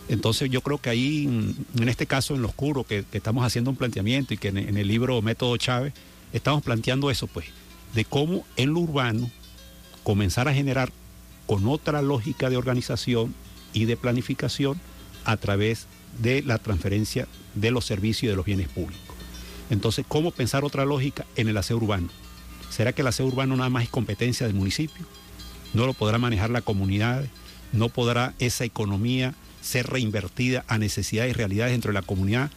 Entonces 0.09 0.51
yo 0.51 0.61
creo 0.62 0.78
que 0.78 0.90
ahí, 0.90 1.26
mm, 1.26 1.82
en 1.82 1.88
este 1.88 2.07
caso, 2.07 2.34
en 2.34 2.42
lo 2.42 2.49
oscuro, 2.49 2.84
que, 2.84 3.05
estamos 3.12 3.45
haciendo 3.45 3.70
un 3.70 3.76
planteamiento 3.76 4.34
y 4.34 4.38
que 4.38 4.49
en, 4.49 4.76
el 4.76 4.88
libro 4.88 5.20
Método 5.22 5.57
Chávez 5.57 5.92
estamos 6.32 6.62
planteando 6.62 7.11
eso, 7.11 7.26
pues, 7.26 7.47
de 7.95 8.05
cómo 8.05 8.47
en 8.57 8.72
lo 8.72 8.80
urbano 8.80 9.30
comenzar 10.03 10.49
a 10.49 10.55
generar 10.55 10.92
con 11.47 11.68
otra 11.68 12.03
lógica 12.03 12.51
de 12.51 12.57
organización 12.57 13.34
y 13.72 13.84
de 13.84 13.97
planificación 13.97 14.80
a 15.24 15.36
través 15.36 15.86
de 16.20 16.42
la 16.42 16.59
transferencia 16.59 17.26
de 17.55 17.70
los 17.70 17.84
servicios 17.84 18.24
y 18.24 18.26
de 18.28 18.36
los 18.36 18.45
bienes 18.45 18.68
públicos. 18.68 19.16
Entonces, 19.70 20.05
¿cómo 20.07 20.30
pensar 20.30 20.64
otra 20.64 20.84
lógica 20.84 21.26
en 21.36 21.49
el 21.49 21.57
aseo 21.57 21.76
urbano? 21.76 22.09
¿Será 22.70 22.92
que 22.92 23.03
el 23.03 23.09
aseo 23.09 23.26
urbano 23.26 23.57
nada 23.57 23.70
más 23.70 23.84
es 23.84 23.88
competencia 23.88 24.47
del 24.47 24.55
municipio? 24.57 25.05
¿No 25.72 25.86
lo 25.86 25.95
podrá 25.95 26.18
manejar 26.18 26.51
la 26.51 26.61
comunidad? 26.61 27.24
¿No 27.72 27.88
podrá 27.88 28.34
esa 28.38 28.64
economía 28.64 29.34
ser 29.61 29.86
reinvertida 29.86 30.64
a 30.68 30.78
necesidades 30.78 31.30
y 31.30 31.34
realidades 31.34 31.72
dentro 31.72 31.90
de 31.90 32.01
la 32.01 32.07
comunidad? 32.07 32.51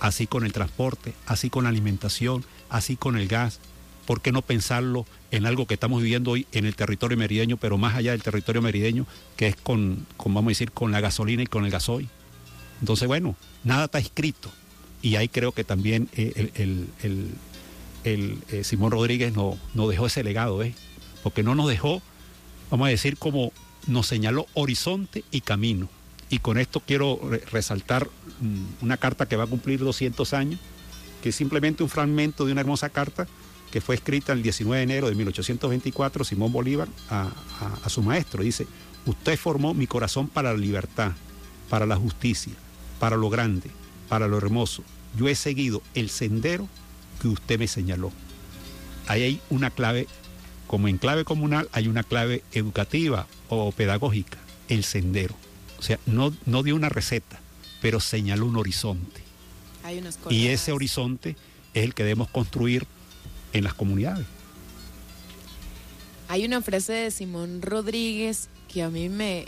Así 0.00 0.26
con 0.26 0.44
el 0.44 0.52
transporte, 0.52 1.14
así 1.26 1.50
con 1.50 1.64
la 1.64 1.70
alimentación, 1.70 2.44
así 2.68 2.96
con 2.96 3.16
el 3.16 3.26
gas. 3.26 3.60
¿Por 4.06 4.20
qué 4.20 4.32
no 4.32 4.42
pensarlo 4.42 5.06
en 5.30 5.46
algo 5.46 5.66
que 5.66 5.74
estamos 5.74 6.02
viviendo 6.02 6.32
hoy 6.32 6.46
en 6.52 6.66
el 6.66 6.76
territorio 6.76 7.16
merideño, 7.16 7.56
pero 7.56 7.78
más 7.78 7.94
allá 7.94 8.12
del 8.12 8.22
territorio 8.22 8.62
merideño, 8.62 9.06
que 9.36 9.48
es 9.48 9.56
con, 9.56 10.06
vamos 10.18 10.46
a 10.46 10.48
decir, 10.48 10.72
con 10.72 10.92
la 10.92 11.00
gasolina 11.00 11.42
y 11.42 11.46
con 11.46 11.64
el 11.64 11.70
gasoil? 11.70 12.08
Entonces, 12.80 13.08
bueno, 13.08 13.34
nada 13.62 13.86
está 13.86 13.98
escrito. 13.98 14.50
Y 15.00 15.16
ahí 15.16 15.28
creo 15.28 15.52
que 15.52 15.64
también 15.64 16.08
eh, 16.14 16.50
el, 16.54 17.34
eh, 18.04 18.64
Simón 18.64 18.90
Rodríguez 18.90 19.34
nos 19.34 19.56
no 19.74 19.88
dejó 19.88 20.06
ese 20.06 20.22
legado, 20.22 20.62
¿eh? 20.62 20.74
porque 21.22 21.42
no 21.42 21.54
nos 21.54 21.68
dejó, 21.68 22.02
vamos 22.70 22.86
a 22.86 22.90
decir, 22.90 23.16
como 23.16 23.52
nos 23.86 24.06
señaló 24.06 24.46
horizonte 24.54 25.24
y 25.30 25.40
camino. 25.40 25.88
Y 26.30 26.38
con 26.38 26.58
esto 26.58 26.80
quiero 26.80 27.20
resaltar 27.50 28.08
mm, 28.40 28.84
una 28.84 28.96
carta 28.96 29.26
que 29.26 29.36
va 29.36 29.44
a 29.44 29.46
cumplir 29.46 29.80
200 29.80 30.32
años, 30.34 30.60
que 31.22 31.30
es 31.30 31.36
simplemente 31.36 31.82
un 31.82 31.88
fragmento 31.88 32.44
de 32.44 32.52
una 32.52 32.60
hermosa 32.60 32.88
carta 32.88 33.26
que 33.74 33.80
fue 33.80 33.96
escrita 33.96 34.32
el 34.32 34.40
19 34.40 34.76
de 34.76 34.82
enero 34.84 35.08
de 35.08 35.16
1824, 35.16 36.22
Simón 36.22 36.52
Bolívar, 36.52 36.86
a, 37.10 37.32
a 37.82 37.88
su 37.88 38.04
maestro. 38.04 38.44
Dice, 38.44 38.68
usted 39.04 39.36
formó 39.36 39.74
mi 39.74 39.88
corazón 39.88 40.28
para 40.28 40.52
la 40.52 40.58
libertad, 40.60 41.10
para 41.68 41.84
la 41.84 41.96
justicia, 41.96 42.52
para 43.00 43.16
lo 43.16 43.28
grande, 43.30 43.68
para 44.08 44.28
lo 44.28 44.38
hermoso. 44.38 44.84
Yo 45.18 45.26
he 45.26 45.34
seguido 45.34 45.82
el 45.96 46.08
sendero 46.08 46.68
que 47.20 47.26
usted 47.26 47.58
me 47.58 47.66
señaló. 47.66 48.12
Ahí 49.08 49.24
hay 49.24 49.40
una 49.50 49.70
clave, 49.70 50.06
como 50.68 50.86
en 50.86 50.96
clave 50.96 51.24
comunal 51.24 51.68
hay 51.72 51.88
una 51.88 52.04
clave 52.04 52.44
educativa 52.52 53.26
o 53.48 53.72
pedagógica, 53.72 54.38
el 54.68 54.84
sendero. 54.84 55.34
O 55.80 55.82
sea, 55.82 55.98
no, 56.06 56.32
no 56.46 56.62
dio 56.62 56.76
una 56.76 56.90
receta, 56.90 57.40
pero 57.82 57.98
señaló 57.98 58.46
un 58.46 58.56
horizonte. 58.56 59.20
y 60.30 60.46
ese 60.46 60.70
horizonte 60.70 61.30
es 61.74 61.82
el 61.82 61.92
que 61.92 62.04
debemos 62.04 62.28
construir 62.28 62.86
en 63.54 63.64
las 63.64 63.72
comunidades. 63.72 64.26
Hay 66.28 66.44
una 66.44 66.60
frase 66.60 66.92
de 66.92 67.10
Simón 67.10 67.62
Rodríguez 67.62 68.48
que 68.68 68.82
a 68.82 68.90
mí 68.90 69.08
me, 69.08 69.46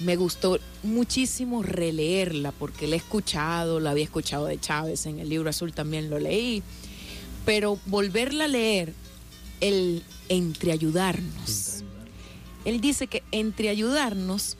me 0.00 0.16
gustó 0.16 0.58
muchísimo 0.82 1.62
releerla 1.62 2.52
porque 2.52 2.88
la 2.88 2.96
he 2.96 2.98
escuchado, 2.98 3.78
la 3.78 3.90
había 3.90 4.04
escuchado 4.04 4.46
de 4.46 4.58
Chávez 4.58 5.06
en 5.06 5.18
el 5.20 5.28
libro 5.28 5.50
azul 5.50 5.72
también 5.72 6.10
lo 6.10 6.18
leí, 6.18 6.62
pero 7.44 7.78
volverla 7.86 8.46
a 8.46 8.48
leer, 8.48 8.94
el 9.60 10.02
entreayudarnos. 10.28 11.84
Él 12.64 12.80
dice 12.80 13.06
que 13.06 13.22
entre 13.30 13.68
ayudarnos, 13.68 14.56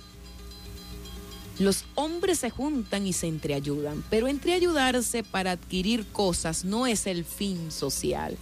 los 1.58 1.84
hombres 1.94 2.40
se 2.40 2.50
juntan 2.50 3.06
y 3.06 3.12
se 3.12 3.28
entreayudan, 3.28 4.04
pero 4.10 4.28
entreayudarse 4.28 5.22
para 5.22 5.52
adquirir 5.52 6.06
cosas 6.06 6.64
no 6.64 6.86
es 6.86 7.06
el 7.06 7.24
fin 7.24 7.70
social 7.70 8.36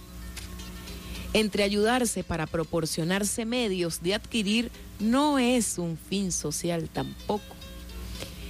entre 1.33 1.63
ayudarse 1.63 2.23
para 2.23 2.45
proporcionarse 2.45 3.45
medios 3.45 4.01
de 4.01 4.13
adquirir 4.13 4.71
no 4.99 5.39
es 5.39 5.77
un 5.77 5.97
fin 5.97 6.31
social 6.31 6.89
tampoco. 6.89 7.55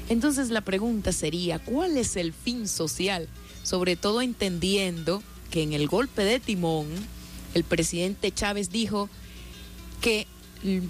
Entonces 0.10 0.50
la 0.50 0.62
pregunta 0.62 1.14
sería, 1.14 1.60
¿cuál 1.60 1.98
es 1.98 2.18
el 2.18 2.34
fin 2.34 2.68
social? 2.68 3.30
Sobre 3.64 3.96
todo 3.96 4.22
entendiendo 4.22 5.24
que 5.50 5.64
en 5.64 5.72
el 5.72 5.88
golpe 5.88 6.24
de 6.26 6.42
timón, 6.42 6.88
el 7.54 7.64
presidente 7.64 8.32
Chávez 8.32 8.70
dijo 8.70 9.10
que 10.02 10.28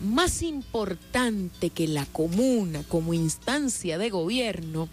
más 0.04 0.44
importante 0.44 1.70
que 1.70 1.88
la 1.88 2.06
comuna 2.06 2.84
como 2.88 3.14
instancia 3.14 3.98
de 3.98 4.10
gobierno 4.10 4.88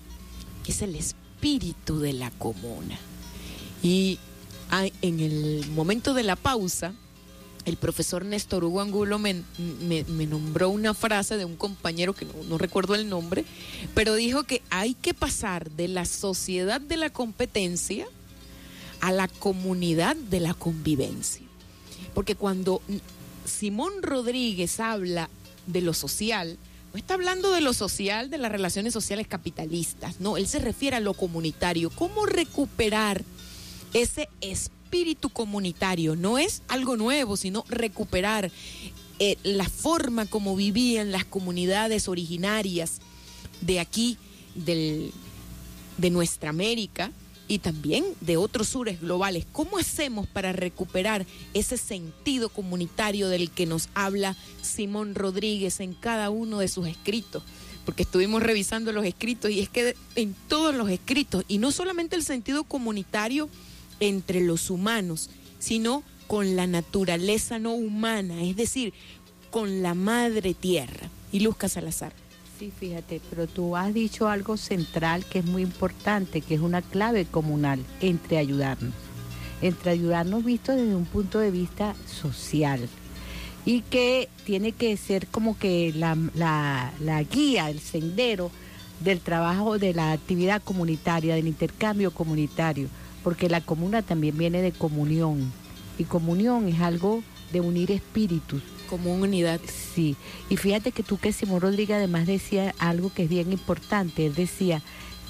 es 0.71 0.83
el 0.83 0.95
espíritu 0.95 1.99
de 1.99 2.15
la 2.15 2.31
comuna. 2.31 2.99
Y 3.83 4.19
en 5.03 5.21
el 5.21 5.67
momento 5.75 6.15
de 6.15 6.23
la 6.23 6.37
pausa, 6.37 6.95
el 7.65 7.77
profesor 7.77 8.25
Néstor 8.25 8.65
Hugo 8.65 8.81
Angulo 8.81 9.19
me, 9.19 9.43
nombró 10.27 10.71
una 10.71 10.95
frase 10.95 11.37
de 11.37 11.45
un 11.45 11.57
compañero 11.57 12.15
que 12.15 12.27
no, 12.49 12.57
recuerdo 12.57 12.95
el 12.95 13.09
nombre, 13.09 13.45
pero 13.95 14.15
dijo 14.15 14.45
que 14.45 14.63
hay 14.71 14.95
que 14.95 15.13
pasar 15.13 15.71
de 15.71 15.89
la 15.89 16.05
sociedad 16.05 16.81
de 16.81 16.97
la 16.97 17.11
competencia 17.11 18.07
a 19.01 19.13
la 19.13 19.29
comunidad 19.29 20.17
de 20.17 20.41
la 20.41 20.55
convivencia. 20.55 21.43
Porque 22.15 22.35
cuando 22.35 22.83
Simón 23.51 24.03
Rodríguez 24.03 24.81
habla 24.81 25.29
de 25.67 25.83
lo 25.83 25.93
social, 25.93 26.59
no 26.93 26.99
está 26.99 27.15
hablando 27.15 27.53
de 27.53 27.61
lo 27.61 27.73
social, 27.73 28.31
de 28.31 28.39
las 28.39 28.51
relaciones 28.51 28.93
sociales 28.93 29.27
capitalistas, 29.29 30.21
no, 30.21 30.37
él 30.37 30.49
se 30.49 30.59
refiere 30.59 30.97
a 30.97 31.01
lo 31.01 31.15
comunitario, 31.15 31.91
cómo 31.91 32.27
recuperar 32.27 33.25
ese 33.93 34.29
espíritu 34.41 35.31
comunitario. 35.31 36.17
No 36.17 36.39
es 36.39 36.63
algo 36.69 36.97
nuevo, 36.97 37.37
sino 37.37 37.65
recuperar 37.69 38.51
eh, 39.19 39.37
la 39.43 39.69
forma 39.69 40.27
como 40.27 40.57
vivían 40.57 41.13
las 41.13 41.25
comunidades 41.25 42.09
originarias 42.09 43.01
de 43.61 43.79
aquí, 43.79 44.17
del, 44.55 45.13
de 45.99 46.11
nuestra 46.11 46.51
América 46.51 47.13
y 47.51 47.59
también 47.59 48.05
de 48.21 48.37
otros 48.37 48.69
sures 48.69 49.01
globales. 49.01 49.45
¿Cómo 49.51 49.77
hacemos 49.77 50.29
para 50.29 50.53
recuperar 50.53 51.27
ese 51.53 51.77
sentido 51.77 52.49
comunitario 52.49 53.29
del 53.29 53.51
que 53.51 53.67
nos 53.67 53.89
habla 53.93 54.37
Simón 54.63 55.17
Rodríguez 55.17 55.81
en 55.81 55.95
cada 55.95 56.31
uno 56.31 56.61
de 56.61 56.69
sus 56.69 56.87
escritos? 56.87 57.43
Porque 57.85 58.05
estuvimos 58.05 58.41
revisando 58.41 58.93
los 58.93 59.05
escritos 59.05 59.51
y 59.51 59.59
es 59.59 59.69
que 59.69 59.97
en 60.15 60.37
todos 60.47 60.77
los 60.77 60.89
escritos, 60.91 61.45
y 61.49 61.59
no 61.59 61.73
solamente 61.73 62.15
el 62.15 62.23
sentido 62.23 62.63
comunitario, 62.63 63.49
entre 63.99 64.43
los 64.43 64.71
humanos, 64.71 65.29
sino 65.59 66.05
con 66.29 66.55
la 66.55 66.69
naturaleza 66.69 67.59
no 67.59 67.75
humana, 67.75 68.45
es 68.45 68.55
decir, 68.55 68.95
con 69.51 69.83
la 69.83 69.95
madre 69.95 70.55
tierra. 70.55 71.11
Y 71.33 71.41
Luz 71.41 71.57
Salazar. 71.67 72.13
Sí, 72.61 72.71
fíjate, 72.79 73.23
pero 73.31 73.47
tú 73.47 73.75
has 73.75 73.95
dicho 73.95 74.29
algo 74.29 74.59
central 74.59 75.25
que 75.25 75.39
es 75.39 75.47
muy 75.47 75.63
importante, 75.63 76.43
que 76.43 76.57
es 76.57 76.61
una 76.61 76.83
clave 76.83 77.25
comunal 77.25 77.83
entre 78.03 78.37
ayudarnos, 78.37 78.93
entre 79.63 79.93
ayudarnos 79.93 80.45
visto 80.45 80.73
desde 80.73 80.95
un 80.95 81.07
punto 81.07 81.39
de 81.39 81.51
vista 81.51 81.95
social 82.05 82.87
y 83.65 83.81
que 83.81 84.29
tiene 84.45 84.73
que 84.73 84.95
ser 84.99 85.27
como 85.29 85.59
que 85.59 85.95
la, 85.97 86.19
la, 86.35 86.93
la 87.01 87.23
guía, 87.23 87.71
el 87.71 87.81
sendero 87.81 88.51
del 89.03 89.21
trabajo 89.21 89.79
de 89.79 89.95
la 89.95 90.13
actividad 90.13 90.61
comunitaria, 90.63 91.37
del 91.37 91.49
intercambio 91.49 92.11
comunitario 92.11 92.89
porque 93.25 93.49
la 93.49 93.63
comuna 93.63 94.03
también 94.03 94.37
viene 94.37 94.61
de 94.61 94.73
comunión 94.73 95.51
y 95.97 96.05
comunión 96.05 96.69
es 96.69 96.81
algo 96.81 97.23
de 97.53 97.63
unir 97.63 97.91
espíritus. 97.91 98.63
Como 98.91 99.15
unidad. 99.15 99.61
Sí, 99.95 100.17
y 100.49 100.57
fíjate 100.57 100.91
que 100.91 101.05
tú 101.05 101.17
que 101.17 101.33
Simón 101.33 101.61
Rodríguez 101.61 101.97
además 101.97 102.27
decía 102.27 102.75
algo 102.79 103.15
que 103.15 103.23
es 103.23 103.29
bien 103.31 103.53
importante, 103.53 104.27
él 104.27 104.35
decía, 104.35 104.83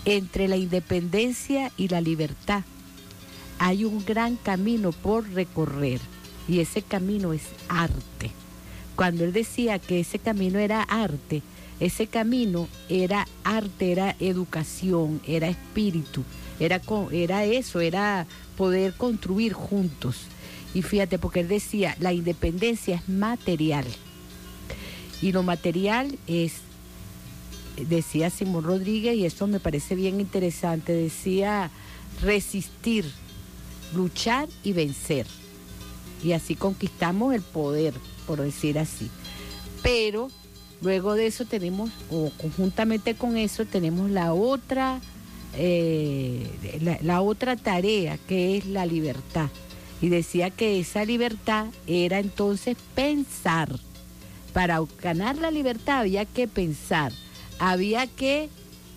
entre 0.07 0.49
la 0.49 0.57
independencia 0.57 1.71
y 1.77 1.89
la 1.89 2.01
libertad 2.01 2.65
hay 3.61 3.85
un 3.85 4.03
gran 4.07 4.37
camino 4.37 4.91
por 4.91 5.29
recorrer 5.33 6.01
y 6.49 6.61
ese 6.61 6.81
camino 6.81 7.35
es 7.35 7.43
arte. 7.69 8.31
Cuando 8.97 9.25
él 9.25 9.35
decía 9.35 9.79
que 9.79 10.01
ese 10.01 10.19
camino 10.19 10.59
era 10.59 10.83
arte, 10.83 11.43
ese 11.79 12.07
camino 12.07 12.69
era 12.89 13.29
arte, 13.45 13.93
era 13.93 14.17
educación, 14.19 15.21
era 15.27 15.49
espíritu, 15.49 16.25
era, 16.59 16.81
era 17.13 17.45
eso, 17.45 17.81
era 17.81 18.27
poder 18.57 18.95
construir 18.95 19.53
juntos. 19.53 20.17
Y 20.75 20.83
fíjate, 20.83 21.19
porque 21.19 21.41
él 21.41 21.49
decía, 21.49 21.97
la 22.01 22.13
independencia 22.13 22.97
es 22.97 23.09
material. 23.09 23.85
Y 25.21 25.33
lo 25.33 25.43
material 25.43 26.19
es, 26.27 26.55
decía 27.89 28.31
Simón 28.31 28.65
Rodríguez, 28.65 29.17
y 29.17 29.27
esto 29.27 29.47
me 29.47 29.61
parece 29.61 29.95
bien 29.95 30.21
interesante, 30.21 30.93
decía 30.93 31.71
resistir, 32.23 33.11
luchar 33.95 34.49
y 34.63 34.73
vencer. 34.73 35.27
Y 36.23 36.33
así 36.33 36.55
conquistamos 36.55 37.35
el 37.35 37.43
poder, 37.43 37.95
por 38.27 38.41
decir 38.41 38.79
así. 38.79 39.11
Pero 39.83 40.29
Luego 40.83 41.15
de 41.15 41.27
eso 41.27 41.45
tenemos, 41.45 41.91
o 42.11 42.31
conjuntamente 42.39 43.15
con 43.15 43.37
eso, 43.37 43.67
tenemos 43.67 44.11
la 44.11 44.33
otra, 44.33 45.01
eh, 45.55 46.99
la 47.03 47.21
otra 47.21 47.57
tarea 47.57 48.19
que 48.27 48.57
es 48.57 48.67
la 48.67 48.87
libertad. 48.87 49.51
Y 50.01 50.09
decía 50.09 50.51
que 50.51 50.81
esa 50.81 51.05
libertad 51.05 51.67
era 51.87 52.19
entonces 52.19 52.77
pensar. 52.95 53.79
Para 54.53 54.83
ganar 55.03 55.37
la 55.37 55.51
libertad 55.51 56.01
había 56.01 56.25
que 56.25 56.49
pensar, 56.49 57.13
había 57.59 58.07
que 58.07 58.49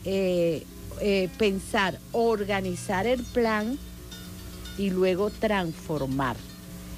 eh, 0.06 0.64
eh, 1.02 1.30
pensar, 1.38 2.00
organizar 2.12 3.06
el 3.06 3.24
plan 3.24 3.78
y 4.78 4.90
luego 4.90 5.30
transformar. 5.30 6.38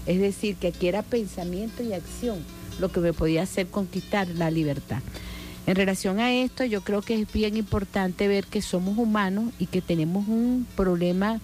Es 0.06 0.20
decir, 0.20 0.56
que 0.56 0.68
aquí 0.68 0.88
era 0.88 1.02
pensamiento 1.02 1.84
y 1.84 1.94
acción 1.94 2.40
lo 2.80 2.92
que 2.92 3.00
me 3.00 3.14
podía 3.14 3.44
hacer 3.44 3.68
conquistar 3.68 4.28
la 4.28 4.52
libertad. 4.52 5.00
En 5.68 5.76
relación 5.76 6.20
a 6.20 6.32
esto, 6.32 6.64
yo 6.64 6.82
creo 6.82 7.02
que 7.02 7.20
es 7.20 7.32
bien 7.32 7.58
importante 7.58 8.28
ver 8.28 8.46
que 8.46 8.62
somos 8.62 8.98
humanos 8.98 9.52
y 9.58 9.66
que 9.66 9.82
tenemos 9.82 10.28
un 10.28 10.68
problema 10.76 11.42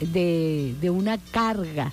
de, 0.00 0.74
de 0.80 0.90
una 0.90 1.18
carga 1.18 1.92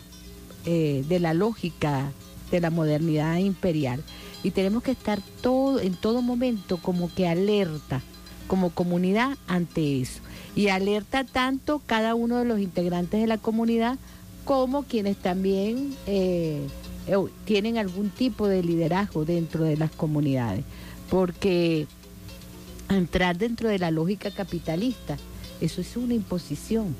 eh, 0.65 1.05
de 1.07 1.19
la 1.19 1.35
lógica 1.35 2.11
de 2.49 2.59
la 2.59 2.69
modernidad 2.69 3.37
imperial. 3.37 4.03
Y 4.43 4.51
tenemos 4.51 4.83
que 4.83 4.91
estar 4.91 5.21
todo, 5.41 5.79
en 5.79 5.95
todo 5.95 6.21
momento 6.21 6.77
como 6.77 7.13
que 7.13 7.27
alerta, 7.27 8.01
como 8.47 8.71
comunidad 8.71 9.37
ante 9.47 10.01
eso. 10.01 10.21
Y 10.55 10.69
alerta 10.69 11.23
tanto 11.23 11.81
cada 11.85 12.15
uno 12.15 12.37
de 12.37 12.45
los 12.45 12.59
integrantes 12.59 13.21
de 13.21 13.27
la 13.27 13.37
comunidad 13.37 13.97
como 14.43 14.83
quienes 14.83 15.17
también 15.17 15.95
eh, 16.07 16.67
eh, 17.07 17.17
tienen 17.45 17.77
algún 17.77 18.09
tipo 18.09 18.47
de 18.47 18.63
liderazgo 18.63 19.25
dentro 19.25 19.63
de 19.63 19.77
las 19.77 19.91
comunidades. 19.91 20.63
Porque 21.09 21.87
entrar 22.89 23.37
dentro 23.37 23.69
de 23.69 23.79
la 23.79 23.91
lógica 23.91 24.31
capitalista, 24.31 25.17
eso 25.61 25.81
es 25.81 25.95
una 25.95 26.13
imposición. 26.13 26.95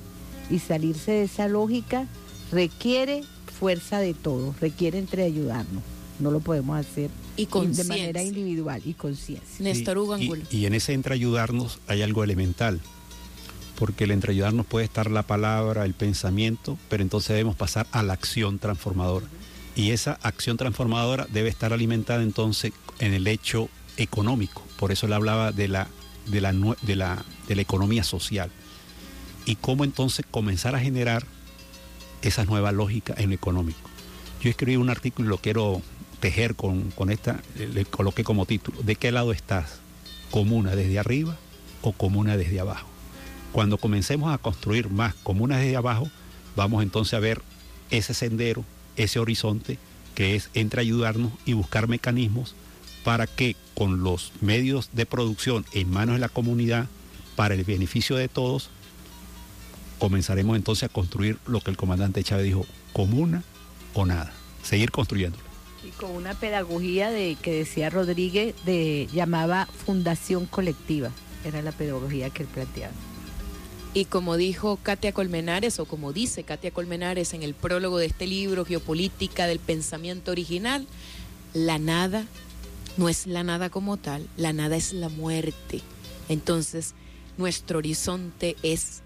Y 0.50 0.60
salirse 0.60 1.12
de 1.12 1.24
esa 1.24 1.48
lógica 1.48 2.08
requiere 2.52 3.24
fuerza 3.60 4.00
de 4.00 4.14
todos, 4.14 4.60
requiere 4.60 5.00
entre 5.00 5.24
ayudarnos. 5.24 5.82
No 6.20 6.32
lo 6.32 6.40
podemos 6.40 6.78
hacer 6.78 7.10
Y 7.36 7.46
de 7.48 7.84
manera 7.84 8.24
individual 8.24 8.82
y 8.86 8.94
conciencia. 8.94 9.58
Néstor 9.60 9.98
Hugo 9.98 10.18
Y- 10.18 10.22
Angulo. 10.24 10.42
y, 10.52 10.58
y 10.58 10.66
en 10.66 10.74
ese 10.74 10.94
entre 10.94 11.14
ayudarnos 11.14 11.80
hay 11.88 12.02
algo 12.04 12.24
elemental, 12.24 12.80
porque 13.78 14.06
el 14.06 14.12
entre 14.12 14.32
ayudarnos 14.32 14.66
puede 14.66 14.86
estar 14.86 15.12
la 15.12 15.24
palabra, 15.24 15.84
el 15.86 15.94
pensamiento, 15.94 16.78
pero 16.90 17.04
entonces 17.04 17.30
debemos 17.30 17.56
pasar 17.56 17.88
a 17.92 18.04
la 18.04 18.14
acción 18.14 18.60
transformadora. 18.60 19.26
Y 19.76 19.92
esa 19.92 20.14
acción 20.22 20.56
transformadora 20.56 21.28
debe 21.34 21.50
estar 21.50 21.74
alimentada 21.74 22.24
entonces 22.24 22.72
en 23.00 23.14
el 23.14 23.28
hecho 23.28 23.68
económico. 23.98 24.64
Por 24.80 24.94
eso 24.94 25.08
le 25.08 25.16
hablaba 25.16 25.52
de 25.52 25.68
la, 25.68 25.88
de 26.28 26.40
la, 26.40 26.54
de 26.54 26.96
la, 26.96 27.26
de 27.50 27.56
la 27.56 27.62
economía 27.62 28.04
social. 28.06 28.50
Y 29.46 29.56
cómo 29.56 29.84
entonces 29.84 30.26
comenzar 30.30 30.76
a 30.76 30.80
generar 30.80 31.26
esa 32.22 32.46
nueva 32.46 32.72
lógica 32.72 33.14
en 33.18 33.30
lo 33.30 33.36
económico. 33.36 33.90
Yo 34.42 34.50
escribí 34.50 34.76
un 34.78 34.90
artículo 34.90 35.28
y 35.28 35.30
lo 35.30 35.38
quiero 35.38 35.82
tejer 36.20 36.56
con, 36.56 36.92
con 36.92 37.12
esta, 37.12 37.42
le 37.56 37.86
coloqué 37.86 38.24
como 38.24 38.46
título, 38.46 38.82
¿de 38.82 38.96
qué 38.96 39.12
lado 39.12 39.32
estás? 39.32 39.80
¿Comuna 40.32 40.76
desde 40.76 40.98
arriba 40.98 41.38
o 41.82 41.92
comuna 41.92 42.38
desde 42.38 42.60
abajo? 42.60 42.88
Cuando 43.52 43.78
comencemos 43.78 44.34
a 44.34 44.38
construir 44.38 44.90
más 44.90 45.14
comunas 45.16 45.60
desde 45.60 45.76
abajo, 45.76 46.10
vamos 46.56 46.84
entonces 46.84 47.14
a 47.14 47.20
ver 47.20 47.42
ese 47.90 48.14
sendero, 48.14 48.66
ese 48.98 49.20
horizonte 49.20 49.78
que 50.16 50.36
es 50.36 50.50
entre 50.54 50.82
ayudarnos 50.82 51.32
y 51.46 51.54
buscar 51.54 51.88
mecanismos 51.88 52.56
para 53.04 53.28
que 53.28 53.56
con 53.76 54.02
los 54.02 54.32
medios 54.42 54.90
de 54.94 55.06
producción 55.06 55.66
en 55.74 55.92
manos 55.92 56.16
de 56.16 56.22
la 56.22 56.30
comunidad, 56.30 56.88
para 57.36 57.54
el 57.54 57.64
beneficio 57.64 58.16
de 58.16 58.30
todos, 58.30 58.70
comenzaremos 60.00 60.56
entonces 60.56 60.84
a 60.84 60.90
construir 60.90 61.38
lo 61.46 61.62
que 61.62 61.72
el 61.72 61.78
comandante 61.78 62.24
Chávez 62.24 62.46
dijo, 62.46 62.66
comuna 62.94 63.44
o 63.94 64.06
nada, 64.06 64.34
seguir 64.64 64.92
construyéndolo. 64.92 65.44
Y 65.86 65.90
con 65.90 66.12
una 66.12 66.34
pedagogía 66.34 67.12
de 67.12 67.38
que 67.42 67.54
decía 67.54 67.90
Rodríguez, 67.90 68.56
de 68.66 69.08
llamaba 69.14 69.68
fundación 69.86 70.46
colectiva. 70.46 71.12
Era 71.44 71.62
la 71.62 71.72
pedagogía 71.72 72.30
que 72.32 72.44
él 72.44 72.50
planteaba. 72.50 72.94
Y 73.94 74.06
como 74.06 74.36
dijo 74.36 74.78
Katia 74.82 75.14
Colmenares, 75.14 75.80
o 75.80 75.86
como 75.86 76.12
dice 76.12 76.44
Katia 76.44 76.72
Colmenares 76.72 77.34
en 77.34 77.44
el 77.44 77.54
prólogo 77.54 77.98
de 77.98 78.08
este 78.08 78.28
libro, 78.28 78.66
Geopolítica 78.66 79.48
del 79.48 79.60
Pensamiento 79.60 80.32
Original, 80.32 80.86
la 81.54 81.80
nada 81.80 82.26
no 82.98 83.08
es 83.08 83.28
la 83.28 83.44
nada 83.44 83.70
como 83.70 83.96
tal, 83.98 84.28
la 84.36 84.54
nada 84.54 84.76
es 84.76 84.92
la 84.92 85.10
muerte. 85.10 85.82
Entonces, 86.28 86.94
nuestro 87.38 87.78
horizonte 87.78 88.56
es 88.64 89.02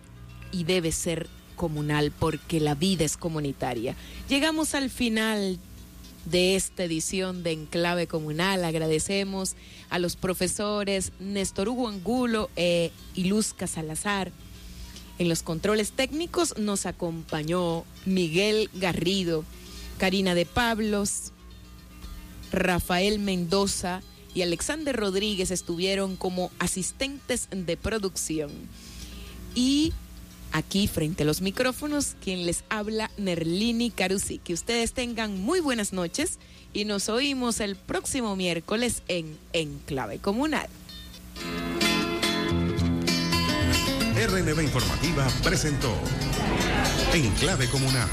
y 0.51 0.63
debe 0.63 0.91
ser 0.91 1.27
comunal 1.55 2.11
porque 2.17 2.59
la 2.59 2.75
vida 2.75 3.03
es 3.03 3.17
comunitaria. 3.17 3.95
Llegamos 4.29 4.75
al 4.75 4.89
final 4.89 5.59
de 6.25 6.55
esta 6.55 6.83
edición 6.83 7.43
de 7.43 7.51
Enclave 7.51 8.07
Comunal. 8.07 8.63
Agradecemos 8.63 9.55
a 9.89 9.99
los 9.99 10.15
profesores 10.15 11.11
Néstor 11.19 11.69
Hugo 11.69 11.87
Angulo 11.87 12.49
e 12.55 12.91
Iluzca 13.15 13.67
Salazar. 13.67 14.31
En 15.17 15.27
los 15.27 15.43
controles 15.43 15.91
técnicos 15.91 16.57
nos 16.57 16.85
acompañó 16.85 17.83
Miguel 18.05 18.69
Garrido, 18.73 19.43
Karina 19.97 20.33
de 20.33 20.45
Pablos, 20.45 21.33
Rafael 22.51 23.19
Mendoza 23.19 24.01
y 24.33 24.43
Alexander 24.43 24.95
Rodríguez 24.95 25.51
estuvieron 25.51 26.15
como 26.15 26.51
asistentes 26.59 27.49
de 27.51 27.75
producción. 27.75 28.51
Y 29.55 29.91
aquí 30.51 30.87
frente 30.87 31.23
a 31.23 31.25
los 31.25 31.41
micrófonos, 31.41 32.15
quien 32.23 32.45
les 32.45 32.63
habla, 32.69 33.11
Nerlini 33.17 33.91
Carusi. 33.91 34.39
Que 34.39 34.53
ustedes 34.53 34.93
tengan 34.93 35.39
muy 35.39 35.59
buenas 35.59 35.93
noches 35.93 36.39
y 36.73 36.85
nos 36.85 37.09
oímos 37.09 37.59
el 37.59 37.75
próximo 37.75 38.35
miércoles 38.35 39.03
en 39.07 39.37
Enclave 39.53 40.19
Comunal. 40.19 40.67
RNB 44.15 44.61
Informativa 44.63 45.27
presentó 45.43 45.93
En 47.13 47.29
Clave 47.35 47.69
Comunal. 47.69 48.09